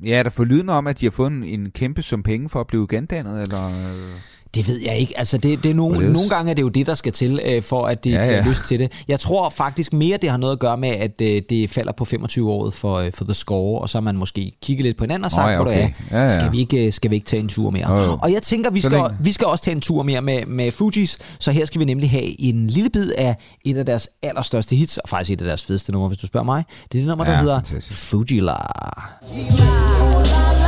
Ja, 0.06 0.24
der 0.24 0.30
får 0.30 0.44
lyden 0.44 0.70
om, 0.70 0.88
at 0.88 1.00
de 1.00 1.06
har 1.06 1.12
fået 1.12 1.32
en, 1.32 1.44
en 1.44 1.72
kæmpe 1.72 2.02
sum 2.02 2.24
penge 2.24 2.50
for 2.50 2.60
at 2.60 2.68
blive 2.68 2.88
gendannet, 2.88 3.42
eller... 3.42 3.66
øh, 3.68 4.20
Det 4.56 4.68
ved 4.68 4.80
jeg 4.86 4.98
ikke. 4.98 5.20
Altså, 5.20 5.38
det, 5.38 5.64
det 5.64 5.72
er 5.72 5.76
nogle, 5.76 5.94
Hvorledes? 5.94 6.14
nogle 6.14 6.30
gange 6.30 6.50
er 6.52 6.54
det 6.56 6.62
jo 6.62 6.70
det, 6.70 6.88
der 6.88 6.94
skal 6.96 7.12
til, 7.12 7.40
øh, 7.46 7.62
for 7.64 7.86
at 7.86 8.04
det 8.04 8.12
Ja, 8.12 8.34
ja, 8.36 8.42
lyst 8.42 8.64
til 8.64 8.80
det. 8.80 8.92
Jeg 9.08 9.20
tror 9.20 9.50
faktisk 9.50 9.94
mere, 9.94 10.18
det 10.18 10.30
har 10.30 10.38
noget 10.38 10.54
at 10.54 10.60
gøre 10.60 10.78
med, 10.78 10.90
at 10.90 11.22
øh, 11.22 11.42
det 11.50 11.70
falder 11.70 11.92
på 11.92 12.06
25-året 12.14 12.74
for, 12.74 12.96
øh, 12.98 13.12
for 13.14 13.24
The 13.26 13.34
Score, 13.34 13.82
og 13.82 13.90
så 13.90 13.98
har 13.98 14.02
man 14.02 14.16
måske 14.16 14.52
kigget 14.64 14.86
lidt 14.86 14.98
på 14.98 15.04
hinanden 15.04 15.26
og 15.26 15.32
sagt, 15.32 15.46
Nå 15.46 15.50
ja, 15.50 15.56
hvor 15.56 15.66
du 15.66 15.72
okay. 15.72 15.90
er, 16.12 16.18
Ja, 16.18 16.22
ja. 16.22 16.34
skal, 16.40 16.52
vi 16.52 16.60
ikke, 16.60 16.86
øh, 16.86 16.94
skal 16.94 17.12
vi 17.12 17.16
ikke 17.16 17.28
tage 17.28 17.40
en 17.40 17.50
tur 17.50 17.70
mere? 17.70 17.92
Jo. 17.94 18.18
Og 18.22 18.32
jeg 18.34 18.42
tænker, 18.44 18.72
vi 18.72 18.82
Så 18.82 18.86
skal, 18.90 18.98
længe. 18.98 19.18
vi 19.22 19.32
skal 19.32 19.48
også 19.48 19.64
tage 19.64 19.76
en 19.76 19.82
tur 19.82 20.04
mere 20.04 20.22
med, 20.22 20.46
med 20.46 20.72
Fugees, 20.72 21.18
så 21.40 21.52
her 21.52 21.66
skal 21.66 21.80
vi 21.80 21.86
nemlig 21.86 22.10
have 22.10 22.42
en 22.42 22.68
lille 22.68 22.90
bid 22.90 23.12
af 23.18 23.36
et 23.66 23.78
af 23.78 23.86
deres 23.86 24.10
allerstørste 24.24 24.76
hits, 24.76 24.98
og 24.98 25.10
faktisk 25.10 25.32
et 25.34 25.42
af 25.42 25.48
deres 25.48 25.64
fedeste 25.64 25.92
numre, 25.92 26.08
hvis 26.08 26.18
du 26.20 26.28
spørger 26.28 26.46
mig. 26.46 26.64
Det 26.92 26.98
er 26.98 27.02
det 27.02 27.08
nummer, 27.08 27.26
der 27.26 27.32
Ja, 27.32 27.40
hedder 27.40 27.62
fantastisk. 27.64 28.00
Fujila. 28.10 28.54
It's 29.24 30.59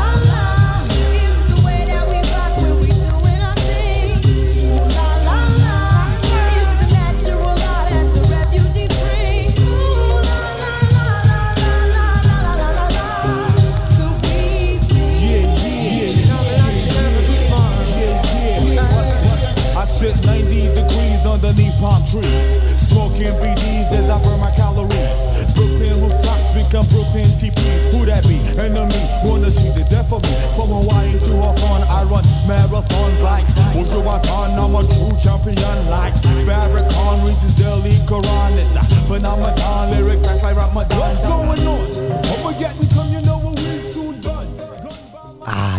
of 30.12 30.22
me. 30.24 30.36
From 30.56 30.70
Hawaii 30.70 31.16
to 31.16 31.34
Hawthorne, 31.40 31.84
I 31.88 32.04
run 32.04 32.24
marathons 32.44 33.22
like 33.24 33.46
Uju 33.72 34.04
Watan, 34.04 34.60
I'm 34.60 34.76
a 34.76 34.84
true 34.84 35.16
champion 35.24 35.80
like 35.90 36.14
Farrakhan 36.44 37.24
reaches 37.26 37.56
Delhi 37.56 37.96
Quran. 38.10 38.52
It's 38.60 38.76
a 38.76 38.84
phenomenon, 39.08 39.92
lyric 39.92 40.24
facts 40.24 40.44
like 40.44 40.58
Ramadan. 40.58 41.00
What's 41.00 41.22
going 41.22 41.66
on? 41.68 41.80
Armageddon 42.28 42.88
come, 42.92 43.31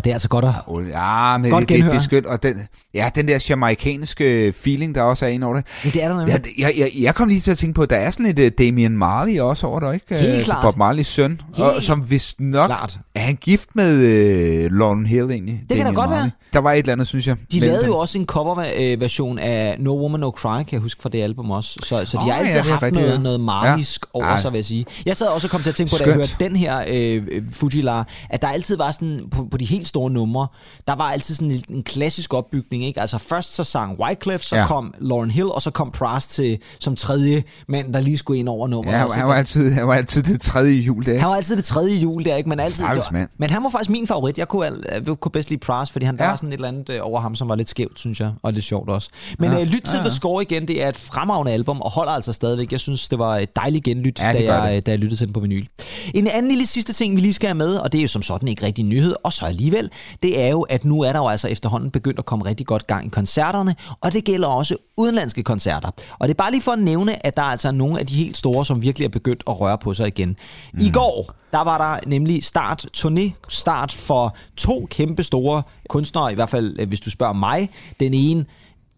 det 0.04 0.10
er 0.10 0.14
altså 0.14 0.28
godt 0.28 0.44
at... 0.44 0.52
Ja, 0.90 1.38
men 1.38 1.50
Godt 1.50 1.60
det, 1.60 1.68
det, 1.68 1.74
det, 1.74 1.76
genhør. 1.84 1.92
er 1.98 2.00
skønt. 2.00 2.26
Og 2.26 2.42
den, 2.42 2.68
ja, 2.94 3.10
den 3.14 3.28
der 3.28 3.46
jamaikanske 3.48 4.52
feeling, 4.60 4.94
der 4.94 5.02
også 5.02 5.24
er 5.26 5.30
inde 5.30 5.46
over 5.46 5.56
det. 5.56 5.64
Ja, 5.84 5.90
det 5.90 6.02
er 6.04 6.08
der 6.08 6.16
nemlig. 6.16 6.32
Jeg, 6.32 6.42
jeg, 6.58 6.74
jeg, 6.78 6.90
jeg 7.02 7.14
kom 7.14 7.28
lige 7.28 7.40
til 7.40 7.50
at 7.50 7.58
tænke 7.58 7.74
på, 7.74 7.82
at 7.82 7.90
der 7.90 7.96
er 7.96 8.10
sådan 8.10 8.26
et 8.26 8.38
uh, 8.38 8.46
Damian 8.66 8.92
Marley 8.92 9.40
også 9.40 9.66
over 9.66 9.80
der, 9.80 9.92
ikke? 9.92 10.06
Helt 10.10 10.22
Altså 10.22 10.44
klart. 10.44 10.62
Bob 10.62 10.76
Marleys 10.76 11.06
søn. 11.06 11.40
Helt 11.56 11.58
og, 11.76 11.82
som 11.82 12.10
vist 12.10 12.40
nok... 12.40 12.66
klart. 12.68 12.98
Er 13.14 13.20
han 13.20 13.36
gift 13.40 13.68
med 13.74 13.94
uh, 13.96 14.78
Lauren 14.78 15.06
Hill 15.06 15.30
egentlig? 15.30 15.60
da 15.70 15.74
Damian 15.74 15.94
godt 15.94 16.10
være. 16.10 16.18
Marley? 16.18 16.30
Der 16.52 16.58
var 16.58 16.72
et 16.72 16.78
eller 16.78 16.92
andet, 16.92 17.06
synes 17.06 17.26
jeg. 17.26 17.36
De 17.52 17.60
lavede 17.60 17.78
dem. 17.80 17.86
jo 17.86 17.96
også 17.98 18.18
en 18.18 18.26
coverversion 18.26 19.38
af 19.38 19.76
No 19.78 19.92
Woman 20.02 20.20
No 20.20 20.30
Cry, 20.30 20.56
kan 20.56 20.66
jeg 20.72 20.80
huske 20.80 21.02
fra 21.02 21.08
det 21.08 21.22
album 21.22 21.50
også. 21.50 21.78
Så, 21.82 22.04
så 22.04 22.16
de 22.16 22.22
Åh, 22.22 22.28
har 22.32 22.38
altid 22.38 22.54
ja, 22.56 22.62
det 22.62 22.70
haft 22.70 22.82
rigtigt, 22.82 23.02
noget, 23.02 23.16
ja. 23.16 23.22
noget 23.22 23.40
magisk 23.40 24.04
Ja. 24.14 24.18
over 24.18 24.26
Ja. 24.30 24.36
sig, 24.40 24.52
vil 24.52 24.58
jeg 24.58 24.64
sige. 24.64 24.86
Jeg 25.06 25.16
sad 25.16 25.26
også 25.26 25.46
og 25.46 25.50
kom 25.50 25.60
til 25.60 25.68
at 25.68 25.74
tænke 25.74 25.90
på, 25.90 25.96
da 25.98 26.04
jeg 26.04 26.14
hørte 26.14 26.36
den 26.40 26.56
her 26.56 26.84
øh, 26.88 27.42
Fujilar, 27.50 28.08
at 28.30 28.42
der 28.42 28.48
altid 28.48 28.76
var 28.76 28.90
sådan, 28.90 29.20
på, 29.30 29.48
på 29.50 29.56
de 29.56 29.64
helt 29.64 29.86
store 29.92 30.10
numre, 30.10 30.46
der 30.88 30.94
var 30.94 31.04
altid 31.04 31.34
sådan 31.34 31.50
en, 31.50 31.62
en 31.68 31.82
klassisk 31.82 32.34
opbygning, 32.34 32.84
ikke? 32.84 33.00
Altså 33.00 33.18
først 33.18 33.54
så 33.54 33.64
sang 33.64 34.00
Wyclef, 34.00 34.40
så 34.42 34.56
Ja. 34.56 34.66
kom 34.66 34.94
Lauren 35.00 35.30
Hill, 35.30 35.46
og 35.48 35.62
så 35.62 35.70
kom 35.70 35.90
Pras 35.90 36.28
til 36.28 36.58
som 36.80 36.96
tredje 36.96 37.42
mand, 37.68 37.94
der 37.94 38.00
lige 38.00 38.18
skulle 38.18 38.38
ind 38.38 38.48
over 38.48 38.68
nummeret. 38.68 38.98
Ja, 38.98 39.08
han, 39.08 39.26
var 39.28 39.34
altid, 39.34 39.72
han 39.72 39.86
var 39.86 39.94
altid 39.94 40.22
det 40.22 40.40
tredje 40.40 40.74
jul 40.74 41.06
der. 41.06 41.18
Han 41.18 41.28
var 41.28 41.34
altid 41.36 41.56
det 41.56 41.64
tredje 41.64 41.96
jul 41.96 42.24
der, 42.24 42.36
ikke? 42.36 42.48
Men, 42.48 42.60
altid, 42.60 42.84
var, 42.84 43.08
mand. 43.12 43.28
men 43.38 43.50
han 43.50 43.62
var 43.62 43.70
faktisk 43.70 43.90
min 43.90 44.06
favorit. 44.06 44.38
Jeg 44.38 44.48
kunne, 44.48 44.66
al- 44.66 44.84
jeg 45.06 45.16
kunne 45.20 45.32
bedst 45.32 45.48
lide 45.50 45.60
Pras, 45.60 45.90
fordi 45.90 46.04
han 46.04 46.16
der 46.16 46.24
Ja. 46.24 46.30
var 46.30 46.36
sådan 46.36 46.48
et 46.48 46.54
eller 46.54 46.68
andet 46.68 46.90
øh, 46.90 46.98
over 47.02 47.20
ham, 47.20 47.34
som 47.34 47.48
var 47.48 47.54
lidt 47.54 47.68
skævt, 47.70 48.00
synes 48.00 48.20
jeg, 48.20 48.32
og 48.42 48.52
lidt 48.52 48.64
sjovt 48.64 48.90
også. 48.90 49.08
Men 49.38 49.52
Ja. 49.52 49.60
øh, 49.60 49.66
lyt 49.66 49.80
til 49.82 49.90
Ja, 49.92 49.96
ja. 49.96 50.02
The 50.02 50.10
Score 50.10 50.42
igen. 50.42 50.68
Det 50.68 50.82
er 50.82 50.88
et 50.88 50.96
fremragende 50.96 51.52
album, 51.52 51.80
og 51.80 51.90
holder 51.90 52.12
altså 52.12 52.32
stadigvæk. 52.32 52.72
Jeg 52.72 52.80
synes, 52.80 53.08
det 53.08 53.18
var 53.18 53.36
et 53.38 53.56
dejligt 53.56 53.84
genlyt, 53.84 54.20
Ja, 54.20 54.32
da, 54.32 54.54
jeg, 54.54 54.72
det. 54.74 54.86
da 54.86 54.90
jeg 54.90 54.98
lyttede 54.98 55.20
til 55.20 55.26
den 55.26 55.32
på 55.34 55.40
vinyl. 55.40 55.66
En 56.14 56.26
anden 56.26 56.50
lille 56.50 56.66
sidste 56.66 56.92
ting, 56.92 57.16
vi 57.16 57.20
lige 57.20 57.32
skal 57.32 57.46
have 57.48 57.54
med, 57.54 57.74
og 57.76 57.92
det 57.92 57.98
er 57.98 58.02
jo 58.02 58.08
som 58.08 58.22
sådan 58.22 58.48
ikke 58.48 58.66
rigtig 58.66 58.84
nyhed, 58.84 59.14
og 59.24 59.32
så 59.32 59.44
alligevel, 59.46 59.81
det 60.22 60.40
er 60.40 60.48
jo, 60.48 60.62
at 60.62 60.84
nu 60.84 61.00
er 61.00 61.12
der 61.12 61.18
jo 61.18 61.28
altså 61.28 61.48
efterhånden 61.48 61.90
begyndt 61.90 62.18
at 62.18 62.24
komme 62.24 62.44
rigtig 62.44 62.66
godt 62.66 62.86
gang 62.86 63.06
i 63.06 63.08
koncerterne, 63.08 63.74
og 64.00 64.12
det 64.12 64.24
gælder 64.24 64.48
også 64.48 64.76
udenlandske 64.96 65.42
koncerter. 65.42 65.88
Og 66.18 66.28
det 66.28 66.30
er 66.30 66.38
bare 66.38 66.50
lige 66.50 66.62
for 66.62 66.72
at 66.72 66.78
nævne, 66.78 67.26
at 67.26 67.36
der 67.36 67.42
er 67.42 67.46
altså 67.46 67.72
nogle 67.72 67.98
af 68.00 68.06
de 68.06 68.14
helt 68.14 68.36
store, 68.36 68.64
som 68.64 68.82
virkelig 68.82 69.06
er 69.06 69.10
begyndt 69.10 69.42
at 69.46 69.60
røre 69.60 69.78
på 69.78 69.94
sig 69.94 70.06
igen. 70.06 70.28
Mm. 70.28 70.78
I 70.80 70.90
går, 70.90 71.34
der 71.52 71.60
var 71.60 71.78
der 71.78 72.08
nemlig 72.08 72.44
start, 72.44 72.86
turné 72.96 73.30
start 73.48 73.92
for 73.92 74.36
to 74.56 74.86
kæmpe 74.90 75.22
store 75.22 75.62
kunstnere, 75.88 76.32
i 76.32 76.34
hvert 76.34 76.50
fald 76.50 76.76
øh, 76.78 76.88
hvis 76.88 77.00
du 77.00 77.10
spørger 77.10 77.32
mig. 77.32 77.70
Den 78.00 78.14
ene 78.14 78.44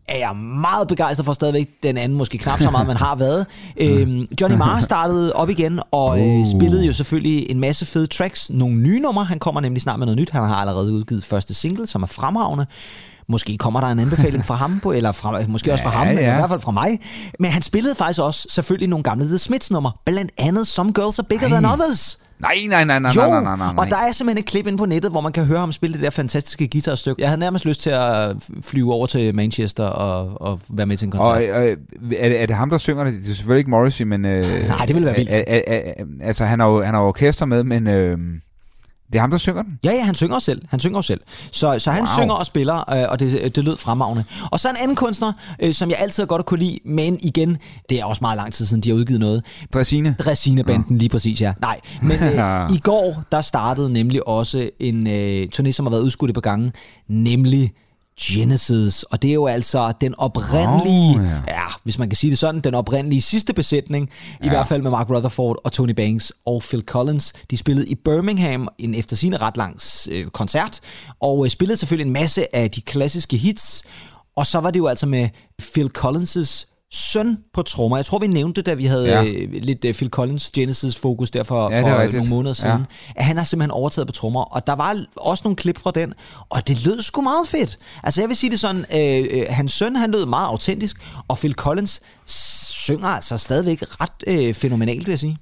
er 0.08 0.18
jeg 0.18 0.36
meget 0.36 0.88
begejstret 0.88 1.24
for 1.24 1.32
stadigvæk. 1.32 1.68
Den 1.82 1.96
anden 1.96 2.18
måske 2.18 2.38
knap 2.38 2.60
så 2.60 2.70
meget, 2.70 2.86
man 2.86 2.96
har 2.96 3.16
været. 3.16 3.46
Øhm, 3.80 4.26
Johnny 4.40 4.56
Marr 4.56 4.80
startede 4.80 5.32
op 5.32 5.50
igen 5.50 5.80
og 5.90 6.20
øh, 6.20 6.46
spillede 6.56 6.86
jo 6.86 6.92
selvfølgelig 6.92 7.50
en 7.50 7.60
masse 7.60 7.86
fede 7.86 8.06
tracks. 8.06 8.50
Nogle 8.50 8.76
nye 8.76 9.00
numre. 9.00 9.24
Han 9.24 9.38
kommer 9.38 9.60
nemlig 9.60 9.82
snart 9.82 9.98
med 9.98 10.06
noget 10.06 10.18
nyt. 10.18 10.30
Han 10.30 10.44
har 10.44 10.54
allerede 10.54 10.92
udgivet 10.92 11.24
første 11.24 11.54
single, 11.54 11.86
som 11.86 12.02
er 12.02 12.06
fremragende. 12.06 12.66
Måske 13.28 13.56
kommer 13.58 13.80
der 13.80 13.86
en 13.88 13.98
anbefaling 13.98 14.44
fra 14.44 14.54
ham 14.54 14.80
på, 14.80 14.92
eller 14.92 15.12
fra, 15.12 15.40
måske 15.48 15.72
også 15.72 15.84
fra 15.84 15.90
Ja, 15.90 15.96
ham, 15.98 16.06
men 16.06 16.18
i 16.18 16.20
ja. 16.20 16.34
hvert 16.34 16.48
fald 16.48 16.60
fra 16.60 16.72
mig. 16.72 17.00
Men 17.40 17.50
han 17.50 17.62
spillede 17.62 17.94
faktisk 17.94 18.20
også 18.20 18.46
selvfølgelig 18.50 18.88
nogle 18.88 19.02
gamle 19.02 19.26
The 19.26 19.38
Smiths 19.38 19.70
numre. 19.70 19.92
Blandt 20.06 20.32
andet 20.38 20.66
Some 20.66 20.92
Girls 20.92 21.18
Are 21.18 21.26
Bigger 21.28 21.48
Nej. 21.48 21.60
Than 21.60 21.72
Others. 21.72 22.18
Nej, 22.40 22.54
nej, 22.68 22.84
nej, 22.84 22.98
nej, 22.98 23.12
Jo, 23.16 23.20
nej, 23.20 23.30
nej, 23.30 23.42
nej, 23.42 23.56
nej, 23.56 23.74
og 23.78 23.90
der 23.90 23.96
er 23.96 24.12
simpelthen 24.12 24.38
et 24.38 24.46
klip 24.48 24.66
inde 24.66 24.78
på 24.78 24.86
nettet, 24.86 25.10
hvor 25.10 25.20
man 25.20 25.32
kan 25.32 25.44
høre 25.44 25.58
ham 25.58 25.72
spille 25.72 25.94
det 25.94 26.02
der 26.02 26.10
fantastiske 26.10 26.68
guitarstykke. 26.68 27.22
Jeg 27.22 27.28
havde 27.28 27.40
nærmest 27.40 27.64
lyst 27.64 27.80
til 27.80 27.90
at 27.90 28.36
flyve 28.62 28.92
over 28.92 29.06
til 29.06 29.34
Manchester 29.34 29.84
og, 29.84 30.42
og 30.48 30.60
være 30.70 30.86
med 30.86 30.96
til 30.96 31.06
en 31.06 31.10
koncert. 31.10 31.50
Og 31.54 31.66
øh, 31.66 31.76
er, 32.16 32.28
det, 32.28 32.42
er 32.42 32.46
det 32.46 32.56
ham, 32.56 32.70
der 32.70 32.78
synger 32.78 33.04
det? 33.04 33.12
Det 33.12 33.30
er 33.30 33.34
selvfølgelig 33.34 33.58
ikke 33.58 33.70
Morrissey, 33.70 34.04
men... 34.04 34.24
Øh, 34.24 34.68
Nej, 34.68 34.86
det 34.86 34.94
ville 34.94 35.06
være 35.06 35.16
vildt. 35.16 35.30
Øh, 35.30 35.54
øh, 35.54 35.60
øh, 35.68 35.78
øh, 36.00 36.06
altså, 36.22 36.44
han 36.44 36.60
har 36.60 36.68
jo 36.68 36.82
han 36.82 36.94
har 36.94 37.00
orkester 37.00 37.46
med, 37.46 37.64
men 37.64 37.86
øh, 37.86 38.18
det 39.12 39.16
er 39.18 39.20
ham, 39.20 39.30
der 39.30 39.38
synger 39.38 39.62
den. 39.62 39.78
Ja, 39.84 39.92
ja, 39.92 40.02
han 40.04 40.14
synger 40.14 40.38
selv. 40.38 40.62
Han 40.68 40.80
synger 40.80 41.00
selv. 41.00 41.20
Så, 41.50 41.78
så 41.78 41.90
han 41.90 42.00
Wow. 42.00 42.06
synger 42.18 42.34
og 42.34 42.46
spiller, 42.46 42.92
øh, 42.94 43.04
og 43.08 43.18
det, 43.20 43.56
det 43.56 43.64
lød 43.64 43.76
fremragende. 43.76 44.24
Og 44.52 44.60
så 44.60 44.68
en 44.70 44.76
anden 44.82 44.96
kunstner, 44.96 45.32
øh, 45.62 45.74
som 45.74 45.90
jeg 45.90 45.98
altid 46.00 46.22
har 46.22 46.26
godt 46.26 46.40
at 46.40 46.46
kunne 46.46 46.60
lide, 46.60 46.78
men 46.84 47.18
igen, 47.22 47.58
det 47.90 48.00
er 48.00 48.04
også 48.04 48.18
meget 48.22 48.36
lang 48.36 48.52
tid 48.52 48.66
siden, 48.66 48.82
de 48.82 48.88
har 48.88 48.96
udgivet 48.96 49.20
noget. 49.20 49.44
Dresine. 49.74 50.16
Dresine-banden, 50.18 50.98
lige 50.98 51.08
præcis, 51.08 51.40
ja. 51.40 51.52
Nej, 51.60 51.80
men 52.02 52.18
Ja. 52.20 52.62
øh, 52.64 52.70
i 52.70 52.78
går, 52.78 53.22
der 53.32 53.40
startede 53.40 53.92
nemlig 53.92 54.28
også 54.28 54.70
en 54.80 55.06
øh, 55.06 55.46
turné, 55.56 55.70
som 55.70 55.86
har 55.86 55.90
været 55.90 56.02
udskudt 56.02 56.30
et 56.30 56.34
par 56.34 56.40
gange, 56.40 56.72
nemlig 57.08 57.72
Genesis, 58.20 59.02
og 59.02 59.22
det 59.22 59.30
er 59.30 59.34
jo 59.34 59.46
altså 59.46 59.92
den 60.00 60.14
oprindelige, 60.18 61.20
oh, 61.20 61.24
ja. 61.24 61.42
ja, 61.48 61.66
hvis 61.82 61.98
man 61.98 62.08
kan 62.08 62.16
sige 62.16 62.30
det 62.30 62.38
sådan, 62.38 62.60
den 62.60 62.74
oprindelige 62.74 63.22
sidste 63.22 63.52
besætning, 63.52 64.10
ja. 64.40 64.46
i 64.46 64.48
hvert 64.48 64.68
fald 64.68 64.82
med 64.82 64.90
Mark 64.90 65.10
Rutherford 65.10 65.60
og 65.64 65.72
Tony 65.72 65.92
Banks 65.92 66.32
og 66.46 66.62
Phil 66.62 66.82
Collins. 66.86 67.32
De 67.50 67.56
spillede 67.56 67.88
i 67.88 67.94
Birmingham 67.94 68.68
en 68.78 68.94
efter 68.94 69.16
sine 69.16 69.36
ret 69.36 69.56
lang 69.56 69.80
øh, 70.10 70.26
koncert, 70.26 70.80
og 71.20 71.44
øh, 71.44 71.50
spillede 71.50 71.76
selvfølgelig 71.76 72.06
en 72.06 72.12
masse 72.12 72.56
af 72.56 72.70
de 72.70 72.80
klassiske 72.80 73.36
hits, 73.36 73.84
og 74.36 74.46
så 74.46 74.60
var 74.60 74.70
det 74.70 74.78
jo 74.78 74.86
altså 74.86 75.06
med 75.06 75.28
Phil 75.58 75.90
Collins' 75.98 76.73
søn 76.94 77.38
på 77.54 77.62
trommer. 77.62 77.96
Jeg 77.96 78.06
tror, 78.06 78.18
vi 78.18 78.26
nævnte 78.26 78.60
det, 78.60 78.66
da 78.66 78.74
vi 78.74 78.84
havde 78.86 79.06
Ja. 79.08 79.22
ja. 79.22 79.46
lidt 79.52 79.84
uh, 79.84 79.92
Phil 79.92 80.08
Collins 80.10 80.50
Genesis 80.50 80.96
fokus 80.96 81.30
der 81.30 81.42
for, 81.42 81.72
Ja, 81.72 81.80
for 81.82 81.98
rigtigt. 82.00 82.14
nogle 82.14 82.30
måneder 82.30 82.52
siden. 82.54 82.78
Ja. 82.78 83.12
At 83.16 83.24
han 83.24 83.36
har 83.36 83.44
simpelthen 83.44 83.70
overtaget 83.70 84.06
på 84.08 84.12
trommer. 84.12 84.42
Og 84.42 84.66
der 84.66 84.72
var 84.72 84.96
også 85.16 85.40
nogle 85.44 85.56
klip 85.56 85.78
fra 85.78 85.90
den, 85.90 86.12
og 86.50 86.68
det 86.68 86.84
lød 86.84 87.02
sgu 87.02 87.20
meget 87.22 87.48
fedt. 87.48 87.78
Altså 88.02 88.20
jeg 88.20 88.28
vil 88.28 88.36
sige 88.36 88.50
det 88.50 88.60
sådan, 88.60 88.84
øh, 88.94 89.26
øh, 89.30 89.46
hans 89.50 89.72
søn 89.72 89.96
han 89.96 90.10
lød 90.10 90.26
meget 90.26 90.46
autentisk, 90.48 90.96
og 91.28 91.38
Phil 91.38 91.52
Collins 91.54 92.00
synger 92.26 93.08
altså 93.08 93.38
stadigvæk 93.38 93.82
ret 94.00 94.10
øh, 94.26 94.54
fænomenalt, 94.54 95.06
vil 95.06 95.12
jeg 95.12 95.18
sige. 95.18 95.38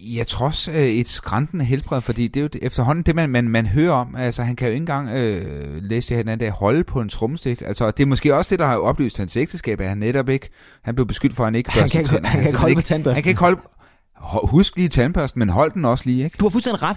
Jeg 0.00 0.26
tror 0.26 0.46
også 0.46 0.72
øh, 0.72 0.78
et 0.78 1.08
skræntende 1.08 1.64
helbred, 1.64 2.00
fordi 2.00 2.28
det 2.28 2.40
er 2.40 2.42
jo 2.42 2.48
det, 2.48 2.58
efterhånden 2.64 3.02
det, 3.04 3.14
man, 3.14 3.30
man, 3.30 3.48
man 3.48 3.66
hører 3.66 3.92
om. 3.92 4.16
Altså, 4.16 4.42
han 4.42 4.56
kan 4.56 4.66
jo 4.68 4.72
ikke 4.72 4.82
engang, 4.82 5.08
øh, 5.10 5.82
læse 5.82 6.06
jeg 6.12 6.16
her 6.16 6.22
den 6.22 6.28
anden 6.30 6.44
dag, 6.46 6.50
holde 6.50 6.84
på 6.84 7.00
en 7.00 7.08
trommestik. 7.08 7.62
Altså, 7.66 7.90
det 7.90 8.02
er 8.02 8.06
måske 8.06 8.34
også 8.34 8.48
det, 8.50 8.58
der 8.58 8.66
har 8.66 8.76
oplyst 8.76 9.18
hans 9.18 9.36
ægteskab, 9.36 9.80
at 9.80 9.88
han 9.88 9.98
netop 9.98 10.28
ikke, 10.28 10.48
han 10.84 10.94
blev 10.94 11.06
beskyldt 11.06 11.36
for, 11.36 11.42
at 11.42 11.46
han 11.46 11.54
ikke 11.54 11.70
Han 11.70 11.82
børster 11.82 12.02
kan 12.02 12.14
ikke- 12.16 12.28
han 12.28 12.38
kan 12.40 12.46
ikke 12.48 12.58
holde 12.58 12.70
ikke- 12.70 12.78
på 12.80 12.86
tandbørsten. 12.86 13.14
Han 13.14 13.22
kan 13.22 13.30
ikke 13.30 13.40
holde, 13.40 13.60
Ho- 14.16 14.46
husk 14.50 14.76
lige 14.76 14.88
tandbørsten, 14.88 15.38
men 15.38 15.48
hold 15.48 15.72
den 15.72 15.84
også 15.84 16.04
lige, 16.06 16.24
ikke? 16.24 16.36
Du 16.40 16.44
har 16.44 16.50
fuldstændig 16.50 16.82
ret. 16.82 16.96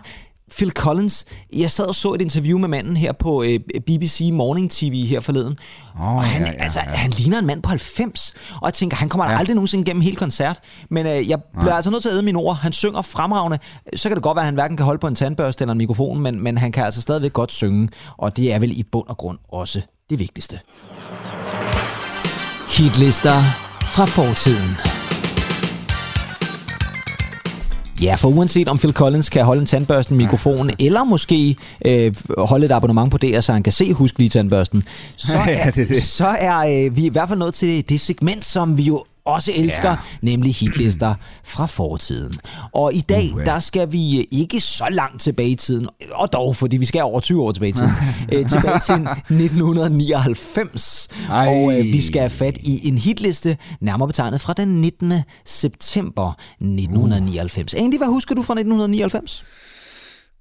Phil 0.55 0.71
Collins, 0.71 1.25
jeg 1.55 1.71
sad 1.71 1.85
og 1.85 1.95
så 1.95 2.13
et 2.13 2.21
interview 2.21 2.59
med 2.59 2.67
manden 2.67 2.97
her 2.97 3.12
på 3.12 3.43
øh, 3.43 3.59
BBC 3.85 4.29
Morning 4.33 4.71
TV 4.71 5.05
her 5.07 5.19
forleden. 5.19 5.57
Åh, 5.99 6.15
og 6.15 6.23
han, 6.23 6.41
ja, 6.41 6.47
ja, 6.47 6.63
altså, 6.63 6.79
ja. 6.85 6.91
han 6.91 7.12
ligner 7.12 7.39
en 7.39 7.45
mand 7.45 7.62
på 7.63 7.69
90. 7.69 8.33
Og 8.62 8.65
jeg 8.65 8.73
tænker, 8.73 8.97
han 8.97 9.09
kommer 9.09 9.25
Ja. 9.25 9.31
ja. 9.31 9.38
aldrig 9.39 9.55
nogensinde 9.55 9.85
gennem 9.85 10.01
hele 10.01 10.15
koncert. 10.15 10.59
Men 10.89 11.05
øh, 11.05 11.29
jeg 11.29 11.39
bliver 11.59 11.73
altså 11.73 11.91
nødt 11.91 12.01
til 12.01 12.09
at 12.09 12.13
æde 12.13 12.23
mine 12.23 12.38
ord. 12.39 12.55
Han 12.55 12.73
synger 12.73 13.01
fremragende. 13.01 13.59
Så 13.95 14.09
kan 14.09 14.15
det 14.15 14.23
godt 14.23 14.35
være, 14.35 14.43
at 14.43 14.45
han 14.47 14.53
hverken 14.53 14.77
kan 14.77 14.85
holde 14.85 14.99
på 14.99 15.07
en 15.07 15.15
tandbørste 15.15 15.62
eller 15.63 15.71
en 15.71 15.77
mikrofon, 15.77 16.19
men, 16.19 16.43
men 16.43 16.57
han 16.57 16.71
kan 16.71 16.83
altså 16.85 17.01
stadigvæk 17.01 17.33
godt 17.33 17.51
synge. 17.51 17.89
Og 18.17 18.38
det 18.38 18.53
er 18.53 18.59
vel 18.59 18.79
i 18.79 18.83
bund 18.91 19.07
og 19.07 19.17
grund 19.17 19.38
også 19.51 19.81
det 20.09 20.19
vigtigste. 20.19 20.59
Hitlister 22.77 23.41
fra 23.81 24.05
fortiden. 24.05 24.88
Ja, 28.01 28.15
for 28.15 28.29
uanset 28.29 28.67
om 28.67 28.77
Phil 28.77 28.93
Collins 28.93 29.29
kan 29.29 29.45
holde 29.45 29.59
en 29.59 29.65
tandbørste, 29.65 30.12
en 30.12 30.17
mikrofon, 30.17 30.69
eller 30.79 31.03
måske 31.03 31.55
øh, 31.85 32.15
holde 32.38 32.65
et 32.65 32.71
abonnement 32.71 33.12
på 33.12 33.17
DR, 33.17 33.39
så 33.39 33.53
han 33.53 33.63
kan 33.63 33.73
se 33.73 33.93
Husk 33.93 34.17
lige 34.17 34.29
tandbørsten, 34.29 34.83
så 35.15 35.38
Ja, 35.47 35.51
er, 35.51 35.71
det 35.71 35.83
er 35.83 35.88
det. 35.88 36.03
Så 36.03 36.27
er 36.27 36.85
øh, 36.85 36.97
vi 36.97 37.05
i 37.05 37.09
hvert 37.09 37.27
fald 37.27 37.39
nået 37.39 37.53
til 37.53 37.89
det 37.89 38.01
segment, 38.01 38.45
som 38.45 38.77
vi 38.77 38.83
jo 38.83 39.03
også 39.29 39.51
elsker, 39.55 39.89
Ja. 39.89 39.95
nemlig 40.21 40.55
hitlister 40.55 41.13
fra 41.43 41.65
fortiden. 41.65 42.31
Og 42.73 42.93
i 42.93 42.99
dag, 42.99 43.31
Uha. 43.33 43.43
der 43.45 43.59
skal 43.59 43.91
vi 43.91 44.17
øh, 44.19 44.25
ikke 44.31 44.61
så 44.61 44.85
langt 44.91 45.21
tilbage 45.21 45.49
i 45.49 45.55
tiden, 45.55 45.87
og 46.13 46.33
dog, 46.33 46.55
fordi 46.55 46.77
vi 46.77 46.85
skal 46.85 47.01
over 47.03 47.19
20 47.19 47.43
år 47.43 47.51
tilbage 47.51 47.69
i 47.69 47.73
tiden, 47.73 47.91
øh, 48.33 48.49
tilbage 48.49 48.79
til 48.79 48.93
1999. 48.93 51.07
Ej. 51.29 51.47
Og 51.47 51.73
øh, 51.79 51.85
vi 51.85 52.01
skal 52.01 52.19
have 52.19 52.29
fat 52.29 52.57
i 52.61 52.87
en 52.87 52.97
hitliste, 52.97 53.57
nærmere 53.81 54.07
betegnet 54.07 54.41
fra 54.41 54.53
den 54.53 54.81
19. 54.81 55.13
september 55.45 56.31
1999. 56.59 57.73
Andy, 57.73 57.97
hvad 57.97 58.07
husker 58.07 58.35
du 58.35 58.43
fra 58.43 58.53
1999? 58.53 59.43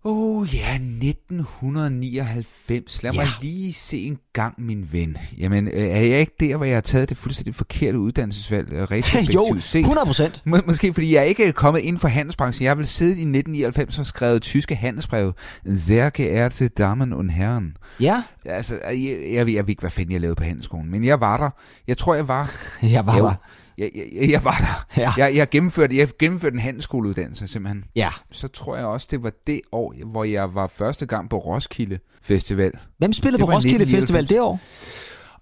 Oh 0.05 0.55
ja, 0.55 0.75
1999. 0.75 3.03
Lad 3.03 3.13
mig 3.13 3.23
Ja. 3.25 3.29
lige 3.43 3.73
se 3.73 3.99
en 3.99 4.19
gang, 4.33 4.55
min 4.59 4.88
ven. 4.92 5.17
Jamen, 5.38 5.69
øh, 5.69 5.73
er 5.83 6.01
jeg 6.01 6.21
ikke 6.21 6.35
der, 6.40 6.57
hvor 6.57 6.65
jeg 6.67 6.77
har 6.77 6.81
taget 6.81 7.09
det 7.09 7.17
fuldstændig 7.17 7.55
forkerte 7.55 7.99
uddannelsesvalg? 7.99 8.73
øh, 8.73 8.79
jo, 8.81 8.85
retrospektivt 8.90 9.65
set? 9.65 9.81
100 9.81 10.07
procent. 10.07 10.42
Må, 10.44 10.59
måske 10.67 10.94
fordi 10.94 11.15
jeg 11.15 11.27
ikke 11.27 11.44
er 11.44 11.53
kommet 11.53 11.81
ind 11.81 11.99
for 11.99 12.09
handelsbranchen. 12.09 12.65
Jeg 12.65 12.71
har 12.71 12.75
vel 12.77 12.87
siddet 12.87 13.13
i 13.17 13.21
1999 13.21 13.99
og 13.99 14.07
skrevet 14.07 14.42
tyske 14.42 14.75
handelsbreve. 14.75 15.33
Sehr 15.75 16.11
geehrte 16.11 16.69
Damen 16.69 17.13
und 17.13 17.31
Herren. 17.31 17.77
Ja, 18.01 18.23
Altså, 18.44 18.75
jeg, 18.85 18.99
jeg, 19.01 19.19
jeg, 19.35 19.46
ved, 19.46 19.53
jeg 19.55 19.65
ved 19.65 19.71
ikke, 19.71 19.81
hvad 19.81 19.90
fanden 19.90 20.13
jeg 20.13 20.21
lavede 20.21 20.37
på 20.37 20.44
handelsskolen, 20.44 20.90
men 20.90 21.05
jeg 21.05 21.21
var 21.21 21.37
der. 21.37 21.51
Jeg 21.87 21.99
tror, 21.99 22.15
jeg 22.15 22.29
var... 22.29 22.55
jeg 22.83 23.07
var 23.07 23.19
Jo. 23.19 23.25
der. 23.25 23.35
Jeg, 23.79 23.90
jeg, 23.94 24.31
jeg 24.31 24.44
var 24.44 24.56
der. 24.96 25.02
Ja. 25.02 25.12
Jeg, 25.16 25.37
jeg, 25.37 25.50
gennemførte, 25.50 25.96
jeg 25.96 26.08
gennemførte 26.18 26.54
en 26.54 26.60
handelsskoleuddannelse 26.60 27.48
simpelthen. 27.48 27.85
Ja. 27.96 28.08
Så 28.31 28.48
tror 28.48 28.76
jeg 28.76 28.87
også, 28.87 29.08
det 29.10 29.22
var 29.22 29.33
det 29.46 29.60
år, 29.72 29.94
hvor 30.06 30.24
jeg 30.24 30.54
var 30.54 30.66
første 30.66 31.06
gang 31.06 31.31
på 31.31 31.38
Roskilde 31.38 31.98
Festival. 32.22 32.72
Hvem 32.98 33.12
spillede 33.12 33.38
Det 33.38 33.48
på 33.48 33.52
Roskilde 33.52 33.83
1999. 33.83 34.00
Festival 34.00 34.29
det 34.29 34.40
år? 34.40 34.60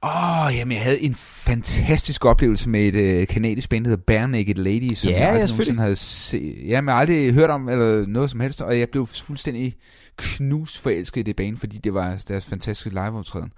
Åh, 0.02 0.46
oh, 0.46 0.56
jamen 0.56 0.76
jeg 0.76 0.82
havde 0.82 1.00
en 1.00 1.14
fantastisk 1.14 2.24
oplevelse 2.24 2.68
med 2.68 2.80
et 2.80 2.94
øh, 2.94 3.26
kanadisk 3.26 3.68
band, 3.68 3.84
der 3.84 3.90
hedder 3.90 4.02
Bare 4.06 4.28
Naked 4.28 4.54
Ladies, 4.54 4.98
som 4.98 5.10
Ja, 5.10 5.18
jeg 5.18 5.28
aldrig 5.28 5.48
nogensinde 5.48 5.82
havde 5.82 5.96
set. 5.96 6.68
Jamen, 6.68 6.88
jeg 6.88 6.96
aldrig 6.96 7.32
hørt 7.32 7.50
om 7.50 7.68
eller 7.68 8.06
noget 8.06 8.30
som 8.30 8.40
helst, 8.40 8.62
og 8.62 8.78
jeg 8.78 8.88
blev 8.88 9.06
fuldstændig 9.06 9.74
knusforelsket 10.16 11.20
i 11.20 11.22
det 11.22 11.36
band, 11.36 11.56
fordi 11.56 11.78
det 11.78 11.94
var 11.94 12.22
deres 12.28 12.46
fantastiske 12.46 12.90
liveoptræden. 12.90 13.52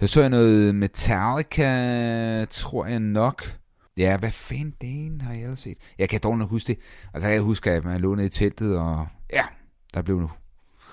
Så 0.00 0.06
så 0.06 0.20
jeg 0.20 0.30
noget 0.30 0.74
Metallica, 0.74 2.44
tror 2.44 2.86
jeg 2.86 3.00
nok. 3.00 3.61
Ja, 3.96 4.16
hvad 4.16 4.30
fanden 4.30 4.72
den 4.80 5.20
har 5.20 5.32
jeg 5.32 5.42
ellers 5.42 5.58
set? 5.60 5.76
Jeg 5.98 6.08
kan 6.08 6.20
dog 6.22 6.38
nok 6.38 6.50
huske 6.50 6.66
det. 6.66 6.76
Altså, 7.14 7.28
jeg 7.28 7.40
husker, 7.40 7.72
at 7.76 7.84
man 7.84 8.00
lånede 8.00 8.26
i 8.26 8.30
teltet, 8.30 8.76
og 8.78 9.06
ja, 9.32 9.42
der 9.94 10.02
blev 10.02 10.20
nu 10.20 10.30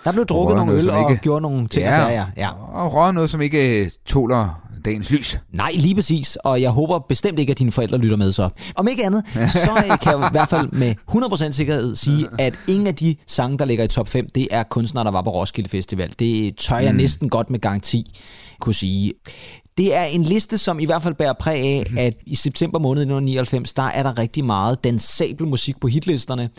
Der 0.04 0.12
blev 0.12 0.26
drukket 0.26 0.56
nogle 0.58 0.72
øl 0.74 0.90
og 0.90 1.12
ikke- 1.12 1.22
gjort 1.24 1.42
nogle 1.42 1.68
ting 1.68 1.88
og 1.88 1.94
sager. 1.94 2.26
Ja. 2.38 2.50
og 2.52 2.94
røget 2.94 3.14
noget, 3.16 3.30
som 3.30 3.42
ikke 3.42 3.84
øh, 3.86 3.90
tåler 4.06 4.62
dagens 4.86 5.12
lys. 5.12 5.40
Nej, 5.54 5.72
lige 5.76 5.96
præcis. 5.96 6.36
Og 6.36 6.62
jeg 6.62 6.70
håber 6.72 7.00
bestemt 7.00 7.40
ikke, 7.40 7.52
at 7.52 7.60
dine 7.60 7.72
forældre 7.72 7.98
lytter 7.98 8.18
med 8.18 8.32
så. 8.32 8.50
Om 8.76 8.88
ikke 8.88 9.06
andet, 9.06 9.24
så 9.66 9.72
øh, 9.92 10.00
kan 10.00 10.20
jeg 10.20 10.28
i 10.28 10.32
hvert 10.32 10.50
fald 10.50 10.72
med 10.72 10.96
100% 11.48 11.52
sikkerhed 11.52 11.96
sige, 11.96 12.28
at 12.40 12.60
ingen 12.68 12.88
af 12.88 12.96
de 12.96 13.16
sange, 13.28 13.58
der 13.58 13.66
ligger 13.66 13.84
i 13.84 13.88
top 13.88 14.08
5, 14.08 14.30
det 14.36 14.48
er 14.52 14.64
kunstnere, 14.64 15.04
der 15.06 15.12
var 15.12 15.22
på 15.22 15.30
Roskilde 15.30 15.70
Festival. 15.70 16.14
Det 16.20 16.58
tør 16.58 16.78
jeg 16.78 16.94
næsten 16.94 17.30
godt 17.30 17.50
med 17.50 17.60
garanti 17.60 18.20
kunne 18.60 18.76
sige. 18.76 19.14
Det 19.80 19.96
er 19.96 20.04
en 20.04 20.24
liste, 20.24 20.58
som 20.58 20.80
i 20.80 20.86
hvert 20.86 21.04
fald 21.04 21.14
bærer 21.14 21.34
præg 21.34 21.64
af, 21.64 21.84
at 21.98 22.14
i 22.26 22.36
september 22.36 22.80
måned 22.80 23.02
1999, 23.02 23.74
der 23.74 23.84
er 23.84 24.04
der 24.04 24.18
rigtig 24.18 24.46
meget 24.46 24.84
dansabel 24.84 25.48
musik 25.48 25.80
på 25.80 25.88
hitlisterne. 25.88 26.50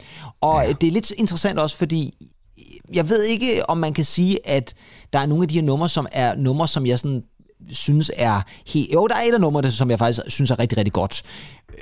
Og 0.41 0.63
ja. 0.67 0.73
det 0.73 0.87
er 0.87 0.91
lidt 0.91 1.11
interessant 1.11 1.59
også, 1.59 1.77
fordi 1.77 2.15
jeg 2.93 3.09
ved 3.09 3.25
ikke, 3.25 3.71
om 3.71 3.79
man 3.79 3.93
kan 3.93 4.05
sige, 4.05 4.49
at 4.49 4.75
der 5.13 5.19
er 5.19 5.27
nogle 5.27 5.45
af 5.45 5.49
de 5.49 5.55
her 5.55 5.63
numre, 5.63 5.89
som 5.89 6.07
er 6.13 6.37
numre, 6.37 6.69
som 6.69 6.87
jeg 6.87 6.99
sådan 6.99 7.23
synes 7.73 8.11
er 8.17 8.41
helt... 8.67 8.93
Jo, 8.95 9.07
der 9.07 9.15
er 9.15 9.23
et 9.29 9.35
af 9.35 9.41
numrene, 9.41 9.73
som 9.73 9.91
jeg 9.91 9.99
faktisk 9.99 10.21
synes 10.29 10.51
er 10.51 10.59
rigtig, 10.59 10.79
rigtig 10.79 10.93
godt. 10.93 11.23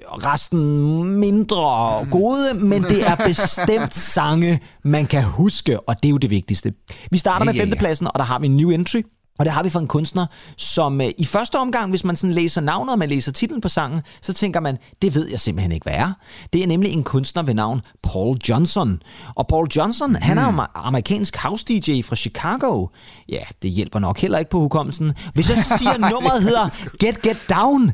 Resten 0.07 1.05
mindre 1.05 2.07
gode, 2.11 2.55
men 2.55 2.82
det 2.82 3.07
er 3.07 3.16
bestemt 3.16 3.95
sange, 4.14 4.61
man 4.84 5.07
kan 5.07 5.22
huske, 5.22 5.80
og 5.80 5.97
det 6.03 6.09
er 6.09 6.11
jo 6.11 6.16
det 6.16 6.30
vigtigste. 6.30 6.72
Vi 7.11 7.18
starter 7.18 7.45
med 7.45 7.55
Ja, 7.55 7.59
ja. 7.59 7.62
femtepladsen, 7.64 8.07
og 8.07 8.12
der 8.14 8.24
har 8.24 8.39
vi 8.39 8.47
en 8.47 8.57
new 8.57 8.70
entry. 8.70 9.03
Og 9.39 9.45
det 9.45 9.53
har 9.53 9.62
vi 9.62 9.70
for 9.70 9.80
en 9.80 9.86
kunstner, 9.89 10.26
som 10.57 11.01
øh, 11.01 11.09
i 11.18 11.24
første 11.24 11.57
omgang, 11.59 11.91
hvis 11.91 12.05
man 12.05 12.16
sådan 12.16 12.34
læser 12.34 12.61
navnet, 12.61 12.93
og 12.93 12.99
man 12.99 13.09
læser 13.09 13.32
titlen 13.32 13.61
på 13.61 13.68
sangen, 13.68 14.01
så 14.22 14.32
tænker 14.32 14.61
man, 14.61 14.78
det 15.03 15.14
ved 15.14 15.28
jeg 15.28 15.41
simpelthen 15.41 15.72
ikke, 15.72 15.84
hvad 15.84 15.95
er. 15.95 16.12
Det 16.53 16.62
er 16.62 16.66
nemlig 16.66 16.93
en 16.93 17.03
kunstner 17.05 17.43
ved 17.43 17.55
navn 17.55 17.80
Paul 18.03 18.36
Johnson. 18.49 19.03
Og 19.34 19.47
Paul 19.47 19.66
Johnson, 19.76 20.11
mm. 20.11 20.16
han 20.20 20.39
er 20.39 20.43
jo 20.43 20.49
amer- 20.49 20.70
amerikansk 20.86 21.36
house 21.36 21.64
DJ 21.68 22.03
fra 22.03 22.16
Chicago. 22.16 22.86
Ja, 23.28 23.43
det 23.62 23.70
hjælper 23.70 23.99
nok 23.99 24.18
heller 24.18 24.39
ikke 24.39 24.51
på 24.51 24.61
hukommelsen. 24.61 25.12
Hvis 25.34 25.49
jeg 25.51 25.64
siger, 25.78 25.91
at 25.91 26.01
nummeret 26.12 26.43
hedder 26.43 26.68
Get 27.01 27.22
Get 27.22 27.39
Down, 27.51 27.93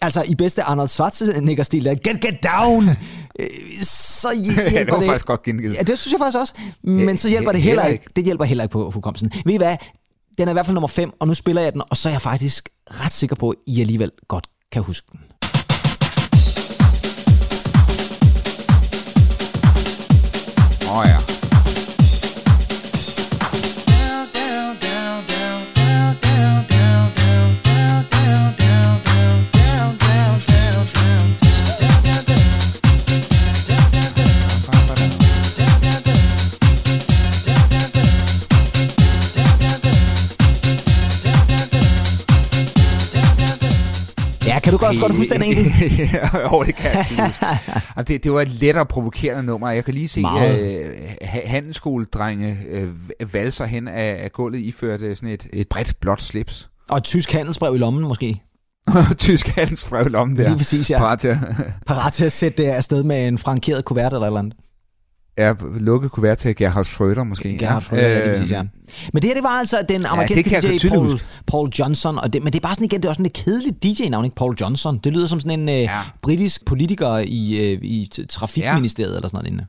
altså 0.00 0.24
i 0.28 0.34
bedste 0.34 0.62
Arnold 0.62 0.88
Schwarzenegger-stil, 0.88 1.84
der, 1.84 1.94
Get 1.94 2.20
Get 2.20 2.38
Down, 2.52 2.88
øh, 2.88 3.46
så 3.82 4.28
hjælper 4.70 4.92
var 4.92 5.00
det... 5.00 5.08
faktisk 5.08 5.26
godt 5.26 5.42
gengivet. 5.42 5.74
Ja, 5.74 5.82
det 5.82 5.98
synes 5.98 6.12
jeg 6.12 6.20
faktisk 6.20 6.38
også. 6.38 6.54
Men 6.82 7.16
så 7.16 7.28
hjælper 7.28 7.50
he- 7.50 7.54
det 7.54 7.62
heller 7.62 7.82
heller 7.82 7.92
ikke. 7.92 8.04
Det 8.16 8.24
hjælper 8.24 8.44
heller 8.44 8.64
ikke 8.64 8.72
på 8.72 8.90
hukommelsen. 8.90 9.30
Ved 9.44 9.54
I 9.54 9.56
hvad? 9.56 9.76
Den 10.38 10.48
er 10.48 10.52
i 10.52 10.52
hvert 10.52 10.66
fald 10.66 10.74
nummer 10.74 10.88
5, 10.88 11.12
og 11.20 11.28
nu 11.28 11.34
spiller 11.34 11.62
jeg 11.62 11.72
den, 11.72 11.82
og 11.90 11.96
så 11.96 12.08
er 12.08 12.12
jeg 12.12 12.22
faktisk 12.22 12.68
ret 12.90 13.12
sikker 13.12 13.36
på, 13.36 13.50
at 13.50 13.56
I 13.66 13.80
alligevel 13.80 14.10
godt 14.28 14.46
kan 14.72 14.82
huske 14.82 15.06
den. 15.12 15.20
jo, 46.52 46.62
det 46.62 46.74
kan 46.74 46.90
jeg 46.90 47.32
det, 48.08 48.24
det 48.24 48.32
var 48.32 48.40
et 48.40 48.48
let 48.48 48.76
og 48.76 48.88
provokerende 48.88 49.42
nummer. 49.42 49.70
Jeg 49.70 49.84
kan 49.84 49.94
lige 49.94 50.08
se 50.08 50.20
øh, 50.20 50.90
ha- 51.22 51.46
handelsskoledrenge 51.46 52.58
øh, 52.68 52.88
valser 53.32 53.64
hen 53.64 53.88
af, 53.88 54.20
af 54.24 54.32
gulvet 54.32 54.58
iført 54.58 55.00
sådan 55.00 55.28
et, 55.28 55.46
et 55.52 55.68
bredt 55.68 56.00
blåt 56.00 56.22
slips. 56.22 56.68
Og 56.90 56.96
et 56.96 57.04
tysk 57.04 57.32
handelsbrev 57.32 57.74
i 57.74 57.78
lommen 57.78 58.02
måske. 58.02 58.42
Tysk 59.18 59.46
handelsbrev 59.46 60.06
i 60.06 60.08
lommen 60.08 60.36
der. 60.36 60.48
Lige 60.48 60.56
præcis, 60.56 60.90
ja. 60.90 60.98
Parat 60.98 61.18
til 61.18 61.28
at 61.28 61.38
Parat 61.86 62.12
til 62.12 62.24
at 62.24 62.32
sætte 62.32 62.62
det 62.62 62.68
afsted 62.68 63.04
med 63.04 63.28
en 63.28 63.38
frankeret 63.38 63.84
kuvert 63.84 64.12
eller 64.12 64.20
et 64.20 64.26
eller 64.26 64.38
andet. 64.38 64.54
Ja, 65.38 65.52
lukke 65.80 66.08
kuvert 66.08 66.38
til 66.38 66.56
Gerhard 66.56 66.86
Schröder 66.86 67.22
måske. 67.24 67.58
Gerhard 67.58 67.82
Schröder, 67.82 67.96
ja, 68.00 68.24
lige 68.24 68.36
præcis, 68.36 68.52
ja. 68.52 68.62
Men 69.12 69.22
det 69.22 69.24
her, 69.30 69.34
det 69.34 69.42
var 69.42 69.48
altså 69.48 69.84
den 69.88 70.06
amerikanske 70.06 70.54
jeg 70.54 70.62
DJ 70.62 70.88
Paul. 70.88 71.20
Paul 71.46 71.68
Johnson. 71.68 72.18
Og 72.18 72.32
det, 72.32 72.42
men 72.42 72.52
det 72.52 72.58
er 72.58 72.62
bare 72.62 72.74
sådan 72.74 72.84
igen, 72.84 73.00
det 73.00 73.04
er 73.04 73.08
også 73.08 73.18
sådan 73.18 73.26
et 73.26 73.32
kedeligt 73.32 73.82
DJ-navn, 73.82 74.24
ikke? 74.24 74.36
Paul 74.36 74.54
Johnson. 74.60 74.98
Det 74.98 75.12
lyder 75.12 75.26
som 75.26 75.40
sådan 75.40 75.60
en 75.60 75.68
øh, 75.68 75.74
Ja. 75.74 76.00
britisk 76.22 76.64
politiker 76.66 77.18
i, 77.18 77.72
øh, 77.72 77.78
i 77.82 78.08
trafikministeriet 78.28 79.16
eller 79.16 79.28
sådan 79.28 79.36
noget 79.36 79.44
lignende. 79.44 79.66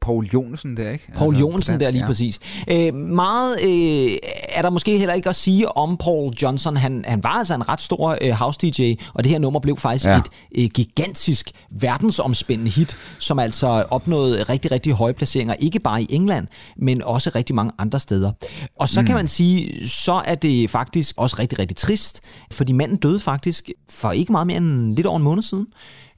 Paul 0.00 0.26
Jonsen 0.26 0.76
der, 0.76 0.90
ikke? 0.90 1.04
Paul 1.16 1.34
Altså, 1.34 1.40
Jonsen 1.40 1.80
der 1.80 1.90
lige 1.90 2.00
ja. 2.00 2.06
præcis. 2.06 2.40
Øh, 2.70 2.94
meget 2.94 3.56
øh, 3.62 4.12
er 4.54 4.62
der 4.62 4.70
måske 4.70 4.98
heller 4.98 5.14
ikke 5.14 5.28
at 5.28 5.36
sige 5.36 5.76
om 5.76 5.96
Paul 5.96 6.32
Johnson. 6.42 6.76
Han, 6.76 7.04
han 7.08 7.22
var 7.24 7.30
altså 7.30 7.54
en 7.54 7.68
ret 7.68 7.80
stor 7.80 8.18
øh, 8.22 8.30
house 8.30 8.58
DJ, 8.62 8.94
og 9.14 9.24
det 9.24 9.32
her 9.32 9.38
nummer 9.38 9.60
blev 9.60 9.76
faktisk. 9.76 10.04
Ja. 10.04 10.16
et 10.16 10.64
øh, 10.64 10.70
gigantisk 10.74 11.50
verdensomspændende 11.70 12.70
hit, 12.70 12.96
som 13.18 13.38
altså 13.38 13.66
opnåede 13.90 14.42
rigtig, 14.42 14.70
rigtig 14.70 14.92
høje 14.92 15.12
placeringer, 15.12 15.54
ikke 15.54 15.78
bare 15.78 16.02
i 16.02 16.06
England, 16.10 16.46
men 16.76 17.02
også 17.02 17.30
rigtig 17.34 17.54
mange 17.54 17.72
andre 17.78 18.00
steder. 18.00 18.32
Og 18.78 18.88
så 18.88 19.00
mm. 19.00 19.06
kan 19.06 19.16
man 19.16 19.26
sige, 19.26 19.88
så 19.88 20.22
er 20.24 20.34
det 20.34 20.70
faktisk 20.70 21.14
også 21.18 21.36
rigtig, 21.38 21.58
rigtig 21.58 21.76
trist, 21.76 22.20
fordi 22.52 22.72
manden 22.72 22.96
døde 22.96 23.20
faktisk 23.20 23.70
for 23.90 24.12
ikke 24.12 24.32
meget 24.32 24.46
mere 24.46 24.56
end 24.56 24.96
lidt 24.96 25.06
over 25.06 25.16
en 25.16 25.22
måned 25.22 25.42
siden 25.42 25.66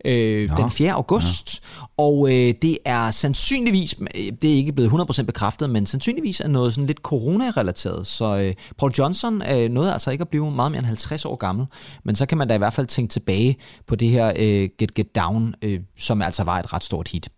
øh, 0.05 0.57
den 0.57 0.71
4. 0.71 0.93
august. 0.93 1.63
Ja. 1.63 1.93
Og 1.97 2.29
øh, 2.29 2.55
det 2.63 2.79
er 2.85 3.11
sandsynligvis, 3.11 3.95
øh, 4.01 4.33
det 4.43 4.53
er 4.53 4.55
ikke 4.55 4.73
blevet 4.73 4.91
100% 4.91 5.23
bekræftet, 5.23 5.71
men 5.71 5.87
sandsynligvis 5.87 6.41
er 6.41 6.49
noget 6.49 6.75
sådan 6.75 6.87
lidt 6.87 6.99
corona-relateret. 6.99 8.07
Så 8.07 8.37
øh, 8.37 8.55
Paul 8.79 8.93
Johnson 8.99 9.43
øh, 9.51 9.71
nåede 9.71 9.93
altså 9.93 10.11
ikke 10.11 10.23
at 10.23 10.29
blive 10.29 10.51
meget 10.51 10.73
mere 10.73 10.79
end 10.79 10.87
50 10.87 11.25
år 11.25 11.37
gammel. 11.37 11.67
Men 12.05 12.17
så 12.17 12.27
kan 12.27 12.39
man 12.39 12.49
da 12.49 12.55
i 12.55 12.59
hvert 12.59 12.73
fald 12.73 12.87
tænke 12.87 13.13
tilbage 13.13 13.57
på 13.87 13.97
det 13.97 14.09
her 14.09 14.33
øh, 14.39 14.69
Get 14.79 14.95
Get 14.95 15.15
Down, 15.17 15.55
øh, 15.63 15.81
som 15.99 16.23
altså 16.23 16.45
var 16.45 16.59
et 16.59 16.73
ret 16.73 16.85
stort 16.85 17.09
hit. 17.09 17.29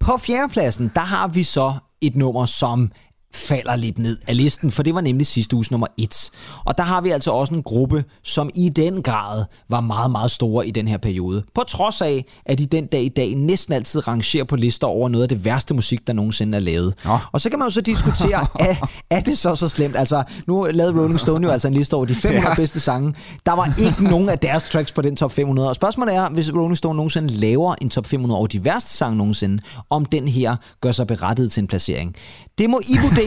På 0.00 0.16
fjerdepladsen, 0.20 0.90
der 0.94 1.00
har 1.00 1.28
vi 1.28 1.42
så 1.42 1.74
et 2.00 2.16
nummer, 2.16 2.46
som 2.46 2.90
falder 3.34 3.76
lidt 3.76 3.98
ned 3.98 4.18
af 4.26 4.36
listen, 4.36 4.70
for 4.70 4.82
det 4.82 4.94
var 4.94 5.00
nemlig 5.00 5.26
sidste 5.26 5.56
uges 5.56 5.70
nummer 5.70 5.86
1. 5.98 6.30
Og 6.64 6.78
der 6.78 6.84
har 6.84 7.00
vi 7.00 7.10
altså 7.10 7.30
også 7.30 7.54
en 7.54 7.62
gruppe, 7.62 8.04
som 8.22 8.50
i 8.54 8.68
den 8.68 9.02
grad 9.02 9.44
var 9.70 9.80
meget, 9.80 10.10
meget 10.10 10.30
store 10.30 10.66
i 10.66 10.70
den 10.70 10.88
her 10.88 10.98
periode. 10.98 11.44
På 11.54 11.62
trods 11.68 12.00
af, 12.00 12.24
at 12.46 12.58
de 12.58 12.66
den 12.66 12.86
dag 12.86 13.02
i 13.02 13.08
dag 13.08 13.34
næsten 13.34 13.74
altid 13.74 14.08
rangerer 14.08 14.44
på 14.44 14.56
lister 14.56 14.86
over 14.86 15.08
noget 15.08 15.22
af 15.22 15.28
det 15.28 15.44
værste 15.44 15.74
musik, 15.74 16.06
der 16.06 16.12
nogensinde 16.12 16.56
er 16.56 16.60
lavet. 16.60 16.94
Nå. 17.04 17.18
Og 17.32 17.40
så 17.40 17.50
kan 17.50 17.58
man 17.58 17.68
jo 17.68 17.72
så 17.72 17.80
diskutere, 17.80 18.46
er, 18.68 18.88
er 19.10 19.20
det 19.20 19.38
så 19.38 19.54
så 19.54 19.68
slemt? 19.68 19.96
Altså, 19.96 20.22
nu 20.46 20.66
lavede 20.72 21.00
Rolling 21.00 21.20
Stone 21.20 21.46
jo 21.46 21.52
altså 21.52 21.68
en 21.68 21.74
liste 21.74 21.94
over 21.94 22.04
de 22.04 22.14
500 22.14 22.48
ja. 22.48 22.54
bedste 22.54 22.80
sange. 22.80 23.14
Der 23.46 23.52
var 23.52 23.74
ikke 23.78 24.04
nogen 24.04 24.28
af 24.28 24.38
deres 24.38 24.64
tracks 24.64 24.92
på 24.92 25.02
den 25.02 25.16
top 25.16 25.32
500. 25.32 25.68
Og 25.68 25.74
spørgsmålet 25.74 26.14
er, 26.14 26.28
hvis 26.30 26.52
Rolling 26.54 26.78
Stone 26.78 26.96
nogensinde 26.96 27.28
laver 27.28 27.74
en 27.82 27.90
top 27.90 28.06
500 28.06 28.38
over 28.38 28.46
de 28.46 28.64
værste 28.64 28.90
sange 28.90 29.16
nogensinde, 29.16 29.62
om 29.90 30.04
den 30.04 30.28
her 30.28 30.56
gør 30.80 30.92
sig 30.92 31.06
berettiget 31.06 31.52
til 31.52 31.60
en 31.60 31.66
placering. 31.66 32.16
Det 32.58 32.70
må 32.70 32.80
I 32.88 32.98
vurdere. 33.02 33.17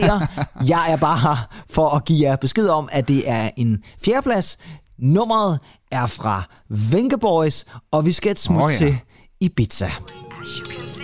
Jeg 0.66 0.92
er 0.92 0.96
bare 0.96 1.18
her 1.18 1.48
for 1.70 1.88
at 1.88 2.04
give 2.04 2.28
jer 2.28 2.36
besked 2.36 2.68
om, 2.68 2.88
at 2.92 3.08
det 3.08 3.30
er 3.30 3.50
en 3.56 3.82
fjerdeplads. 4.04 4.58
Nummeret 4.98 5.58
er 5.90 6.06
fra 6.06 6.42
Venga 6.68 7.16
Boys, 7.16 7.64
og 7.92 8.06
vi 8.06 8.12
skal 8.12 8.32
et 8.32 8.38
smut 8.38 8.62
oh, 8.62 8.70
ja. 8.72 8.76
til 8.76 8.98
Ibiza. 9.40 9.86
As 9.86 10.48
you 10.58 10.66
can 10.76 10.88
see, 10.88 11.01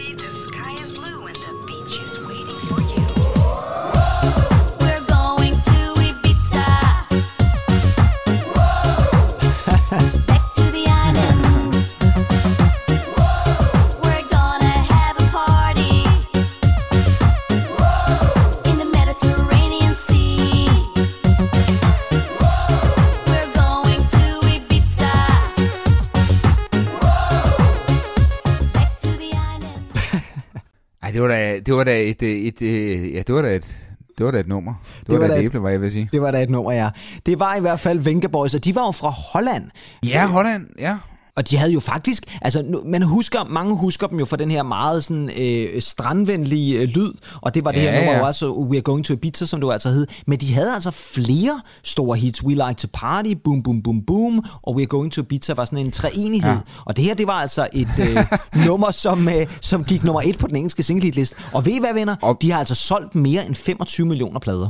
det 31.18 31.22
var 31.22 31.28
da, 31.28 31.60
det 31.66 31.74
var 31.74 31.84
da 31.84 32.00
et, 32.02 32.22
øh, 32.22 32.30
et, 32.30 32.62
et, 32.62 33.14
ja, 33.14 33.18
det 33.26 33.34
var 33.34 33.42
da 33.42 33.54
et, 33.54 33.76
det 34.18 34.26
var 34.26 34.32
da 34.32 34.40
et 34.40 34.48
nummer. 34.48 34.74
Det, 34.98 35.06
Det 35.06 35.14
var, 35.14 35.20
var 35.20 35.28
da 35.28 35.40
et 35.40 35.44
æble, 35.44 35.60
hvad 35.60 35.70
jeg 35.70 35.80
vil 35.80 35.92
sige. 35.92 36.08
Det 36.12 36.20
var 36.20 36.30
da 36.30 36.42
et 36.42 36.50
nummer, 36.50 36.72
ja. 36.72 36.90
Det 37.26 37.38
var 37.40 37.54
i 37.56 37.60
hvert 37.60 37.80
fald 37.80 37.98
Venga 37.98 38.26
Boys, 38.26 38.54
og 38.54 38.64
de 38.64 38.74
var 38.74 38.86
jo 38.86 38.90
fra 38.90 39.08
Holland. 39.32 39.70
Ja, 40.02 40.26
Holland, 40.26 40.66
ja. 40.78 40.96
Og 41.39 41.51
de 41.51 41.57
havde 41.57 41.72
jo 41.72 41.80
faktisk, 41.80 42.39
altså 42.43 42.62
nu, 42.62 42.82
man 42.84 43.03
husker, 43.03 43.45
mange 43.45 43.76
husker 43.76 44.07
dem 44.07 44.18
jo 44.18 44.24
for 44.24 44.36
den 44.36 44.51
her 44.51 44.62
meget 44.62 45.05
sådan 45.05 45.30
øh, 45.39 45.82
strandvenlige 45.82 46.78
øh, 46.80 46.89
lyd, 46.89 47.12
og 47.41 47.55
det 47.55 47.64
var 47.64 47.72
det 47.72 47.82
Ja, 47.82 47.91
her 47.91 47.99
nummer 47.99 48.12
ja. 48.12 48.18
jo 48.18 48.26
også, 48.26 48.53
We're 48.53 48.80
Going 48.80 49.05
to 49.05 49.12
Ibiza, 49.14 49.47
som 49.47 49.61
jo 49.61 49.70
altså 49.70 49.89
hed. 49.91 50.07
Men 50.26 50.41
de 50.41 50.55
havde 50.55 50.74
altså 50.74 50.91
flere 50.91 51.61
store 51.82 52.16
hits. 52.18 52.45
We 52.45 52.53
Like 52.55 52.74
to 52.78 52.89
Party, 52.93 53.32
Boom 53.45 53.62
Boom 53.62 53.82
Boom 53.82 54.03
Boom, 54.07 54.45
og 54.62 54.74
We're 54.76 54.84
Going 54.84 55.12
to 55.12 55.22
Ibiza 55.22 55.53
var 55.55 55.64
sådan 55.64 55.78
en 55.78 55.91
treenighed. 55.93 56.51
Ja. 56.53 56.59
Og 56.84 56.97
det 56.97 57.05
her, 57.05 57.14
det 57.14 57.26
var 57.26 57.32
altså 57.32 57.68
et 57.72 57.89
øh, 58.01 58.16
nummer, 58.66 58.91
som, 58.91 59.28
øh, 59.28 59.47
som 59.61 59.84
gik 59.84 60.05
nummer 60.05 60.22
et 60.24 60.39
på 60.39 60.47
den 60.47 60.57
engelske 60.57 60.82
singlehitliste. 60.82 61.36
Og 61.53 61.66
ved 61.66 61.72
I 61.72 61.78
hvad, 61.80 61.95
venner? 61.95 62.16
Og- 62.22 62.39
De 62.43 62.51
har 62.53 62.59
altså 62.59 62.74
solgt 62.74 63.14
mere 63.14 63.47
end 63.47 63.55
25 63.55 64.07
millioner 64.07 64.39
plader. 64.41 64.68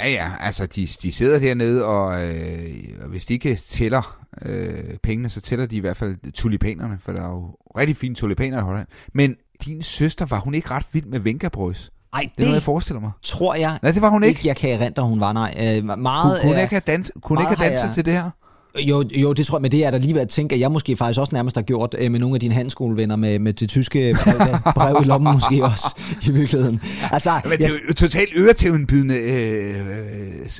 Ja, 0.00 0.08
ja, 0.10 0.30
altså 0.40 0.66
de, 0.66 0.88
de 1.02 1.12
sidder 1.12 1.38
dernede, 1.38 1.84
og 1.84 2.22
øh, 2.28 2.70
og 3.02 3.08
hvis 3.08 3.26
de 3.26 3.32
ikke 3.32 3.56
tæller 3.68 4.16
øh, 4.42 4.96
pengene, 5.02 5.28
så 5.28 5.40
tæller 5.40 5.66
de 5.66 5.76
i 5.76 5.80
hvert 5.80 5.96
fald 5.96 6.32
tulipanerne, 6.32 6.98
for 7.04 7.12
der 7.12 7.22
er 7.22 7.28
jo 7.30 7.56
rigtig 7.78 7.96
fine 7.96 8.14
tulipaner 8.14 8.58
i 8.58 8.62
Holland. 8.62 8.86
Men 9.14 9.36
din 9.64 9.82
søster, 9.82 10.26
var 10.26 10.38
hun 10.38 10.54
ikke 10.54 10.70
ret 10.70 10.86
vild 10.92 11.06
med 11.06 11.20
Venga 11.20 11.48
Boys? 11.48 11.90
Ej, 12.12 12.20
Det 12.20 12.26
er 12.26 12.30
det, 12.36 12.44
noget, 12.44 12.54
jeg 12.54 12.62
forestiller 12.62 13.00
mig. 13.00 13.10
tror 13.22 13.54
jeg 13.54 13.78
Nej, 13.82 13.92
det 13.92 14.02
var 14.02 14.08
hun 14.08 14.24
ikke. 14.24 14.38
ikke, 14.38 14.48
jeg 14.48 14.56
kan 14.56 14.80
erindre, 14.80 15.02
hun 15.02 15.20
var, 15.20 15.32
nej. 15.32 15.54
Øh, 15.60 15.88
Hun 15.88 16.02
meget, 16.02 16.40
kunne 16.42 16.54
øh, 16.56 16.62
ikke 16.62 16.70
have, 16.74 16.82
dans, 16.86 17.12
kunne 17.22 17.42
ikke 17.42 17.56
have 17.56 17.68
danset 17.70 17.84
jeg- 17.86 17.94
til 17.94 18.04
det 18.04 18.12
her. 18.12 18.30
Jo, 18.78 19.04
jo, 19.14 19.32
det 19.32 19.46
tror 19.46 19.58
jeg, 19.58 19.62
men 19.62 19.70
det 19.70 19.84
er 19.84 19.90
der 19.90 19.98
lige 19.98 20.14
ved 20.14 20.20
at 20.20 20.28
tænke, 20.28 20.54
at 20.54 20.60
jeg 20.60 20.72
måske 20.72 20.96
faktisk 20.96 21.20
også 21.20 21.34
nærmest 21.34 21.56
har 21.56 21.62
gjort 21.62 21.94
øh, 21.98 22.10
med 22.10 22.20
nogle 22.20 22.36
af 22.36 22.40
dine 22.40 22.54
handskolevenner 22.54 23.16
med, 23.16 23.38
med 23.38 23.52
det 23.52 23.68
tyske 23.68 24.16
brev, 24.24 24.72
brev 24.74 24.96
i 25.02 25.04
lommen 25.04 25.32
måske 25.34 25.64
også, 25.64 25.94
i 26.26 26.30
virkeligheden. 26.30 26.80
Altså, 27.12 27.40
Men 27.44 27.52
det 27.52 27.60
jeg, 27.60 27.66
er 27.70 27.74
jo 27.88 27.94
totalt 27.94 28.28
øretævnbydende 28.36 29.14
øh, 29.14 29.74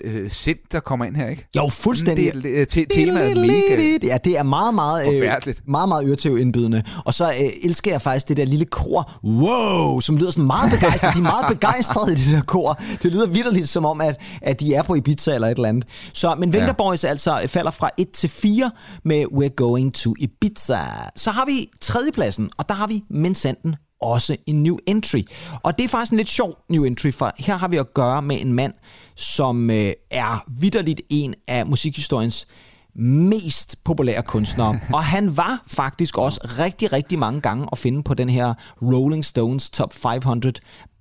øh, 0.04 0.14
øh, 0.14 0.30
sind, 0.30 0.58
der 0.72 0.80
kommer 0.80 1.04
ind 1.04 1.16
her, 1.16 1.28
ikke? 1.28 1.46
jo, 1.56 1.68
fuldstændig. 1.68 2.32
Det, 2.42 2.60
er- 2.60 2.64
te, 2.64 2.84
temaet 2.94 3.36
mega... 3.36 3.96
Ja, 4.02 4.16
det 4.24 4.38
er 4.38 4.42
meget, 4.42 4.74
meget, 4.74 5.14
øh, 5.14 5.32
meget, 5.68 5.88
meget 5.88 6.08
øretæv 6.08 6.38
indbydende. 6.38 6.82
Og 7.04 7.14
så 7.14 7.24
øh, 7.28 7.50
elsker 7.64 7.90
jeg 7.90 8.02
faktisk 8.02 8.28
det 8.28 8.36
der 8.36 8.44
lille 8.44 8.64
kor, 8.64 9.12
wow, 9.24 10.00
som 10.00 10.16
lyder 10.16 10.30
sådan 10.30 10.46
meget 10.46 10.70
begejstret. 10.72 11.14
De 11.14 11.18
er 11.18 11.22
meget 11.22 11.46
begejstrede 11.48 12.12
i 12.12 12.14
det 12.16 12.26
der 12.32 12.42
kor. 12.42 12.80
Det 13.02 13.12
lyder 13.12 13.26
vidderligt 13.26 13.68
som 13.68 13.84
om, 13.84 14.00
at, 14.00 14.20
at 14.42 14.60
de 14.60 14.74
er 14.74 14.82
på 14.82 14.94
Ibiza 14.94 15.34
eller 15.34 15.48
et 15.48 15.56
eller 15.56 15.68
andet. 15.68 15.84
Så, 16.12 16.34
men 16.34 16.52
Venga 16.52 16.66
Ja. 16.66 16.72
Boys 16.72 17.04
altså 17.04 17.40
falder 17.46 17.70
fra 17.70 17.88
1 18.00 18.10
til 18.12 18.28
4 18.28 18.70
med 19.04 19.24
We're 19.32 19.54
Going 19.54 19.94
to 19.94 20.14
Ibiza. 20.18 20.84
Så 21.16 21.30
har 21.30 21.44
vi 21.46 21.70
tredjepladsen, 21.80 22.50
og 22.58 22.68
der 22.68 22.74
har 22.74 22.86
vi 22.86 23.04
Mensanden 23.10 23.76
også 24.00 24.36
en 24.46 24.62
new 24.62 24.76
entry. 24.86 25.22
Og 25.62 25.78
det 25.78 25.84
er 25.84 25.88
faktisk 25.88 26.12
en 26.12 26.16
lidt 26.16 26.28
sjov 26.28 26.54
new 26.68 26.84
entry, 26.84 27.12
for 27.12 27.32
her 27.38 27.56
har 27.56 27.68
vi 27.68 27.76
at 27.76 27.94
gøre 27.94 28.22
med 28.22 28.40
en 28.40 28.52
mand, 28.52 28.72
som 29.16 29.70
øh, 29.70 29.92
er 30.10 30.44
vidderligt 30.60 31.02
en 31.08 31.34
af 31.48 31.66
musikhistoriens 31.66 32.46
mest 32.94 33.84
populære 33.84 34.22
kunstnere. 34.22 34.80
Og 34.94 35.04
han 35.04 35.36
var 35.36 35.62
faktisk 35.66 36.18
også 36.18 36.40
rigtig, 36.58 36.92
rigtig 36.92 37.18
mange 37.18 37.40
gange 37.40 37.66
at 37.72 37.78
finde 37.78 38.02
på 38.02 38.14
den 38.14 38.28
her 38.28 38.54
Rolling 38.82 39.24
Stones 39.24 39.70
Top 39.70 39.92
500 39.92 40.52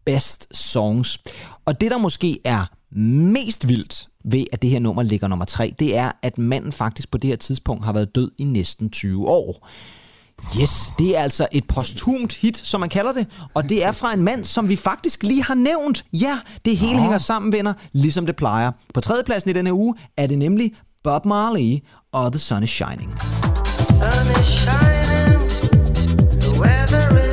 Best 0.06 0.58
Songs. 0.58 1.20
Og 1.66 1.82
det, 1.82 1.92
der 1.92 1.98
måske 1.98 2.40
er 2.46 2.66
mest 3.32 3.68
vildt 3.68 4.08
ved, 4.32 4.46
at 4.52 4.62
det 4.62 4.70
her 4.70 4.80
nummer 4.80 5.04
ligger 5.04 5.28
nummer 5.28 5.46
3, 5.46 5.74
det 5.80 5.98
er, 5.98 6.12
at 6.24 6.38
manden 6.38 6.72
faktisk 6.72 7.12
på 7.12 7.18
det 7.18 7.28
her 7.28 7.38
tidspunkt 7.38 7.86
har 7.86 7.94
været 7.94 8.16
død 8.16 8.32
i 8.38 8.44
næsten 8.44 8.90
20 8.90 9.28
år. 9.28 9.68
Yes, 10.60 10.94
det 11.00 11.18
er 11.18 11.22
altså 11.22 11.48
et 11.52 11.68
posthumt 11.68 12.34
hit, 12.36 12.58
som 12.58 12.80
man 12.80 12.90
kalder 12.90 13.14
det, 13.14 13.28
og 13.54 13.70
det 13.70 13.84
er 13.84 13.92
fra 13.92 14.14
en 14.14 14.24
mand, 14.24 14.44
som 14.46 14.70
vi 14.70 14.76
faktisk 14.76 15.24
lige 15.24 15.44
har 15.44 15.54
nævnt. 15.56 16.06
Ja, 16.14 16.40
det 16.66 16.78
hele 16.78 16.94
Nå. 16.94 17.00
hænger 17.02 17.18
sammen, 17.18 17.52
venner, 17.52 17.74
ligesom 17.94 18.26
det 18.26 18.36
plejer. 18.36 18.72
På 18.94 19.02
tredjepladsen 19.02 19.50
i 19.50 19.54
denne 19.54 19.74
uge 19.74 19.96
er 20.18 20.28
det 20.28 20.38
nemlig 20.40 20.74
Bob 21.04 21.26
Marley 21.26 21.80
og 22.12 22.32
The 22.32 22.40
Sun 22.40 22.64
is 22.64 22.70
Shining. 22.70 23.18
sun 24.00 24.42
is 24.42 24.48
shining, 24.48 25.40
the 26.42 26.52
weather 26.62 27.18
is 27.18 27.29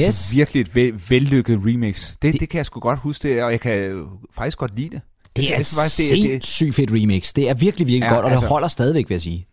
Yes. 0.00 0.06
altså 0.06 0.34
virkelig 0.34 0.60
et 0.60 0.74
vel, 0.74 1.02
vellykket 1.08 1.60
remix. 1.66 2.12
Det, 2.22 2.40
det, 2.40 2.48
kan 2.48 2.58
jeg 2.58 2.66
sgu 2.66 2.80
godt 2.80 2.98
huske, 2.98 3.28
det, 3.28 3.42
og 3.42 3.50
jeg 3.52 3.60
kan 3.60 4.06
faktisk 4.34 4.58
godt 4.58 4.76
lide 4.76 4.90
det. 4.90 5.00
Det 5.36 5.44
er 5.54 5.58
et 5.58 5.66
det, 5.66 5.78
er- 5.78 6.14
det, 6.14 6.44
sindssygt 6.44 6.74
fedt 6.74 6.90
remix. 6.92 7.32
Det 7.32 7.48
er 7.50 7.54
virkelig, 7.54 7.86
virkelig 7.86 8.06
Ja, 8.08 8.14
godt, 8.14 8.24
og 8.24 8.30
det 8.30 8.36
altså- 8.36 8.48
holder 8.48 8.68
stadigvæk, 8.68 9.08
vil 9.08 9.14
jeg 9.14 9.22
sige. 9.22 9.46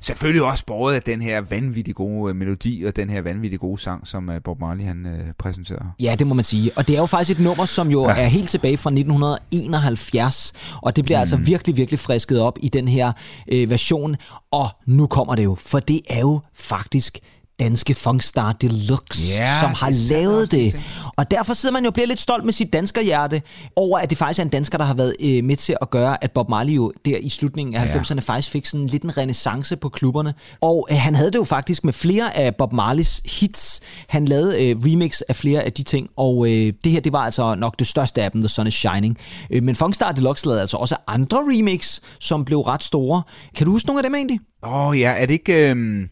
Selvfølgelig 0.00 0.42
også 0.42 0.64
båret 0.66 0.94
af 0.94 1.02
den 1.02 1.22
her 1.22 1.40
vanvittig 1.40 1.94
gode 1.94 2.30
øh, 2.30 2.36
melodi, 2.36 2.82
og 2.86 2.96
den 2.96 3.10
her 3.10 3.22
vanvittig 3.22 3.60
gode 3.60 3.80
sang, 3.80 4.06
som 4.06 4.30
øh, 4.30 4.40
Bob 4.44 4.60
Marley 4.60 4.84
han 4.84 5.06
øh, 5.06 5.32
præsenterer. 5.38 5.94
Ja, 6.00 6.14
det 6.18 6.26
må 6.26 6.34
man 6.34 6.44
sige. 6.44 6.70
Og 6.76 6.88
det 6.88 6.94
er 6.96 7.00
jo 7.00 7.06
faktisk 7.06 7.38
et 7.40 7.44
nummer, 7.44 7.64
som 7.64 7.90
jo 7.90 8.08
ja. 8.08 8.14
er 8.16 8.26
helt 8.26 8.48
tilbage 8.48 8.76
fra 8.76 8.90
1971. 8.90 10.52
Og 10.82 10.96
det 10.96 11.04
bliver 11.04 11.18
mm. 11.18 11.20
altså 11.20 11.36
virkelig, 11.36 11.76
virkelig 11.76 11.98
frisket 12.00 12.40
op 12.40 12.58
i 12.62 12.68
den 12.68 12.88
her 12.88 13.12
øh, 13.52 13.70
version. 13.70 14.16
Og 14.50 14.68
nu 14.86 15.06
kommer 15.06 15.34
det 15.34 15.44
jo, 15.44 15.54
for 15.60 15.80
det 15.80 16.00
er 16.10 16.20
jo 16.20 16.40
faktisk 16.54 17.18
danske 17.60 17.94
Funkstar 17.94 18.52
Deluxe, 18.52 19.36
Ja, 19.38 19.60
som 19.60 19.70
har 19.74 19.90
det 19.90 19.98
lavet 19.98 20.50
det 20.52 20.72
ting. 20.72 20.84
Og 21.16 21.30
derfor 21.30 21.54
sidder 21.54 21.72
man 21.72 21.82
jo 21.82 21.88
og 21.88 21.94
bliver 21.94 22.06
lidt 22.06 22.20
stolt 22.20 22.44
med 22.44 22.52
sit 22.52 22.72
danskerhjerte 22.72 23.42
over, 23.76 23.98
at 23.98 24.10
det 24.10 24.18
faktisk 24.18 24.38
er 24.38 24.42
en 24.42 24.48
dansker, 24.48 24.78
der 24.78 24.84
har 24.84 24.94
været 24.94 25.14
øh, 25.20 25.44
med 25.44 25.56
til 25.56 25.76
at 25.80 25.90
gøre, 25.90 26.24
at 26.24 26.30
Bob 26.32 26.48
Marley 26.48 26.76
jo 26.76 26.92
der 27.04 27.16
i 27.16 27.28
slutningen 27.28 27.74
af 27.74 27.86
Ja. 27.94 28.00
90'erne 28.00 28.20
faktisk 28.20 28.50
fik 28.50 28.66
sådan 28.66 28.86
lidt 28.86 29.02
en 29.02 29.16
renaissance 29.16 29.76
på 29.76 29.88
klubberne. 29.88 30.34
Og 30.60 30.88
øh, 30.90 30.96
han 30.96 31.14
havde 31.14 31.30
det 31.30 31.38
jo 31.38 31.44
faktisk 31.44 31.84
med 31.84 31.92
flere 31.92 32.36
af 32.36 32.56
Bob 32.56 32.72
Marleys 32.72 33.20
hits. 33.24 33.80
Han 34.08 34.24
lavede 34.24 34.68
øh, 34.70 34.76
remix 34.78 35.20
af 35.28 35.36
flere 35.36 35.62
af 35.62 35.72
de 35.72 35.82
ting, 35.82 36.08
og 36.16 36.46
øh, 36.50 36.72
det 36.84 36.92
her 36.92 37.00
det 37.00 37.12
var 37.12 37.20
altså 37.24 37.54
nok 37.54 37.78
det 37.78 37.86
største 37.86 38.22
af 38.22 38.30
dem, 38.30 38.40
The 38.40 38.48
Sun 38.48 38.66
is 38.66 38.74
Shining. 38.74 39.18
Øh, 39.50 39.62
men 39.62 39.74
Funkstar 39.74 40.12
Deluxe 40.12 40.46
lavede 40.46 40.60
altså 40.60 40.76
også 40.76 40.96
andre 41.06 41.38
remix, 41.38 42.00
som 42.20 42.44
blev 42.44 42.60
ret 42.60 42.82
store. 42.84 43.22
Kan 43.56 43.66
du 43.66 43.72
huske 43.72 43.86
nogle 43.86 43.98
af 44.00 44.02
dem 44.02 44.14
egentlig? 44.14 44.40
Åh 44.62 44.86
oh, 44.86 45.00
ja, 45.00 45.10
er 45.10 45.26
det 45.26 45.34
ikke... 45.34 45.70
Øh, 45.70 46.06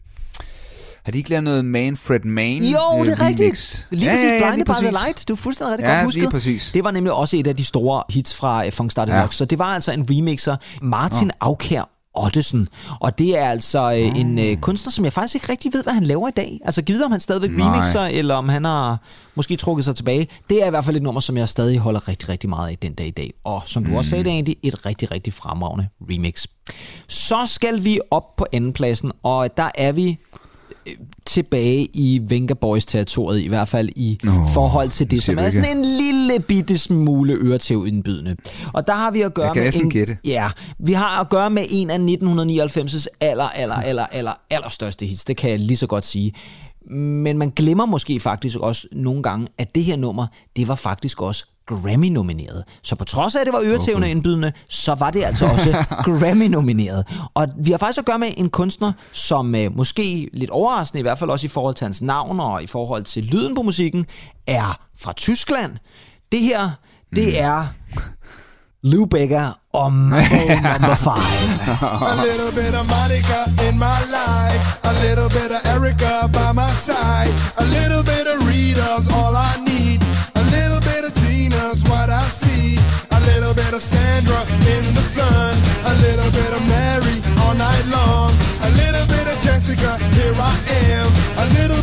har 1.07 1.11
de 1.11 1.17
ikke 1.17 1.29
lavet 1.29 1.43
noget 1.43 1.65
Manfred 1.65 2.19
Mann 2.19 2.65
Jo, 2.65 2.77
øh, 2.99 3.05
det 3.05 3.13
er 3.13 3.21
remix? 3.21 3.21
rigtigt. 3.21 3.87
Lige 3.91 4.05
ja, 4.05 4.11
præcis, 4.11 4.25
ja, 4.25 4.33
ja, 4.33 4.37
Blinded 4.51 4.55
lige 4.55 4.65
by 4.65 4.83
the. 4.83 4.91
Light. 5.05 5.27
Du 5.27 5.33
er 5.33 5.37
fuldstændig 5.37 5.71
rigtig 5.73 5.85
Ja, 5.87 5.93
godt 5.93 6.03
husket. 6.05 6.21
lige 6.21 6.31
præcis. 6.31 6.71
Det 6.73 6.83
var 6.83 6.91
nemlig 6.91 7.13
også 7.13 7.37
et 7.37 7.47
af 7.47 7.55
de 7.55 7.65
store 7.65 8.03
hits 8.09 8.35
fra 8.35 8.65
uh, 8.65 8.71
Funkstar 8.71 9.05
Deluxe. 9.05 9.37
Så 9.37 9.45
det 9.45 9.59
var 9.59 9.65
altså 9.65 9.91
en 9.91 10.07
remixer. 10.09 10.55
Martin 10.81 11.31
Aukær 11.39 11.89
Ottesen. 12.13 12.67
Og 12.99 13.19
det 13.19 13.37
er 13.39 13.49
altså 13.49 13.91
øh, 13.91 14.19
en 14.19 14.39
øh, 14.39 14.57
kunstner, 14.57 14.91
som 14.91 15.05
jeg 15.05 15.13
faktisk 15.13 15.35
ikke 15.35 15.49
rigtig 15.49 15.73
ved, 15.73 15.83
hvad 15.83 15.93
han 15.93 16.03
laver 16.03 16.27
i 16.27 16.31
dag. 16.31 16.59
Altså, 16.65 16.81
givet 16.81 17.03
om 17.05 17.11
han 17.11 17.19
stadigvæk 17.19 17.51
Nej. 17.51 17.67
remixer, 17.67 18.01
eller 18.01 18.35
om 18.35 18.49
han 18.49 18.65
har 18.65 18.97
måske 19.35 19.55
trukket 19.55 19.85
sig 19.85 19.95
tilbage. 19.95 20.27
Det 20.49 20.63
er 20.63 20.67
i 20.67 20.69
hvert 20.69 20.85
fald 20.85 20.95
et 20.95 21.03
nummer, 21.03 21.21
som 21.21 21.37
jeg 21.37 21.49
stadig 21.49 21.79
holder 21.79 22.07
rigtig, 22.07 22.29
rigtig 22.29 22.49
meget 22.49 22.69
af 22.69 22.77
den 22.77 22.93
dag 22.93 23.07
i 23.07 23.11
dag. 23.11 23.33
Og 23.43 23.61
som 23.65 23.85
du 23.85 23.97
også 23.97 24.09
sagde, 24.09 24.23
det 24.23 24.29
er 24.29 24.33
egentlig 24.33 24.57
et 24.63 24.85
rigtig, 24.85 25.11
rigtig 25.11 25.33
fremragende 25.33 25.87
remix. 26.11 26.45
Så 27.07 27.45
skal 27.45 27.83
vi 27.83 27.99
op 28.11 28.35
på 28.35 28.45
andenpladsen, 28.53 29.11
og 29.23 29.57
der 29.57 29.69
er 29.75 29.91
vi 29.91 30.09
øh, 30.09 30.15
tilbage 31.25 31.87
i 31.93 32.21
Venga 32.29 32.53
Boys 32.53 32.85
territoriet, 32.85 33.41
i 33.41 33.47
hvert 33.47 33.67
fald 33.67 33.89
i 33.95 34.17
Nå, 34.23 34.31
forhold 34.53 34.89
til 34.89 35.11
det, 35.11 35.23
som 35.23 35.37
er 35.37 35.49
sådan 35.49 35.77
en 35.77 35.85
lille 35.85 36.39
bitte 36.47 36.77
smule 36.77 37.33
øretævindbydende. 37.33 38.35
Og 38.73 38.87
der 38.87 38.93
har 38.93 39.11
vi 39.11 39.21
at 39.21 39.33
gøre 39.33 39.55
med 39.55 39.75
en, 39.75 39.89
gætte. 39.89 40.17
Ja, 40.25 40.49
vi 40.79 40.93
har 40.93 41.21
at 41.21 41.29
gøre 41.29 41.49
med 41.49 41.65
en 41.69 41.89
af 41.89 41.97
1999's 41.97 43.07
aller, 43.21 43.49
aller, 43.49 43.75
aller, 43.75 44.05
aller, 44.05 44.33
aller 44.49 44.69
største 44.69 45.05
hits. 45.05 45.25
Det 45.25 45.37
kan 45.37 45.49
jeg 45.49 45.59
lige 45.59 45.77
så 45.77 45.87
godt 45.87 46.05
sige. 46.05 46.33
Men 46.91 47.37
man 47.37 47.49
glemmer 47.49 47.85
måske 47.85 48.19
faktisk 48.19 48.59
også 48.59 48.87
nogle 48.91 49.23
gange, 49.23 49.47
at 49.57 49.75
det 49.75 49.83
her 49.83 49.95
nummer, 49.95 50.27
det 50.55 50.67
var 50.67 50.75
faktisk 50.75 51.21
også 51.21 51.45
Grammy-nomineret. 51.67 52.63
Så 52.83 52.95
på 52.95 53.05
trods 53.05 53.35
af, 53.35 53.39
at 53.39 53.45
det 53.45 53.53
var 53.53 53.61
øretævende 53.63 54.09
indbydende, 54.11 54.51
så 54.69 54.95
var 54.95 55.11
det 55.11 55.23
altså 55.23 55.45
også 55.45 55.71
Grammy-nomineret. 56.05 57.03
Og 57.33 57.47
vi 57.57 57.71
har 57.71 57.77
faktisk 57.77 57.99
at 57.99 58.05
gøre 58.05 58.19
med 58.19 58.29
en 58.37 58.49
kunstner, 58.49 58.91
som 59.11 59.55
øh, 59.55 59.75
måske 59.77 60.29
lidt 60.33 60.49
overraskende, 60.49 60.99
i 60.99 61.01
hvert 61.01 61.19
fald 61.19 61.29
også 61.29 61.45
i 61.45 61.49
forhold 61.49 61.75
til 61.75 61.85
hans 61.85 62.01
navn 62.01 62.39
og 62.39 62.63
i 62.63 62.67
forhold 62.67 63.03
til 63.03 63.23
lyden 63.23 63.55
på 63.55 63.61
musikken, 63.61 64.05
er 64.47 64.79
fra 64.99 65.13
Tyskland. 65.13 65.71
Det 66.31 66.39
her, 66.39 66.69
det 67.15 67.39
er 67.39 67.65
Lou 68.83 69.05
Becker 69.05 69.59
og 69.73 69.93
Mambo 70.11 70.37
Number 70.63 70.95
5. 70.95 71.13
A 72.11 72.15
little 72.27 72.51
bit 72.61 72.73
of 72.79 72.85
Monica 72.95 73.39
in 73.67 73.75
my 73.87 73.99
life, 74.19 74.61
a 74.83 74.93
little 75.05 75.29
bit 75.29 75.51
of 75.57 75.61
Erica 75.73 76.27
by 76.37 76.49
my 76.61 76.71
side. 76.87 77.31
A 77.63 77.65
little 77.77 78.03
bit 78.03 78.25
of 78.31 78.37
Rita's 78.47 79.07
all 79.17 79.35
I 79.35 79.51
need. 79.69 80.06
Tina's 81.11 81.83
what 81.85 82.09
I 82.09 82.23
see. 82.29 82.77
A 83.11 83.19
little 83.31 83.53
bit 83.53 83.73
of 83.73 83.81
Sandra 83.81 84.41
in 84.75 84.83
the 84.93 85.05
sun. 85.05 85.55
A 85.85 85.93
little 86.05 86.31
bit 86.31 86.51
of 86.53 86.61
Mary 86.67 87.17
all 87.43 87.55
night 87.55 87.85
long. 87.87 88.31
A 88.67 88.69
little 88.81 89.05
bit 89.07 89.27
of 89.27 89.37
Jessica, 89.41 89.97
here 90.17 90.35
I 90.35 90.53
am. 90.91 91.07
A 91.43 91.45
little 91.59 91.81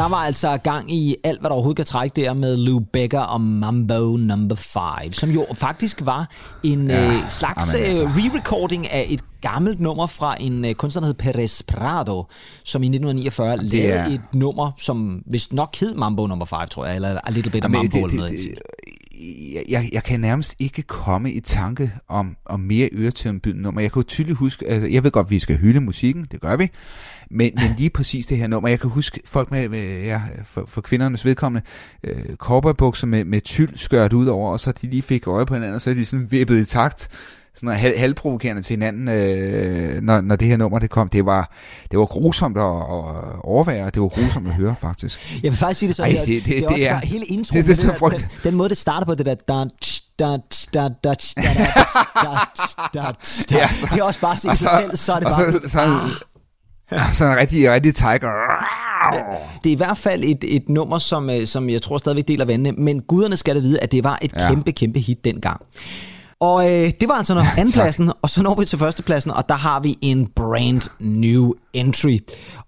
der 0.00 0.08
var 0.08 0.16
altså 0.16 0.56
gang 0.56 0.92
i 0.92 1.16
alt, 1.24 1.40
hvad 1.40 1.48
der 1.50 1.54
overhovedet 1.54 1.76
kan 1.76 1.86
trække 1.86 2.20
der 2.20 2.34
med 2.34 2.56
Lou 2.56 2.78
Becker 2.92 3.20
og 3.20 3.40
Mambo 3.40 4.16
Number 4.16 4.54
5, 5.02 5.12
som 5.12 5.30
jo 5.30 5.46
faktisk 5.54 6.00
var 6.04 6.28
en 6.62 6.90
ja, 6.90 7.06
øh, 7.06 7.30
slags 7.30 7.74
jamen 7.74 7.86
altså. 7.86 8.02
øh, 8.04 8.10
re-recording 8.16 8.92
af 8.92 9.06
et 9.08 9.20
gammelt 9.40 9.80
nummer 9.80 10.06
fra 10.06 10.36
en 10.40 10.64
øh, 10.64 10.74
kunstner, 10.74 11.00
der 11.00 11.06
hed 11.06 11.14
Perez 11.14 11.62
Prado, 11.62 12.24
som 12.64 12.82
i 12.82 12.86
1949 12.86 13.56
lavede 13.56 13.88
er- 13.88 14.06
et 14.06 14.20
nummer, 14.34 14.70
som 14.78 15.22
vist 15.26 15.52
nok 15.52 15.76
hed 15.80 15.94
Mambo 15.94 16.26
Number 16.26 16.46
5, 16.46 16.58
tror 16.70 16.86
jeg, 16.86 16.94
eller 16.94 17.18
A 17.24 17.30
Little 17.30 17.52
Bit 17.52 17.64
of 17.64 17.70
Mambo. 17.70 17.96
det, 17.98 18.04
eller 18.04 18.16
noget. 18.16 18.30
det, 18.32 18.38
det, 18.40 18.58
jeg, 19.54 19.62
jeg, 19.68 19.88
jeg 19.92 20.02
kan 20.04 20.20
nærmest 20.20 20.54
ikke 20.58 20.82
komme 20.82 21.32
i 21.32 21.40
tanke 21.40 21.92
om, 22.08 22.36
om 22.46 22.60
mere 22.60 22.88
øretævnbydende 22.92 23.62
nummer. 23.62 23.80
Jeg 23.80 23.92
kan 23.92 24.02
jo 24.02 24.06
tydeligt 24.08 24.38
huske, 24.38 24.68
altså, 24.68 24.88
jeg 24.88 25.04
ved 25.04 25.10
godt, 25.10 25.26
at 25.26 25.30
vi 25.30 25.38
skal 25.38 25.56
hylde 25.56 25.80
musikken, 25.80 26.26
det 26.30 26.40
gør 26.40 26.56
vi, 26.56 26.70
men, 27.30 27.50
men 27.54 27.74
lige 27.78 27.90
præcis 27.90 28.26
det 28.26 28.38
her 28.38 28.46
nummer, 28.46 28.68
jeg 28.68 28.80
kan 28.80 28.90
huske 28.90 29.20
folk 29.24 29.50
med, 29.50 29.68
med 29.68 30.02
ja, 30.02 30.20
for, 30.44 30.64
for 30.68 30.80
kvindernes 30.80 31.24
vedkommende, 31.24 31.66
øh, 32.04 32.36
korperbukser 32.38 33.06
med, 33.06 33.24
med 33.24 33.40
tyld 33.40 33.76
skørt 33.76 34.12
ud 34.12 34.26
over, 34.26 34.52
og 34.52 34.60
så 34.60 34.72
de 34.72 34.86
lige 34.90 35.02
fik 35.02 35.26
øje 35.26 35.46
på 35.46 35.54
hinanden, 35.54 35.74
og 35.74 35.80
så 35.80 35.90
er 35.90 35.94
de 35.94 36.04
sådan 36.06 36.26
vippet 36.30 36.58
i 36.60 36.64
takt, 36.64 37.08
sådan 37.54 37.76
hal, 37.78 37.98
halvprovokerende 37.98 38.62
til 38.62 38.72
hinanden, 38.76 39.08
øh, 39.08 40.00
når, 40.02 40.20
når 40.20 40.36
det 40.36 40.48
her 40.48 40.56
nummer 40.56 40.78
det 40.78 40.90
kom. 40.90 41.08
Det 41.08 41.26
var, 41.26 41.52
det 41.90 41.98
var 41.98 42.04
grusomt 42.06 42.56
at, 42.56 42.62
at 42.62 43.40
overvære, 43.44 43.84
og 43.84 43.94
det 43.94 44.02
var 44.02 44.08
grusomt 44.08 44.48
at 44.48 44.54
høre, 44.54 44.74
faktisk. 44.80 45.20
Jeg 45.42 45.50
vil 45.50 45.58
faktisk 45.58 45.78
sige 45.80 45.88
det 45.88 45.96
sådan, 45.96 46.16
Ej, 46.16 46.24
det- 46.24 46.44
det, 46.44 46.44
det, 46.44 46.62
det- 46.62 46.62
det, 46.62 46.64
er 46.64 46.68
også 46.68 46.76
det 46.78 46.86
er- 46.88 46.92
bare 46.92 47.06
hele 47.06 47.24
intro, 47.24 47.56
det 47.56 47.66
det, 47.66 47.78
så 47.78 48.08
det, 48.10 48.20
den, 48.20 48.24
den 48.44 48.54
måde, 48.54 48.68
det 48.68 48.76
starter 48.78 49.06
på, 49.06 49.14
det 49.14 49.26
der... 49.26 49.34
Da, 49.34 49.64
da, 50.18 50.36
da, 50.74 50.88
da, 50.88 50.88
da, 51.04 51.14
da, 52.94 53.12
Det 53.50 53.98
er 53.98 54.02
også 54.02 54.20
bare 54.20 54.32
at 54.32 54.38
se 54.38 54.48
sig 54.56 54.68
selv, 54.80 54.96
så 54.96 55.12
er 55.12 55.18
det 55.18 55.28
bare 55.28 55.52
så, 55.62 55.68
så, 55.68 55.98
ah. 56.90 57.12
så, 57.12 57.18
så 57.18 57.24
en 57.24 57.36
rigtig, 57.36 57.70
rigtig 57.70 57.94
tiger. 57.94 58.20
Det 59.64 59.70
er 59.70 59.74
i 59.74 59.76
hvert 59.76 59.98
fald 59.98 60.24
et, 60.24 60.44
et 60.56 60.68
nummer, 60.68 60.98
som, 60.98 61.30
øh, 61.30 61.46
som 61.46 61.70
jeg 61.70 61.82
tror 61.82 61.98
stadigvæk 61.98 62.28
deler 62.28 62.44
vandene, 62.44 62.72
men 62.72 63.00
guderne 63.00 63.36
skal 63.36 63.56
da 63.56 63.60
vide, 63.60 63.80
at 63.80 63.92
det 63.92 64.04
var 64.04 64.18
et 64.22 64.32
ja. 64.38 64.48
kæmpe, 64.48 64.72
kæmpe 64.72 64.98
hit 64.98 65.24
dengang. 65.24 65.60
Og 66.40 66.70
øh, 66.70 66.92
det 67.00 67.08
var 67.08 67.14
altså 67.14 67.34
når 67.34 67.46
andenpladsen, 67.58 68.12
og 68.22 68.30
så 68.30 68.42
når 68.42 68.54
vi 68.54 68.64
til 68.64 68.78
førstepladsen, 68.78 69.30
og 69.30 69.48
der 69.48 69.54
har 69.54 69.80
vi 69.80 69.98
en 70.00 70.26
brand 70.26 70.90
new 70.98 71.52
entry. 71.74 72.18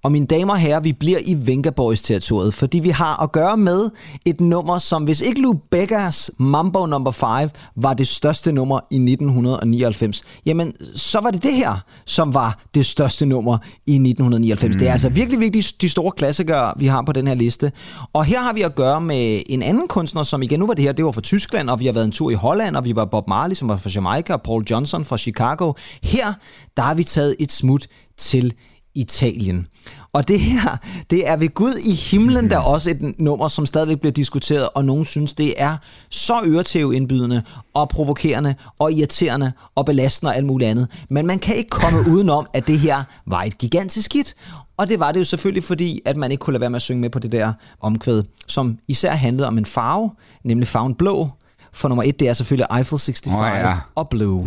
Og 0.02 0.12
mine 0.12 0.26
damer 0.26 0.52
og 0.52 0.58
herrer, 0.58 0.80
vi 0.80 0.92
bliver 0.92 1.18
i 1.24 1.36
Venga 1.46 1.70
Boys 1.70 2.02
territoriet, 2.02 2.54
fordi 2.54 2.78
vi 2.78 2.88
har 2.88 3.22
at 3.22 3.32
gøre 3.32 3.56
med 3.56 3.90
et 4.24 4.40
nummer, 4.40 4.78
som 4.78 5.04
hvis 5.04 5.20
ikke 5.20 5.40
Lou 5.40 5.52
Beckers 5.70 6.30
Mambo 6.38 6.86
Number 6.86 7.10
5 7.10 7.48
var 7.76 7.94
det 7.94 8.08
største 8.08 8.52
nummer 8.52 8.80
i 8.90 8.96
1999, 8.96 10.22
jamen 10.46 10.72
så 10.96 11.20
var 11.20 11.30
det 11.30 11.42
det 11.42 11.52
her, 11.52 11.84
som 12.06 12.34
var 12.34 12.62
det 12.74 12.86
største 12.86 13.26
nummer 13.26 13.58
i 13.86 13.92
1999. 13.92 14.74
Mm. 14.74 14.78
Det 14.78 14.88
er 14.88 14.92
altså 14.92 15.08
virkelig, 15.08 15.40
virkelig 15.40 15.64
de 15.80 15.88
store 15.88 16.12
klassikere, 16.12 16.72
vi 16.76 16.86
har 16.86 17.02
på 17.02 17.12
den 17.12 17.26
her 17.26 17.34
liste. 17.34 17.72
Og 18.12 18.24
her 18.24 18.40
har 18.40 18.52
vi 18.52 18.62
at 18.62 18.74
gøre 18.74 19.00
med 19.00 19.42
en 19.46 19.62
anden 19.62 19.88
kunstner, 19.88 20.22
som 20.22 20.42
igen 20.42 20.60
nu 20.60 20.66
var 20.66 20.74
det 20.74 20.84
her, 20.84 20.92
det 20.92 21.04
var 21.04 21.12
fra 21.12 21.20
Tyskland, 21.20 21.70
og 21.70 21.80
vi 21.80 21.86
har 21.86 21.92
været 21.92 22.04
en 22.04 22.12
tur 22.12 22.30
i 22.30 22.34
Holland, 22.34 22.76
og 22.76 22.84
vi 22.84 22.96
var 22.96 23.04
Bob 23.04 23.28
Marley, 23.28 23.54
som 23.54 23.68
var 23.68 23.76
fra 23.76 23.90
Jamaica, 23.94 24.32
og 24.32 24.42
Paul 24.42 24.64
Johnson 24.70 25.04
fra 25.04 25.16
Chicago. 25.16 25.72
Her, 26.02 26.32
der 26.76 26.82
har 26.82 26.94
vi 26.94 27.04
taget 27.04 27.36
et 27.38 27.52
smut 27.52 27.86
til 28.16 28.54
Italien. 28.94 29.66
Og 30.12 30.28
det 30.28 30.40
her, 30.40 30.76
det 31.10 31.28
er 31.28 31.36
ved 31.36 31.48
Gud 31.54 31.74
i 31.84 31.94
himlen, 31.94 32.50
der 32.50 32.56
er 32.56 32.60
også 32.60 32.90
et 32.90 33.14
nummer, 33.18 33.48
som 33.48 33.66
stadigvæk 33.66 34.00
bliver 34.00 34.12
diskuteret, 34.12 34.68
og 34.74 34.84
nogen 34.84 35.04
synes, 35.04 35.34
det 35.34 35.54
er 35.56 35.76
så 36.10 36.40
øretævindbydende 36.44 37.42
og 37.74 37.88
provokerende 37.88 38.54
og 38.78 38.92
irriterende 38.92 39.52
og 39.74 39.86
belastende 39.86 40.30
og 40.30 40.36
alt 40.36 40.46
muligt 40.46 40.70
andet. 40.70 40.88
Men 41.10 41.26
man 41.26 41.38
kan 41.38 41.56
ikke 41.56 41.70
komme 41.70 42.04
udenom, 42.12 42.46
at 42.52 42.66
det 42.66 42.78
her 42.78 43.02
var 43.26 43.42
et 43.42 43.58
gigantisk 43.58 44.12
hit. 44.12 44.34
Og 44.76 44.88
det 44.88 45.00
var 45.00 45.12
det 45.12 45.20
jo 45.20 45.24
selvfølgelig, 45.24 45.64
fordi 45.64 46.00
at 46.04 46.16
man 46.16 46.30
ikke 46.30 46.40
kunne 46.40 46.52
lade 46.52 46.60
være 46.60 46.70
med 46.70 46.76
at 46.76 46.82
synge 46.82 47.00
med 47.00 47.10
på 47.10 47.18
det 47.18 47.32
der 47.32 47.52
omkvæd, 47.80 48.22
som 48.46 48.78
især 48.88 49.12
handlede 49.14 49.48
om 49.48 49.58
en 49.58 49.66
farve, 49.66 50.10
nemlig 50.44 50.68
farven 50.68 50.94
blå. 50.94 51.28
For 51.72 51.88
nummer 51.88 52.02
et, 52.02 52.20
det 52.20 52.28
er 52.28 52.32
selvfølgelig 52.32 52.66
Eiffel 52.76 52.98
65 52.98 53.26
Åh, 53.26 53.32
ja. 53.32 53.76
og 53.94 54.08
Blue. 54.08 54.46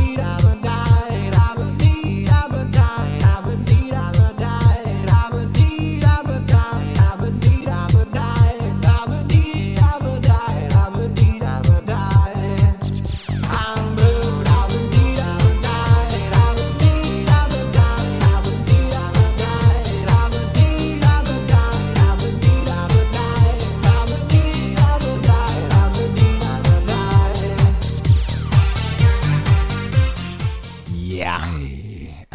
Ja. 0.00 0.05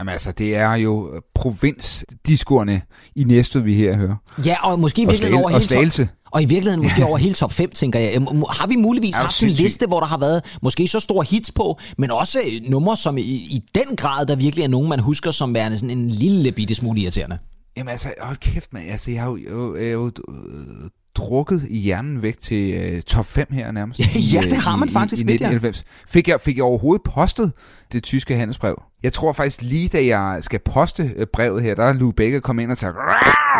Jamen 0.01 0.11
altså, 0.11 0.31
det 0.31 0.55
er 0.55 0.73
jo 0.73 1.21
provinsdiskoerne 1.35 2.81
i 3.15 3.23
Næstved, 3.23 3.61
vi 3.61 3.75
her 3.75 3.97
hører. 3.97 4.15
Ja, 4.45 4.55
og 4.71 4.79
måske 4.79 5.07
Og 5.07 5.13
Slagel- 5.13 5.33
over 5.33 5.43
og 5.43 5.51
hele 5.51 5.63
Slagelse. 5.63 6.03
top, 6.05 6.15
og 6.31 6.41
i 6.41 6.45
virkeligheden 6.45 6.83
måske 6.83 7.05
over 7.05 7.17
hele 7.17 7.33
top 7.33 7.51
5, 7.51 7.69
tænker 7.69 7.99
jeg. 7.99 8.15
Øhm, 8.15 8.25
Har 8.49 8.67
vi 8.67 8.75
muligvis 8.75 9.15
haft 9.15 9.27
en 9.27 9.31
sindssyg? 9.31 9.63
liste, 9.63 9.85
hvor 9.87 9.99
der 9.99 10.07
har 10.07 10.17
været 10.17 10.57
måske 10.61 10.87
så 10.87 10.99
store 10.99 11.25
hits 11.29 11.51
på, 11.51 11.79
men 11.97 12.11
også 12.11 12.39
øh, 12.39 12.69
numre, 12.71 12.97
som 12.97 13.17
i, 13.17 13.21
i 13.21 13.61
den 13.75 13.95
grad, 13.97 14.25
der 14.25 14.35
virkelig 14.35 14.63
er 14.63 14.67
nogen, 14.67 14.89
man 14.89 14.99
husker 14.99 15.31
som 15.31 15.53
værende 15.53 15.77
sådan 15.79 15.97
en 15.97 16.09
lille 16.09 16.51
bitte 16.51 16.75
smule 16.75 17.01
irriterende. 17.01 17.37
Jamen 17.77 17.91
altså, 17.91 18.13
hold 18.21 18.37
kæft, 18.37 18.73
man. 18.73 18.83
Altså, 18.89 19.11
jeg 19.11 19.21
har 19.21 19.29
jo, 19.29 19.37
jeg, 19.75 19.83
jeg 19.83 19.93
jo 19.93 20.05
øh, 20.29 20.89
drukket 21.15 21.67
i 21.69 21.77
hjernen 21.79 22.21
væk 22.21 22.37
til 22.39 22.73
øh, 22.73 23.01
top 23.01 23.25
5 23.25 23.47
her 23.51 23.71
nærmest. 23.71 23.99
Ja, 24.33 24.41
det 24.41 24.53
øh, 24.53 24.59
har 24.59 24.75
man 24.75 24.89
i, 24.89 24.91
faktisk 24.91 25.21
i, 25.21 25.23
i 25.23 25.27
lidt, 25.27 25.41
ja. 25.41 25.45
1991. 25.47 25.83
Fik 26.09 26.27
jeg, 26.27 26.39
fik 26.41 26.55
jeg 26.57 26.63
overhovedet 26.63 27.03
postet 27.03 27.51
det 27.91 28.03
tyske 28.03 28.35
handelsbrev? 28.35 28.81
Jeg 29.03 29.13
tror 29.13 29.33
faktisk 29.33 29.61
lige, 29.61 29.87
da 29.87 30.05
jeg 30.05 30.37
skal 30.41 30.59
poste 30.59 31.11
øh, 31.17 31.27
brevet 31.33 31.63
her, 31.63 31.75
der 31.75 31.83
er 31.83 31.93
Lou 31.93 32.11
Becker 32.11 32.39
kommet 32.39 32.63
ind 32.63 32.71
og 32.71 32.77
tager... 32.77 32.93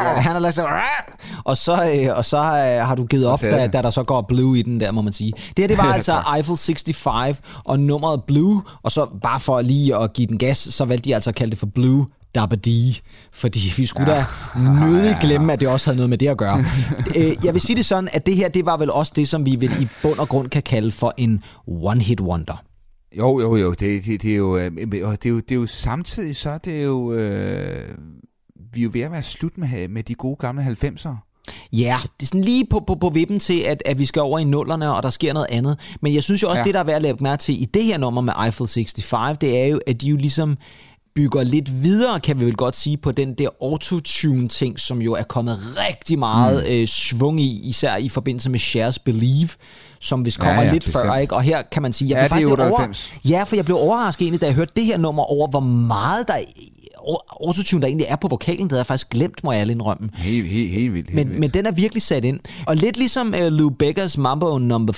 Ja, 0.04 0.10
han 0.10 0.32
har 0.32 0.40
lagt 0.40 0.56
sig, 0.56 0.66
og 1.46 1.58
så, 1.58 1.92
øh, 1.96 2.18
og 2.18 2.26
så 2.26 2.38
øh, 2.38 2.88
har 2.88 2.96
du 2.96 3.06
givet 3.06 3.26
op, 3.26 3.42
da, 3.42 3.68
da 3.68 3.82
der 3.82 3.90
så 3.90 4.04
går 4.04 4.22
Blue 4.22 4.60
i 4.60 4.62
den 4.62 4.80
der, 4.80 4.92
må 4.92 5.02
man 5.02 5.14
sige. 5.14 5.34
Det 5.58 5.60
her, 5.60 5.68
det 5.68 5.78
var 5.78 5.94
altså. 5.94 6.22
Eiffel 6.36 6.58
65 6.58 7.42
og 7.64 7.80
nummeret 7.80 8.24
Blue, 8.24 8.62
og 8.84 8.92
så 8.92 9.08
bare 9.24 9.40
for 9.40 9.62
lige 9.62 9.96
at 9.96 10.14
give 10.14 10.28
den 10.28 10.38
gas, 10.38 10.58
så 10.58 10.86
valgte 10.86 11.10
de 11.10 11.16
altså 11.16 11.30
at 11.30 11.36
kalde 11.36 11.52
det 11.52 11.60
for 11.60 11.68
Blue 11.76 12.08
Dabba 12.36 12.56
Dee, 12.56 12.94
fordi 13.34 13.74
vi 13.78 13.86
skulle 13.86 14.12
da 14.12 14.26
nødig 14.58 15.18
glemme, 15.22 15.54
at 15.54 15.60
det 15.60 15.68
også 15.68 15.88
havde 15.88 15.98
noget 15.98 16.10
med 16.10 16.18
det 16.18 16.28
at 16.28 16.38
gøre. 16.38 16.66
Jeg 17.46 17.54
vil 17.54 17.62
sige 17.62 17.76
det 17.76 17.86
sådan, 17.86 18.10
at 18.14 18.26
det 18.26 18.36
her, 18.36 18.50
det 18.50 18.66
var 18.66 18.78
vel 18.78 18.92
også 18.92 19.14
det, 19.16 19.28
som 19.28 19.46
vi 19.46 19.56
vel 19.60 19.82
i 19.82 19.88
bund 20.02 20.20
og 20.20 20.30
grund 20.30 20.50
kan 20.50 20.62
kalde 20.64 20.92
for 20.92 21.14
en 21.18 21.44
one-hit 21.68 22.22
wonder. 22.22 22.64
Jo, 23.18 23.40
jo, 23.40 23.56
jo. 23.56 23.70
Det, 23.70 24.06
det, 24.06 24.22
det, 24.22 24.32
er 24.32 24.36
jo, 24.36 24.58
øh, 24.58 24.72
og 25.04 25.24
det, 25.24 25.26
er 25.26 25.30
jo, 25.30 25.40
det 25.40 25.52
er 25.52 25.56
jo 25.56 25.68
samtidig 25.68 26.36
så, 26.36 26.58
det 26.58 26.80
er 26.80 26.84
jo... 26.84 27.14
Øh, 27.14 27.98
vi 28.74 28.80
er 28.80 28.84
jo 28.84 28.90
ved 28.94 29.02
at 29.02 29.12
være 29.12 29.24
slut 29.24 29.58
med, 29.58 29.88
med 29.88 30.04
de 30.04 30.16
gode 30.16 30.36
gamle 30.36 30.78
90'ere. 30.84 31.32
Ja, 31.74 31.98
det 32.20 32.24
er 32.24 32.28
sådan 32.28 32.42
lige 32.42 32.66
på, 32.70 32.84
på, 32.88 32.96
på 32.96 33.10
vippen 33.10 33.40
til, 33.40 33.60
at, 33.60 33.84
at 33.86 34.00
vi 34.00 34.06
skal 34.06 34.22
over 34.22 34.40
i 34.40 34.44
nullerne, 34.44 34.96
og 34.96 35.04
der 35.04 35.10
sker 35.10 35.34
noget 35.34 35.48
andet. 35.50 35.80
Men 36.02 36.14
jeg 36.14 36.24
synes 36.24 36.44
jo 36.44 36.50
også, 36.50 36.62
ja. 36.62 36.66
det 36.66 36.74
der 36.74 36.80
er 36.80 36.84
værd 36.84 36.96
at 36.96 37.02
lægge 37.02 37.24
mærke 37.24 37.42
til 37.42 37.62
i 37.62 37.66
det 37.66 37.84
her 37.84 37.98
nummer 37.98 38.22
med 38.22 38.34
Eiffel 38.44 38.68
65, 38.68 39.38
det 39.38 39.60
er 39.60 39.66
jo, 39.66 39.80
at 39.88 40.02
de 40.02 40.08
jo 40.08 40.18
ligesom 40.18 40.58
bygger 41.16 41.44
lidt 41.44 41.84
videre, 41.84 42.20
kan 42.20 42.40
vi 42.40 42.46
vel 42.46 42.56
godt 42.56 42.76
sige, 42.76 42.98
på 42.98 43.12
den 43.12 43.34
der 43.34 43.50
autotune-ting, 43.62 44.80
som 44.80 45.02
jo 45.02 45.14
er 45.14 45.24
kommet 45.24 45.58
rigtig 45.90 46.20
meget 46.20 46.64
mm. 46.68 46.72
øh, 46.74 46.88
svung 46.88 47.40
i, 47.42 47.62
især 47.70 47.96
i 47.96 48.10
forbindelse 48.10 48.50
med 48.50 48.60
Cher's 48.60 48.98
Believe, 49.06 49.50
som 50.00 50.22
hvis 50.22 50.38
kommer 50.38 50.62
Ja, 50.62 50.68
ja, 50.68 50.74
lidt 50.74 50.84
bestemt. 50.84 51.06
før, 51.06 51.16
ikke? 51.16 51.36
Og 51.36 51.42
her 51.42 51.62
kan 51.62 51.82
man 51.82 51.94
sige, 51.94 52.10
jeg 52.10 52.16
Ja, 52.16 52.22
blev 52.22 52.30
faktisk 52.30 52.48
lidt 52.48 52.60
98. 52.60 53.12
over... 53.12 53.20
Ja, 53.38 53.44
for 53.44 53.56
jeg 53.56 53.66
blev 53.66 53.78
overrasket 53.78 54.22
egentlig, 54.26 54.42
da 54.42 54.46
jeg 54.46 54.56
hørte 54.56 54.72
det 54.76 54.86
her 54.86 54.98
nummer 54.98 55.24
over, 55.24 55.48
hvor 55.48 55.60
meget 55.60 56.28
der 56.28 56.34
autotune 57.42 57.82
der 57.82 57.88
egentlig 57.88 58.08
er 58.10 58.16
på 58.16 58.28
vokalen, 58.28 58.64
det 58.64 58.72
havde 58.72 58.80
jeg 58.80 58.86
faktisk 58.86 59.10
glemt, 59.10 59.44
må 59.44 59.52
jeg 59.52 59.60
ærligt 59.60 59.76
indrømme. 59.76 60.10
Helt, 60.16 60.48
helt, 60.48 60.72
helt 60.72 60.94
vildt. 60.94 61.10
Helt 61.10 61.16
Men, 61.16 61.28
vildt. 61.28 61.40
men 61.40 61.50
den 61.50 61.66
er 61.66 61.72
virkelig 61.72 62.02
sat 62.02 62.26
ind. 62.26 62.40
Og 62.68 62.76
lidt 62.76 62.98
ligesom 62.98 63.28
uh, 63.28 63.48
Lou 63.48 63.70
Beckers 63.70 64.18
Mambo 64.18 64.58
Number 64.58 64.94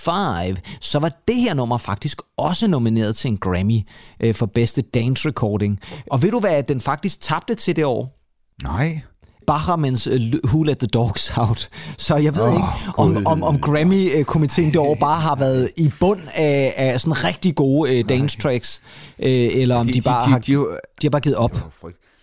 5, 0.45 0.57
så 0.81 0.99
var 0.99 1.11
det 1.27 1.35
her 1.35 1.53
nummer 1.53 1.77
faktisk 1.77 2.21
også 2.37 2.67
nomineret 2.67 3.15
til 3.15 3.27
en 3.27 3.37
Grammy 3.37 3.79
uh, 4.25 4.35
for 4.35 4.45
bedste 4.45 4.81
dance 4.81 5.27
recording. 5.27 5.79
Og 6.11 6.23
ved 6.23 6.31
du 6.31 6.39
hvad, 6.39 6.63
den 6.63 6.81
faktisk 6.81 7.21
tabte 7.21 7.55
til 7.55 7.75
det 7.75 7.85
år? 7.85 8.19
Nej. 8.63 9.01
Bahamens 9.47 10.07
uh, 10.07 10.13
Who 10.43 10.63
Let 10.63 10.77
the 10.77 10.87
Dogs 10.87 11.37
Out. 11.37 11.69
Så 11.97 12.15
jeg 12.15 12.35
ved 12.35 12.47
oh, 12.47 12.53
ikke, 12.53 12.67
om, 12.97 13.27
om, 13.27 13.43
om 13.43 13.59
Grammy-komiteen 13.59 14.67
det 14.67 14.77
år 14.77 14.95
bare 14.99 15.19
har 15.19 15.35
været 15.35 15.69
i 15.77 15.91
bund 15.99 16.21
af, 16.33 16.73
af 16.77 17.01
sådan 17.01 17.23
rigtig 17.23 17.55
gode 17.55 17.99
uh, 17.99 18.09
dance 18.09 18.39
tracks, 18.39 18.81
uh, 19.19 19.25
eller 19.25 19.75
om 19.75 19.87
de, 19.87 19.93
de 19.93 20.01
bare 20.01 20.29
har, 20.29 20.39
de, 20.39 20.51
de, 20.51 20.57
de 21.01 21.07
har 21.07 21.09
bare 21.09 21.21
givet 21.21 21.37
op. 21.37 21.51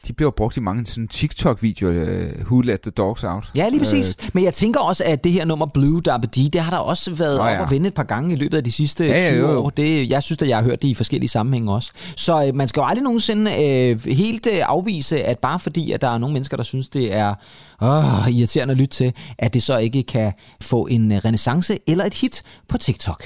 de 0.09 0.13
bliver 0.13 0.31
brugt 0.31 0.57
i 0.57 0.61
mange 0.61 0.87
sådan 0.87 1.09
TikTok-videoer, 1.09 1.93
uh, 2.41 2.41
Who 2.47 2.61
Let 2.61 2.81
the 2.81 2.91
Dogs 2.91 3.25
Out. 3.25 3.45
Ja, 3.55 3.69
lige 3.69 3.81
præcis. 3.81 4.17
Øh, 4.23 4.31
Men 4.35 4.45
jeg 4.45 4.55
tænker 4.55 4.81
også, 4.81 5.05
at 5.07 5.25
det 5.25 5.33
her 5.33 5.45
nummer 5.45 5.67
Blue 5.67 6.01
Dabba 6.01 6.27
Dee, 6.37 6.49
det 6.49 6.61
har 6.61 6.71
der 6.71 6.79
også 6.79 7.15
været 7.15 7.37
Nå 7.39 7.43
op 7.43 7.49
ja. 7.51 7.61
og 7.61 7.71
vende 7.71 7.87
et 7.89 7.95
par 7.95 8.03
gange 8.03 8.33
i 8.33 8.37
løbet 8.37 8.57
af 8.57 8.65
de 8.65 8.73
sidste 8.73 9.05
Ja, 9.07 9.25
ja, 9.25 9.31
20 9.31 9.41
jo, 9.41 9.53
jo. 9.53 9.63
år. 9.63 9.71
Det, 9.71 10.11
jeg 10.11 10.23
synes, 10.23 10.43
at 10.43 10.49
jeg 10.49 10.57
har 10.57 10.65
hørt 10.65 10.83
det 10.83 10.89
i 10.89 10.95
forskellige 10.95 11.29
sammenhænge 11.31 11.73
også. 11.73 11.93
Så 12.17 12.47
øh, 12.47 12.55
man 12.55 12.69
skal 12.69 12.81
jo 12.81 12.87
aldrig 12.87 13.03
nogensinde 13.05 13.65
øh, 13.65 14.05
helt 14.07 14.47
øh, 14.47 14.61
afvise, 14.67 15.23
at 15.23 15.39
bare 15.39 15.59
fordi, 15.59 15.93
at 15.93 16.01
der 16.01 16.09
er 16.09 16.19
nogle 16.19 16.33
mennesker, 16.33 16.57
der 16.57 16.65
synes, 16.65 16.89
det 16.89 17.15
er 17.15 17.35
øh, 17.83 18.29
irriterende 18.31 18.73
at 18.73 18.79
lytte 18.79 18.97
til, 18.97 19.13
at 19.39 19.55
det 19.55 19.63
så 19.63 19.79
ikke 19.79 20.03
kan 20.03 20.33
få 20.63 20.87
en 20.87 21.13
øh, 21.13 21.19
renaissance 21.25 21.79
eller 21.87 22.05
et 22.05 22.15
hit 22.15 22.43
på 22.69 22.79
TikTok. 22.79 23.25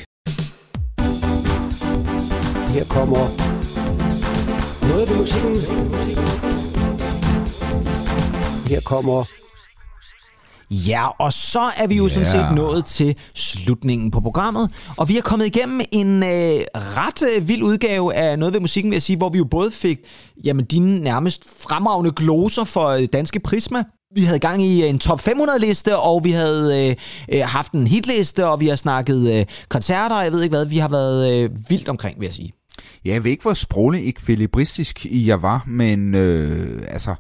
Her 2.69 2.85
kommer 2.85 3.29
noget 4.89 5.11
ved 5.11 5.17
musikken. 5.19 6.54
Her 8.67 8.81
kommer 8.81 9.25
Ja, 10.71 11.09
og 11.19 11.33
så 11.33 11.71
er 11.79 11.87
vi 11.87 11.97
jo 11.97 12.03
yeah. 12.03 12.11
sådan 12.11 12.27
set 12.27 12.55
nået 12.55 12.85
til 12.85 13.17
slutningen 13.35 14.11
på 14.11 14.21
programmet, 14.21 14.71
og 14.97 15.09
vi 15.09 15.19
er 15.19 15.23
kommet 15.23 15.47
igennem 15.47 15.81
en 15.93 16.23
øh, 16.23 16.61
ret 16.75 17.23
øh, 17.37 17.49
vild 17.49 17.63
udgave 17.63 18.15
af 18.15 18.39
noget 18.39 18.55
ved 18.55 18.61
musikken, 18.61 18.91
vil 18.91 18.95
jeg 18.95 19.03
sige, 19.03 19.17
hvor 19.17 19.29
vi 19.29 19.39
jo 19.39 19.45
både 19.45 19.71
fik 19.71 19.99
jamen, 20.45 20.65
dine 20.65 21.01
nærmest 21.01 21.43
fremragende 21.61 22.13
gloser 22.13 22.65
for 22.65 22.89
øh, 22.89 23.09
Danske 23.13 23.41
Prisma, 23.41 23.85
vi 24.15 24.21
havde 24.21 24.39
gang 24.39 24.63
i 24.63 24.87
en 24.87 24.99
top 24.99 25.21
500 25.21 25.59
liste, 25.59 25.97
og 25.99 26.25
vi 26.25 26.31
havde 26.31 26.89
øh, 26.89 26.97
øh, 27.39 27.47
haft 27.47 27.73
en 27.73 27.87
hitliste, 27.87 28.47
og 28.47 28.61
vi 28.61 28.69
har 28.69 28.77
snakket 28.77 29.39
øh, 29.39 29.47
koncerter, 29.69 30.23
jeg 30.23 30.33
ved 30.33 30.43
ikke 30.43 30.57
hvad, 30.57 30.67
vi 30.67 30.79
har 30.79 30.89
været 30.89 31.33
øh, 31.33 31.51
vildt 31.69 31.89
omkring, 31.89 32.21
vil 32.21 32.27
jeg 32.27 32.35
sige. 32.35 32.53
Ja, 33.05 33.13
jeg 33.13 33.25
ved 33.25 33.31
ikke, 33.31 33.43
hvor 33.43 33.55
sproglig 33.55 34.09
ekvilibristisk 34.09 35.07
jeg 35.11 35.43
var, 35.43 35.65
men 35.67 36.15
øh, 36.15 36.83
altså... 36.89 37.15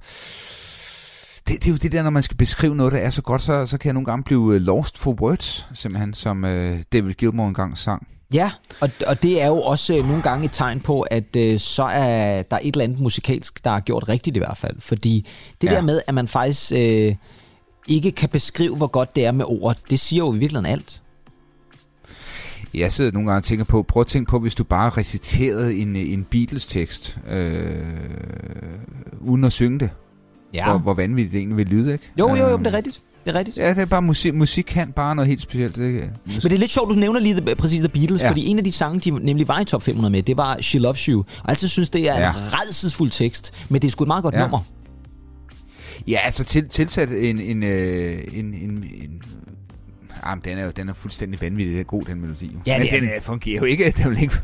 Det, 1.49 1.55
det 1.64 1.66
er 1.66 1.70
jo 1.70 1.76
det 1.76 1.92
der, 1.92 2.03
når 2.03 2.11
man 2.11 2.22
skal 2.22 2.36
beskrive 2.36 2.76
noget, 2.76 2.92
der 2.92 2.99
er 2.99 3.11
så 3.11 3.22
godt, 3.22 3.42
så, 3.42 3.66
så 3.66 3.78
kan 3.78 3.86
jeg 3.88 3.95
nogle 3.95 4.07
gange 4.07 4.22
blive 4.24 4.55
øh, 4.55 4.61
lost 4.61 4.99
for 4.99 5.12
words, 5.12 5.68
simpelthen, 5.74 6.14
som 6.14 6.45
øh, 6.45 6.82
David 6.92 7.14
Gilmour 7.14 7.49
engang 7.49 7.78
sang. 7.78 8.07
Ja, 8.34 8.51
og, 8.80 8.90
og 9.07 9.22
det 9.22 9.42
er 9.42 9.47
jo 9.47 9.61
også 9.62 9.97
øh, 9.97 10.07
nogle 10.09 10.22
gange 10.22 10.45
et 10.45 10.53
tegn 10.53 10.80
på, 10.80 11.01
at 11.01 11.36
øh, 11.36 11.61
så 11.61 11.82
er 11.82 12.42
der 12.42 12.59
et 12.62 12.72
eller 12.74 12.84
andet 12.84 13.01
musikalsk, 13.01 13.64
der 13.64 13.70
er 13.70 13.80
gjort 13.80 14.09
rigtigt 14.09 14.36
i 14.36 14.38
hvert 14.40 14.57
fald. 14.57 14.80
Fordi 14.80 15.26
det 15.61 15.66
Ja. 15.70 15.74
der 15.74 15.80
med, 15.80 16.01
at 16.07 16.14
man 16.14 16.28
faktisk 16.28 16.72
øh, 16.76 17.14
ikke 17.88 18.11
kan 18.11 18.28
beskrive, 18.28 18.76
hvor 18.76 18.86
godt 18.86 19.16
det 19.16 19.24
er 19.26 19.32
med 19.32 19.45
ord, 19.49 19.76
det 19.90 20.01
siger 20.01 20.24
jo 20.24 20.34
i 20.34 20.38
virkeligheden 20.38 20.66
alt. 20.72 21.03
Jeg 22.74 22.92
sidder 22.92 23.12
nogle 23.12 23.28
gange 23.28 23.38
og 23.38 23.45
tænker 23.45 23.64
på, 23.64 23.82
prøv 23.82 24.01
at 24.01 24.07
tænke 24.07 24.30
på, 24.30 24.38
hvis 24.38 24.55
du 24.55 24.64
bare 24.64 24.90
reciterede 24.90 25.76
en, 25.76 25.97
en 25.97 26.24
Beatles-tekst, 26.24 27.18
øh, 27.28 27.76
uden 29.20 29.45
at 29.45 29.53
synge 29.53 29.78
det. 29.80 29.90
Ja. 30.55 30.71
Hvor, 30.71 30.79
hvor 30.79 30.95
vanvittigt 30.95 31.33
det 31.33 31.39
egentlig 31.39 31.57
vil 31.57 31.67
lyde, 31.67 31.93
ikke? 31.93 32.05
Jo, 32.19 32.29
jo, 32.29 32.37
jo, 32.37 32.45
Øhm, 32.45 32.53
men 32.53 32.65
det 32.65 32.73
er 32.73 32.77
rigtigt. 32.77 33.01
Det 33.25 33.35
er 33.35 33.39
rigtigt. 33.39 33.57
Ja, 33.59 33.69
det 33.71 33.79
er 33.79 33.87
bare 33.87 34.03
musik. 34.03 34.35
Musik 34.35 34.65
kan 34.65 34.93
bare 34.93 35.15
noget 35.15 35.29
helt 35.29 35.43
specielt. 35.43 35.77
Det, 35.77 36.11
Men 36.27 36.41
det 36.41 36.53
er 36.53 36.59
lidt 36.59 36.71
sjovt, 36.71 36.89
du 36.89 36.95
nævner 36.95 37.21
lige 37.21 37.41
the, 37.41 37.55
præcis 37.55 37.79
The 37.81 37.89
Beatles, 37.89 38.23
ja. 38.23 38.29
Fordi 38.31 38.47
en 38.47 38.59
af 38.59 38.65
de 38.65 38.73
sange, 38.73 39.01
de 39.01 39.11
nemlig 39.25 39.49
var 39.49 39.61
i 39.61 39.65
top 39.65 39.83
500 39.83 40.13
med, 40.13 40.23
det 40.23 40.37
var 40.37 40.59
She 40.61 40.79
Loves 40.79 41.05
You. 41.05 41.19
Og 41.19 41.27
jeg 41.45 41.49
altid 41.51 41.69
synes, 41.69 41.91
det 41.91 42.09
er 42.09 42.21
ja. 42.21 42.29
En 42.31 42.35
redselsfuld 42.37 43.11
tekst, 43.11 43.53
men 43.69 43.83
det 43.83 43.89
er 43.89 43.93
sgu 43.93 44.05
et 44.05 44.09
meget 44.09 44.23
godt 44.23 44.35
ja. 44.35 44.41
Nummer. 44.41 44.59
Ja, 46.09 46.19
altså 46.25 46.45
til, 46.45 46.69
tilsat 46.69 47.09
en... 47.11 47.41
en, 47.41 47.63
øh, 47.63 48.25
en, 48.33 48.45
en, 48.45 48.55
en 48.55 49.23
Jamen, 50.27 50.45
den 50.45 50.59
er 50.59 50.65
jo 50.65 50.71
den 50.71 50.89
er 50.89 50.95
fuldstændig 50.95 51.41
vanvittig 51.41 51.87
god, 51.87 52.03
den 52.03 52.21
melodi. 52.21 52.51
Ja, 52.67 52.79
Men 52.79 52.83
det 52.87 52.95
er 52.95 53.01
den 53.01 53.09
den. 53.09 53.17
er, 53.17 53.21
fungerer 53.21 53.59
jo 53.59 53.65
ikke. 53.65 53.95
Den 54.03 54.11
vil 54.11 54.23
ikke 54.23 54.35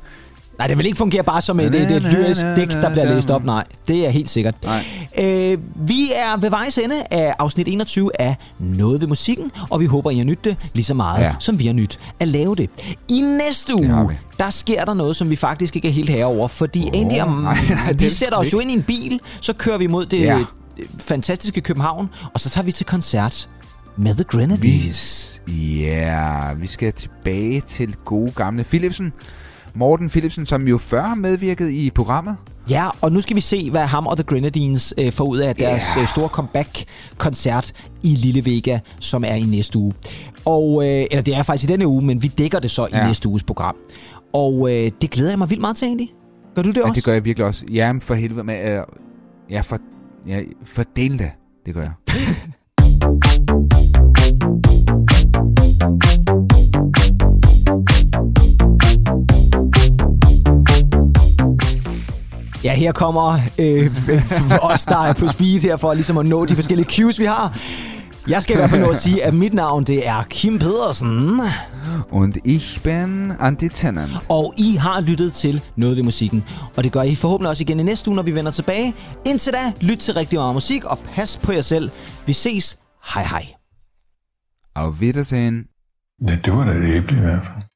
Nej, 0.60 0.66
det 0.66 0.78
vil 0.78 0.86
ikke 0.86 0.98
fungere 0.98 1.22
bare 1.22 1.42
som 1.42 1.60
et, 1.60 1.74
et, 1.74 1.90
et 1.90 2.02
lyrisk 2.02 2.40
digt, 2.56 2.72
der 2.72 2.90
bliver 2.90 3.14
læst 3.14 3.30
op. 3.30 3.44
Nej, 3.44 3.64
det 3.88 4.06
er 4.06 4.10
helt 4.10 4.30
sikkert. 4.30 4.54
Nej. 4.64 4.84
Øh, 5.18 5.58
vi 5.74 6.10
er 6.16 6.36
ved 6.40 6.50
vejs 6.50 6.78
ende 6.78 6.94
af 7.10 7.34
afsnit 7.38 7.68
21 7.68 8.20
af 8.20 8.36
Noget 8.58 9.00
ved 9.00 9.08
musikken, 9.08 9.50
og 9.70 9.80
vi 9.80 9.86
håber, 9.86 10.10
I 10.10 10.16
har 10.18 10.24
nydt 10.24 10.44
det 10.44 10.56
lige 10.74 10.84
så 10.84 10.94
meget, 10.94 11.22
ja. 11.24 11.34
Som 11.38 11.58
vi 11.58 11.66
har 11.66 11.72
nyt 11.72 11.98
at 12.20 12.28
lave 12.28 12.56
det. 12.56 12.70
I 13.08 13.20
næste 13.20 13.74
uge, 13.74 14.18
der 14.38 14.50
sker 14.50 14.84
der 14.84 14.94
noget, 14.94 15.16
som 15.16 15.30
vi 15.30 15.36
faktisk 15.36 15.76
ikke 15.76 15.88
er 15.88 15.92
helt 15.92 16.10
herover, 16.10 16.48
fordi 16.48 16.90
oh, 16.94 17.00
Andy 17.00 17.20
og 17.20 17.42
nej, 17.42 17.58
nej, 17.70 17.92
vi 17.92 18.08
sætter 18.08 18.34
er 18.34 18.40
os 18.40 18.52
jo 18.52 18.58
ind 18.58 18.70
i 18.70 18.74
en 18.74 18.82
bil, 18.82 19.20
så 19.40 19.52
kører 19.52 19.78
vi 19.78 19.86
mod 19.86 20.06
det 20.06 20.20
Ja. 20.20 20.38
fantastiske 20.98 21.60
København, 21.60 22.08
og 22.34 22.40
så 22.40 22.50
tager 22.50 22.64
vi 22.64 22.72
til 22.72 22.86
koncert 22.86 23.48
med 23.96 24.14
The 24.14 24.24
Grenadines. 24.24 25.26
Ja, 25.48 26.52
vi 26.52 26.66
skal 26.66 26.92
tilbage 26.92 27.60
til 27.60 27.96
gode 28.04 28.32
gamle 28.32 28.64
Philipsen. 28.64 29.12
Morten 29.74 30.08
Philipsen, 30.10 30.46
som 30.46 30.68
jo 30.68 30.78
før 30.78 31.02
har 31.02 31.14
medvirket 31.14 31.70
i 31.70 31.90
programmet. 31.90 32.36
Ja, 32.70 32.84
og 33.00 33.12
nu 33.12 33.20
skal 33.20 33.36
vi 33.36 33.40
se, 33.40 33.70
hvad 33.70 33.80
ham 33.86 34.06
og 34.06 34.16
The 34.16 34.24
Grenadines 34.24 34.94
øh, 34.98 35.12
får 35.12 35.24
ud 35.24 35.38
af 35.38 35.54
deres 35.54 35.82
Ja. 35.96 36.00
øh, 36.02 36.08
store 36.08 36.28
comeback-koncert 36.28 37.72
i 38.02 38.08
Lille 38.14 38.44
Vega, 38.44 38.78
som 39.00 39.24
er 39.24 39.34
i 39.34 39.42
næste 39.42 39.78
uge. 39.78 39.92
Og, 40.44 40.82
øh, 40.88 41.06
eller 41.10 41.22
det 41.22 41.34
er 41.36 41.42
faktisk 41.42 41.70
i 41.70 41.72
denne 41.72 41.86
uge, 41.86 42.02
men 42.04 42.22
vi 42.22 42.28
dækker 42.28 42.58
det 42.58 42.70
så 42.70 42.88
ja. 42.92 43.04
i 43.04 43.06
næste 43.06 43.28
uges 43.28 43.42
program. 43.42 43.76
Og 44.32 44.70
øh, 44.72 44.90
det 45.00 45.10
glæder 45.10 45.30
jeg 45.30 45.38
mig 45.38 45.50
vildt 45.50 45.60
meget 45.60 45.76
til, 45.76 45.86
egentlig. 45.86 46.12
Gør 46.54 46.62
du 46.62 46.68
det 46.68 46.76
Ja, 46.76 46.82
også? 46.82 46.94
det 46.94 47.04
gør 47.04 47.12
jeg 47.12 47.24
virkelig 47.24 47.46
også. 47.46 47.64
Jamen, 47.70 48.00
for 48.02 48.14
helvede 48.14 48.44
med... 48.44 48.72
Øh, 48.78 48.82
ja, 49.50 49.60
for, 49.60 49.78
ja, 50.26 50.40
for 50.64 50.82
del 50.96 51.18
da. 51.18 51.30
Det 51.66 51.74
gør 51.74 51.80
jeg. 51.82 51.92
Ja, 62.64 62.74
her 62.74 62.92
kommer 62.92 63.38
øh, 63.58 63.90
os, 64.62 64.84
der 64.84 64.96
er 64.98 65.12
på 65.12 65.28
speed 65.28 65.60
her, 65.60 65.76
for 65.76 65.94
ligesom 65.94 66.18
at 66.18 66.26
nå 66.26 66.44
de 66.46 66.54
forskellige 66.54 66.88
cues, 66.90 67.18
vi 67.18 67.24
har. 67.24 67.58
Jeg 68.28 68.42
skal 68.42 68.54
i 68.54 68.56
hvert 68.56 68.70
fald 68.70 68.80
nå 68.80 68.88
at 68.88 68.96
sige, 68.96 69.24
at 69.24 69.34
mit 69.34 69.54
navn, 69.54 69.84
det 69.84 70.06
er 70.08 70.22
Kim 70.22 70.58
Pedersen. 70.58 71.40
Und 72.10 72.34
ich 72.44 72.82
bin 72.82 73.32
Andy 73.40 73.68
Tennant. 73.74 74.12
Og 74.28 74.54
I 74.58 74.76
har 74.76 75.00
lyttet 75.00 75.32
til 75.32 75.62
Noget 75.76 75.96
ved 75.96 76.02
musikken. 76.04 76.44
Og 76.76 76.84
det 76.84 76.92
gør 76.92 77.02
I 77.02 77.14
forhåbentlig 77.14 77.50
også 77.50 77.62
igen 77.62 77.80
i 77.80 77.82
næste 77.82 78.08
uge, 78.08 78.16
når 78.16 78.22
vi 78.22 78.34
vender 78.34 78.50
tilbage. 78.50 78.94
Indtil 79.26 79.52
da, 79.52 79.72
lyt 79.80 79.98
til 79.98 80.14
rigtig 80.14 80.38
meget 80.38 80.54
musik, 80.54 80.84
og 80.84 80.98
pas 81.14 81.36
på 81.42 81.52
jer 81.52 81.60
selv. 81.60 81.90
Vi 82.26 82.32
ses. 82.32 82.78
Hej 83.14 83.24
hej. 83.24 83.46
Auf 84.76 84.94
Wiedersehen. 85.00 85.64
Ja, 86.28 86.36
det 86.44 86.52
var 86.52 86.64
da 86.64 86.72
et 86.72 86.94
æble 86.96 87.16
i 87.16 87.20
hvert 87.20 87.44
fald. 87.44 87.69